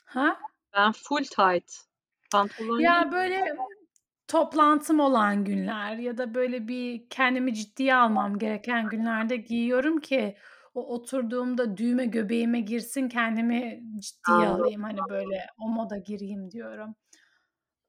Ha? 0.05 0.39
Ben 0.77 0.93
full 0.93 1.25
tight. 1.25 1.73
Pantolon 2.33 2.79
Ya 2.81 3.13
böyle 3.13 3.57
toplantım 4.29 5.01
olan 5.01 5.45
günler 5.45 5.97
ya 5.97 6.19
da 6.19 6.35
böyle 6.35 6.69
bir 6.69 7.09
kendimi 7.09 7.55
ciddiye 7.55 7.95
almam 7.95 8.39
gereken 8.39 8.89
günlerde 8.89 9.37
giyiyorum 9.37 10.01
ki 10.01 10.37
o 10.79 10.95
oturduğumda 10.95 11.77
düğme 11.77 12.07
göbeğime 12.07 12.61
girsin 12.61 13.09
kendimi 13.09 13.81
ciddiye 14.01 14.37
Anladım. 14.37 14.61
alayım 14.61 14.83
hani 14.83 14.99
böyle 15.11 15.47
o 15.59 15.69
moda 15.69 15.97
gireyim 15.99 16.51
diyorum. 16.51 16.95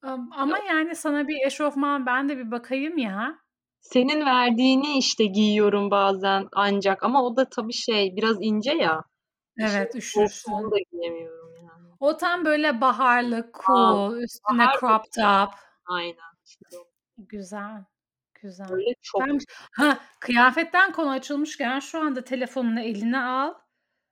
Am- 0.03 0.29
Ama 0.31 0.57
yani 0.59 0.95
sana 0.95 1.27
bir 1.27 1.45
eşofman 1.45 2.05
ben 2.05 2.29
de 2.29 2.37
bir 2.37 2.51
bakayım 2.51 2.97
ya. 2.97 3.35
Senin 3.81 4.25
verdiğini 4.25 4.97
işte 4.97 5.25
giyiyorum 5.25 5.91
bazen 5.91 6.47
ancak 6.53 7.03
ama 7.03 7.23
o 7.23 7.37
da 7.37 7.49
tabii 7.49 7.73
şey 7.73 8.15
biraz 8.15 8.37
ince 8.41 8.71
ya. 8.71 9.03
Evet 9.59 9.87
Şimdi 9.91 9.97
üşürsün. 9.97 10.51
Onu 10.51 10.71
da 10.71 10.75
giyemiyorum 10.91 11.53
yani. 11.55 11.87
O 11.99 12.17
tam 12.17 12.45
böyle 12.45 12.81
baharlı, 12.81 13.37
A! 13.37 13.61
cool, 13.65 14.17
üstüne 14.17 14.59
Bahar 14.59 14.79
crop 14.79 15.03
top. 15.15 15.53
Aynen. 15.85 16.29
Güzel, 17.17 17.83
güzel. 18.41 18.69
Böyle 18.69 18.93
çok 19.01 19.21
Ben 19.21 19.37
Ha, 19.71 19.97
kıyafetten 20.19 20.91
konu 20.91 21.09
açılmışken 21.11 21.79
şu 21.79 21.99
anda 21.99 22.23
telefonunu 22.23 22.79
eline 22.79 23.19
al. 23.19 23.53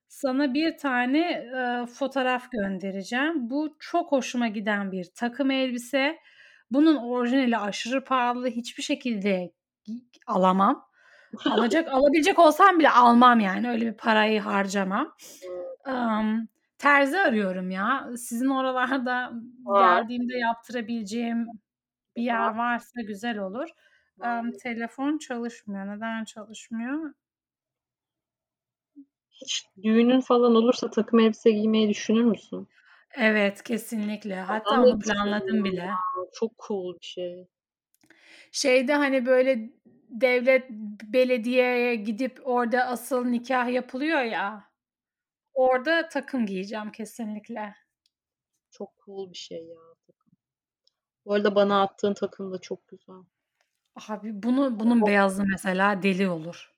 Sana 0.08 0.54
bir 0.54 0.78
tane, 0.78 1.20
eee, 1.54 1.86
fotoğraf 1.86 2.52
göndereceğim. 2.52 3.50
Bu 3.50 3.76
çok 3.80 4.12
hoşuma 4.12 4.48
giden 4.48 4.92
bir 4.92 5.08
takım 5.16 5.52
elbise. 5.52 6.20
Bunun 6.72 6.96
orijinali 6.96 7.58
aşırı 7.58 8.04
pahalı. 8.04 8.48
Hiçbir 8.48 8.84
şekilde 8.84 9.52
alamam. 10.28 10.88
Alacak 11.46 11.88
alabilecek 11.94 12.40
olsam 12.40 12.80
bile 12.80 12.90
almam 12.90 13.40
yani. 13.40 13.70
Öyle 13.70 13.86
bir 13.88 13.98
parayı 13.98 14.42
harcamam. 14.42 15.16
Emm, 15.88 16.48
terzi 16.78 17.20
arıyorum 17.20 17.72
ya. 17.72 18.10
Sizin 18.18 18.48
oralarda 18.50 19.32
geldiğimde 19.80 20.38
yaptırabileceğim 20.38 21.48
bir 22.16 22.24
yer 22.24 22.56
varsa 22.58 23.02
güzel 23.08 23.38
olur. 23.38 23.70
Emm, 24.24 24.52
telefon 24.52 25.18
çalışmıyor. 25.18 25.88
Neden 25.88 26.24
çalışmıyor? 26.24 27.14
Hiç 29.32 29.66
düğünün 29.84 30.22
falan 30.22 30.56
olursa 30.56 30.90
takım 30.92 31.20
elbise 31.20 31.52
giymeyi 31.52 31.90
düşünür 31.90 32.24
müsün? 32.24 32.68
Evet, 33.16 33.64
kesinlikle. 33.64 34.36
Hatta 34.36 34.82
onu 34.82 35.00
planladım 35.00 35.58
ya. 35.58 35.64
bile. 35.64 35.90
Çok 36.34 36.52
cool 36.68 37.00
bir 37.00 37.06
şey. 37.06 37.48
Şeyde, 38.52 38.94
hani, 38.94 39.26
böyle 39.26 39.70
devlet, 40.10 40.70
belediyeye 41.04 41.96
gidip 41.96 42.40
orada 42.44 42.84
asıl 42.86 43.26
nikâh 43.26 43.70
yapılıyor 43.74 44.22
ya, 44.22 44.72
orada 45.54 46.10
takım 46.10 46.46
giyeceğim 46.46 46.92
kesinlikle. 46.92 47.76
Çok 48.72 48.94
cool 49.06 49.32
bir 49.32 49.38
şey 49.38 49.66
ya 49.68 49.80
takım. 50.08 50.32
Bu 51.26 51.34
arada 51.34 51.56
bana 51.56 51.82
attığın 51.82 52.14
takım 52.14 52.52
da 52.54 52.60
çok 52.62 52.88
güzel. 52.88 53.16
Abi 54.10 54.44
bunu 54.44 54.80
bunun 54.80 55.06
beyazı 55.06 55.44
mesela 55.44 56.04
deli 56.04 56.30
olur. 56.30 56.74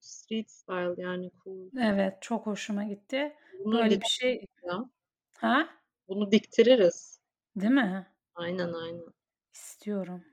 Street 0.00 0.50
style 0.50 0.94
yani 1.02 1.30
cool. 1.44 1.70
Evet, 1.78 2.22
çok 2.22 2.46
hoşuma 2.46 2.84
gitti. 2.84 3.36
Bunu 3.64 3.78
Böyle 3.78 4.00
bir 4.00 4.06
şey 4.06 4.46
ya. 4.66 4.84
Ha? 5.38 5.68
Bunu 6.08 6.30
diktiririz. 6.32 7.20
Değil 7.56 7.72
mi? 7.72 8.06
Aynen, 8.34 8.72
aynen. 8.72 9.14
İstiyorum. 9.54 10.24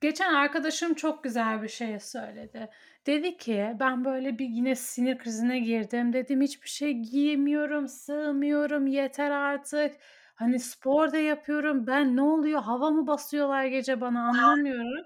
Geçen 0.00 0.34
arkadaşım 0.34 0.94
çok 0.94 1.24
güzel 1.24 1.62
bir 1.62 1.68
şey 1.68 2.00
söyledi. 2.00 2.68
Dedi 3.06 3.36
ki, 3.36 3.76
"Ben 3.80 4.04
böyle 4.04 4.38
bir 4.38 4.44
yine 4.48 4.74
sinir 4.74 5.18
krizine 5.18 5.58
girdim." 5.58 6.12
Dedim, 6.12 6.40
"Hiçbir 6.42 6.68
şey 6.68 6.92
giyemiyorum, 6.92 7.88
sığmıyorum, 7.88 8.86
yeter 8.86 9.30
artık. 9.30 9.96
Hani 10.36 10.58
spor 10.60 11.12
da 11.12 11.16
yapıyorum. 11.18 11.86
Ben 11.86 12.16
ne 12.16 12.22
oluyor? 12.22 12.62
Hava 12.62 12.90
mı 12.90 13.06
basıyorlar 13.06 13.64
gece 13.64 14.00
bana 14.00 14.28
anlamıyorum." 14.28 15.04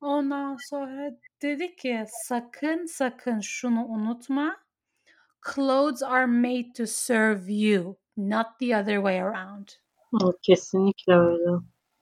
Ondan 0.00 0.56
sonra 0.70 1.10
dedi 1.42 1.76
ki, 1.76 2.04
"Sakın, 2.08 2.86
sakın 2.86 3.40
şunu 3.40 3.84
unutma. 3.86 4.56
Clothes 5.54 6.02
are 6.02 6.26
made 6.26 6.72
to 6.76 6.86
serve 6.86 7.52
you, 7.52 7.96
not 8.16 8.46
the 8.60 8.76
other 8.76 8.96
way 8.96 9.22
around." 9.22 9.68
Kesinlikle 10.42 11.14
öyle. 11.14 11.50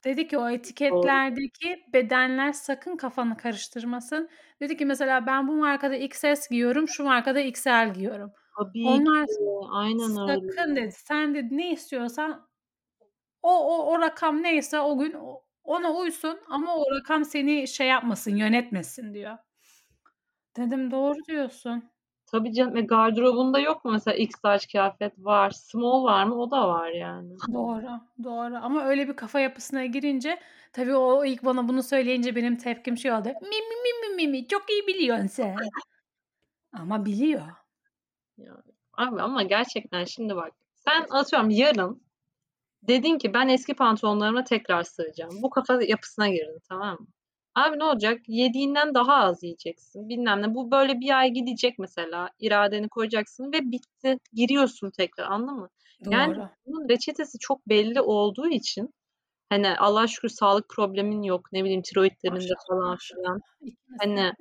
Dedi 0.04 0.28
ki, 0.28 0.38
"O 0.38 0.48
etiketlerdeki 0.48 1.84
bedenler 1.92 2.52
sakın 2.52 2.96
kafanı 2.96 3.36
karıştırmasın." 3.36 4.28
Dedi 4.60 4.76
ki, 4.76 4.86
"Mesela 4.86 5.26
ben 5.26 5.48
bu 5.48 5.52
markada 5.56 5.96
XS 5.96 6.48
giyiyorum, 6.50 6.88
şu 6.88 7.04
markada 7.04 7.40
XL 7.40 7.94
giyiyorum. 7.94 8.32
Tabii 8.58 8.88
Onlar 8.88 9.26
ki. 9.26 9.34
Aynen 9.70 10.08
sakın" 10.26 10.72
öyle. 10.72 10.76
dedi, 10.76 10.92
"Sen" 10.92 11.34
dedi, 11.34 11.56
"Ne 11.56 11.70
istiyorsan 11.72 12.48
o 13.42 13.50
o 13.50 13.92
o 13.94 14.00
rakam 14.00 14.42
neyse 14.42 14.80
o 14.80 14.98
gün 14.98 15.16
ona 15.64 15.92
uysun 15.94 16.40
ama 16.50 16.76
o 16.76 16.84
rakam 17.00 17.24
seni 17.24 17.68
şey 17.68 17.88
yapmasın, 17.88 18.36
yönetmesin." 18.36 19.14
diyor. 19.14 19.38
Dedim, 20.56 20.90
"Doğru 20.90 21.18
diyorsun." 21.28 21.90
Tabii 22.26 22.52
canım. 22.54 22.76
E, 22.76 22.80
gardırobunda 22.80 23.58
yok 23.58 23.84
mu 23.84 23.92
mesela 23.92 24.14
X 24.16 24.30
large 24.44 24.66
kıyafet? 24.72 25.12
Var. 25.18 25.50
Small 25.50 26.04
var 26.04 26.24
mı? 26.24 26.34
O 26.34 26.50
da 26.50 26.68
var 26.68 26.88
yani. 26.90 27.34
Doğru, 27.52 27.88
doğru 28.24 28.56
ama 28.56 28.84
öyle 28.84 29.08
bir 29.08 29.16
kafa 29.16 29.40
yapısına 29.40 29.86
girince 29.86 30.40
tabii 30.72 30.94
o 30.94 31.24
ilk 31.24 31.44
bana 31.44 31.68
bunu 31.68 31.82
söyleyince 31.82 32.36
benim 32.36 32.56
tepkim 32.56 32.96
şey 32.96 33.12
oldu. 33.12 33.28
"Mi, 33.28 33.34
mi, 33.48 33.76
mi, 34.08 34.08
mi, 34.08 34.16
mi, 34.16 34.28
mi, 34.28 34.48
çok 34.48 34.70
iyi 34.70 34.86
biliyorsun 34.86 35.26
sen." 35.26 35.56
Ama 36.72 37.04
biliyor. 37.04 37.42
Yani. 38.38 38.72
Abi 38.92 39.22
ama 39.22 39.42
gerçekten 39.42 40.04
şimdi 40.04 40.36
bak, 40.36 40.52
sen 40.74 41.06
atıyorum 41.10 41.50
yarın 41.50 42.02
dedin 42.82 43.18
ki 43.18 43.34
ben 43.34 43.48
eski 43.48 43.74
pantolonlarıma 43.74 44.44
tekrar 44.44 44.82
sığacağım. 44.82 45.42
Bu 45.42 45.50
kafa 45.50 45.82
yapısına 45.82 46.28
girdin, 46.28 46.58
tamam 46.68 46.96
mı? 47.00 47.06
Abi 47.54 47.78
ne 47.78 47.84
olacak? 47.84 48.20
Yediğinden 48.26 48.94
daha 48.94 49.14
az 49.14 49.42
yiyeceksin. 49.42 50.08
Bilmem 50.08 50.42
ne. 50.42 50.54
Bu 50.54 50.70
böyle 50.70 51.00
bir 51.00 51.18
ay 51.18 51.30
gidecek 51.30 51.78
mesela. 51.78 52.30
İradeni 52.38 52.88
koyacaksın 52.88 53.52
ve 53.52 53.60
bitti. 53.70 54.18
Giriyorsun 54.32 54.90
tekrar. 54.90 55.30
Anladın 55.30 55.58
mı? 55.58 55.68
Yani 56.10 56.36
Doğru. 56.36 56.48
bunun 56.66 56.88
reçetesi 56.88 57.38
çok 57.38 57.68
belli 57.68 58.00
olduğu 58.00 58.48
için 58.48 58.94
hani 59.48 59.78
Allah'a 59.78 60.06
şükür 60.06 60.28
sağlık 60.28 60.68
problemin 60.68 61.22
yok. 61.22 61.52
Ne 61.52 61.64
bileyim 61.64 61.82
tiroidlerinde 61.82 62.54
falan 62.68 62.96
filan. 62.96 63.40
Hani. 64.00 64.32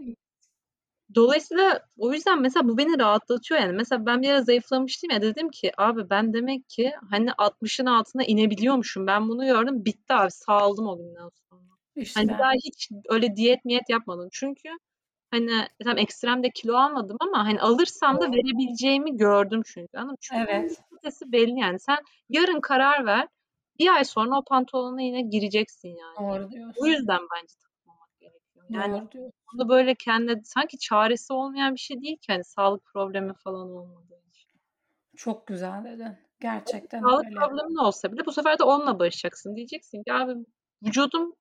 Dolayısıyla 1.15 1.81
o 1.97 2.13
yüzden 2.13 2.41
mesela 2.41 2.67
bu 2.67 2.77
beni 2.77 2.99
rahatlatıyor 2.99 3.61
yani. 3.61 3.73
Mesela 3.73 4.05
ben 4.05 4.21
bir 4.21 4.29
ara 4.29 4.41
zayıflamıştım 4.41 5.09
ya 5.11 5.21
dedim 5.21 5.49
ki 5.49 5.71
abi 5.77 6.09
ben 6.09 6.33
demek 6.33 6.69
ki 6.69 6.91
hani 7.09 7.29
60'ın 7.37 7.85
altına 7.85 8.23
inebiliyormuşum. 8.23 9.07
Ben 9.07 9.29
bunu 9.29 9.45
gördüm. 9.45 9.85
Bitti 9.85 10.13
abi. 10.13 10.31
Sağaldım 10.31 10.87
o 10.87 10.97
günden 10.97 11.29
sonra. 11.49 11.61
Hani 11.95 12.01
İşte. 12.01 12.27
daha 12.39 12.51
hiç 12.53 12.89
öyle 13.09 13.35
diyet 13.35 13.65
miyet 13.65 13.89
yapmadım. 13.89 14.29
Çünkü 14.31 14.69
hani 15.31 15.51
tamam 15.83 15.97
ekstremde 15.97 16.49
kilo 16.51 16.75
almadım 16.75 17.17
ama 17.19 17.45
hani 17.45 17.61
alırsam 17.61 18.21
da 18.21 18.31
verebileceğimi 18.31 19.17
gördüm 19.17 19.61
çünkü. 19.65 19.97
Mı? 19.97 20.15
Çünkü 20.21 20.45
Evet. 20.49 20.81
belli 21.25 21.59
yani. 21.59 21.79
Sen 21.79 21.97
yarın 22.29 22.61
karar 22.61 23.05
ver. 23.05 23.27
Bir 23.79 23.87
ay 23.95 24.05
sonra 24.05 24.37
o 24.37 24.43
pantolona 24.43 25.01
yine 25.01 25.21
gireceksin 25.21 25.89
yani. 25.89 26.17
Doğru 26.19 26.47
O 26.47 26.51
diyorsun. 26.51 26.85
yüzden 26.85 27.19
bence. 27.35 27.53
Yani 28.69 29.07
bunu 29.53 29.69
böyle 29.69 29.95
kendine 29.95 30.41
sanki 30.43 30.77
çaresi 30.77 31.33
olmayan 31.33 31.73
bir 31.75 31.79
şey 31.79 32.01
değil 32.01 32.17
ki 32.17 32.33
hani 32.33 32.43
sağlık 32.43 32.85
problemi 32.85 33.33
falan 33.33 33.71
olmadığı 33.71 34.21
için. 34.29 34.61
Çok 35.17 35.47
güzel 35.47 35.83
dedin. 35.83 36.17
Gerçekten 36.39 37.01
Sağlık 37.01 37.25
öyle. 37.25 37.35
problemin 37.35 37.75
olsa 37.75 38.11
bile 38.11 38.25
bu 38.25 38.31
sefer 38.31 38.59
de 38.59 38.63
onunla 38.63 38.99
barışacaksın. 38.99 39.55
Diyeceksin 39.55 40.03
ki 40.03 40.13
abi 40.13 40.33
vücudum 40.83 41.33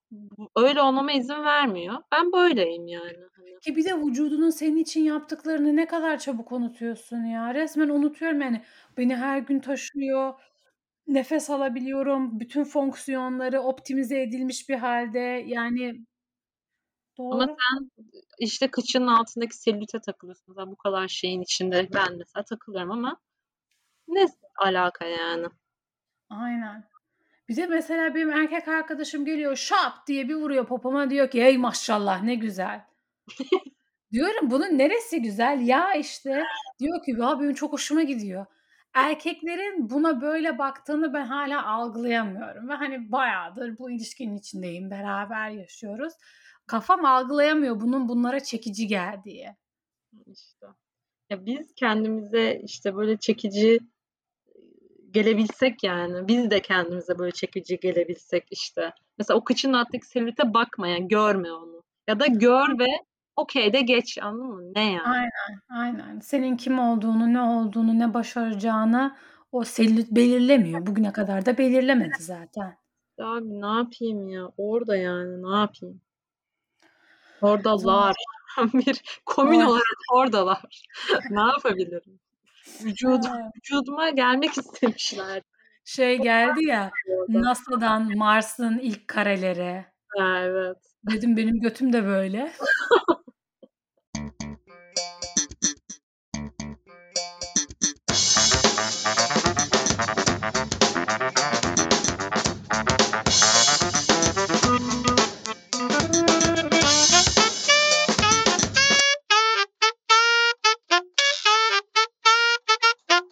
öyle 0.57 0.81
olmama 0.81 1.11
izin 1.11 1.43
vermiyor. 1.43 1.95
Ben 2.11 2.31
böyleyim 2.31 2.87
yani. 2.87 3.17
Hani 3.37 3.59
Ki 3.59 3.75
bir 3.75 3.85
de 3.85 3.97
vücudunun 3.97 4.49
senin 4.49 4.77
için 4.77 5.01
yaptıklarını 5.01 5.75
ne 5.75 5.87
kadar 5.87 6.17
çabuk 6.19 6.51
unutuyorsun 6.51 7.23
ya. 7.23 7.53
Resmen 7.53 7.89
unutuyorum 7.89 8.41
yani. 8.41 8.61
Beni 8.97 9.15
her 9.15 9.39
gün 9.39 9.59
taşıyor. 9.59 10.33
Nefes 11.07 11.49
alabiliyorum. 11.49 12.39
Bütün 12.39 12.63
fonksiyonları 12.63 13.61
optimize 13.61 14.21
edilmiş 14.21 14.69
bir 14.69 14.75
hâlde. 14.75 15.43
Yani 15.47 16.05
Ama 17.31 17.47
Doğru. 17.47 17.55
sen 17.59 17.91
işte 18.39 18.71
kıçının 18.71 19.07
altındaki 19.07 19.57
selülite 19.57 19.99
takılıyorsun. 19.99 20.45
Mesela 20.47 20.71
bu 20.71 20.75
kadar 20.75 21.07
şeyin 21.07 21.41
içinde 21.41 21.89
ben 21.93 22.17
mesela 22.17 22.43
takılıyorum 22.43 22.91
ama 22.91 23.17
ne 24.07 24.25
alaka 24.59 25.05
yani? 25.05 25.47
Aynen. 26.29 26.83
Bir 27.49 27.55
de 27.55 27.67
mesela 27.67 28.15
benim 28.15 28.29
erkek 28.31 28.67
arkadaşım 28.67 29.25
geliyor 29.25 29.55
şap 29.55 30.07
diye 30.07 30.29
bir 30.29 30.35
vuruyor 30.35 30.65
popoma 30.67 31.09
diyor 31.09 31.29
ki 31.31 31.41
"Ey 31.43 31.57
maşallah 31.57 32.23
ne 32.23 32.35
güzel." 32.35 32.81
Diyorum 34.11 34.51
bunun 34.51 34.77
neresi 34.77 35.21
güzel? 35.21 35.61
Ya 35.61 35.93
işte. 35.93 36.43
Diyor 36.79 37.03
ki 37.05 37.11
ya 37.19 37.39
benim 37.39 37.53
çok 37.53 37.73
hoşuma 37.73 38.03
gidiyor. 38.03 38.45
Erkeklerin 38.93 39.89
buna 39.89 40.21
böyle 40.21 40.57
baktığını 40.57 41.13
ben 41.13 41.25
hâlâ 41.25 41.65
algılayamıyorum 41.67 42.69
ve 42.69 42.73
hani 42.73 43.11
bayağıdır 43.11 43.77
bu 43.77 43.91
ilişkinin 43.91 44.35
içindeyim, 44.37 44.91
beraber 44.91 45.49
yaşıyoruz. 45.49 46.13
Kafam 46.67 47.05
algılayamıyor 47.05 47.81
bunun 47.81 48.09
bunlara 48.09 48.39
çekici 48.39 48.87
geldiği. 48.87 49.55
İşte. 50.25 50.67
Ya 51.29 51.45
biz 51.45 51.73
kendimize 51.75 52.61
işte 52.63 52.95
böyle 52.95 53.17
çekici 53.17 53.79
gelebilsek 55.11 55.83
yani. 55.83 56.27
Biz 56.27 56.51
de 56.51 56.61
kendimize 56.61 57.19
böyle 57.19 57.31
çekici 57.31 57.79
gelebilsek 57.79 58.47
işte. 58.51 58.93
Mesela 59.17 59.37
o 59.37 59.43
kıçının 59.43 59.73
altındaki 59.73 60.07
selülite 60.07 60.53
bakma 60.53 60.87
yani 60.87 61.07
görme 61.07 61.51
onu. 61.51 61.83
Ya 62.07 62.19
da 62.19 62.27
gör 62.27 62.79
ve 62.79 62.87
okay 63.35 63.73
de 63.73 63.81
geç 63.81 64.17
anladın 64.21 64.47
mı? 64.47 64.73
Ne 64.75 64.91
yani? 64.91 65.07
Aynen, 65.07 65.61
aynen. 65.69 66.19
Senin 66.19 66.57
kim 66.57 66.79
olduğunu, 66.79 67.33
ne 67.33 67.41
olduğunu, 67.41 67.99
ne 67.99 68.13
başaracağını 68.13 69.15
o 69.51 69.63
selülit 69.63 70.11
belirlemiyor. 70.11 70.87
Bugüne 70.87 71.13
kadar 71.13 71.45
da 71.45 71.57
belirlemedi 71.57 72.23
zaten. 72.23 72.77
Abi 73.19 73.61
ne 73.61 73.77
yapayım 73.77 74.29
ya? 74.29 74.51
Orada 74.57 74.97
yani 74.97 75.43
ne 75.43 75.57
yapayım? 75.57 76.01
Oradalar. 77.41 78.15
Bir 78.73 79.01
komün 79.25 79.61
olarak 79.61 79.97
oradalar. 80.13 80.87
Ne 81.29 81.41
yapabilirim? 81.41 82.19
Vücudum 82.83 83.31
vücuduma 83.57 84.09
gelmek 84.09 84.51
istemişler. 84.57 85.41
Şey 85.85 86.17
geldi 86.17 86.65
ya, 86.65 86.91
NASA'dan 87.29 88.17
Mars'ın 88.17 88.79
ilk 88.79 89.07
kareleri. 89.07 89.85
Ha, 90.07 90.39
evet. 90.41 90.77
Dedim 91.11 91.37
benim 91.37 91.59
götüm 91.59 91.93
de 91.93 92.05
böyle. 92.05 92.51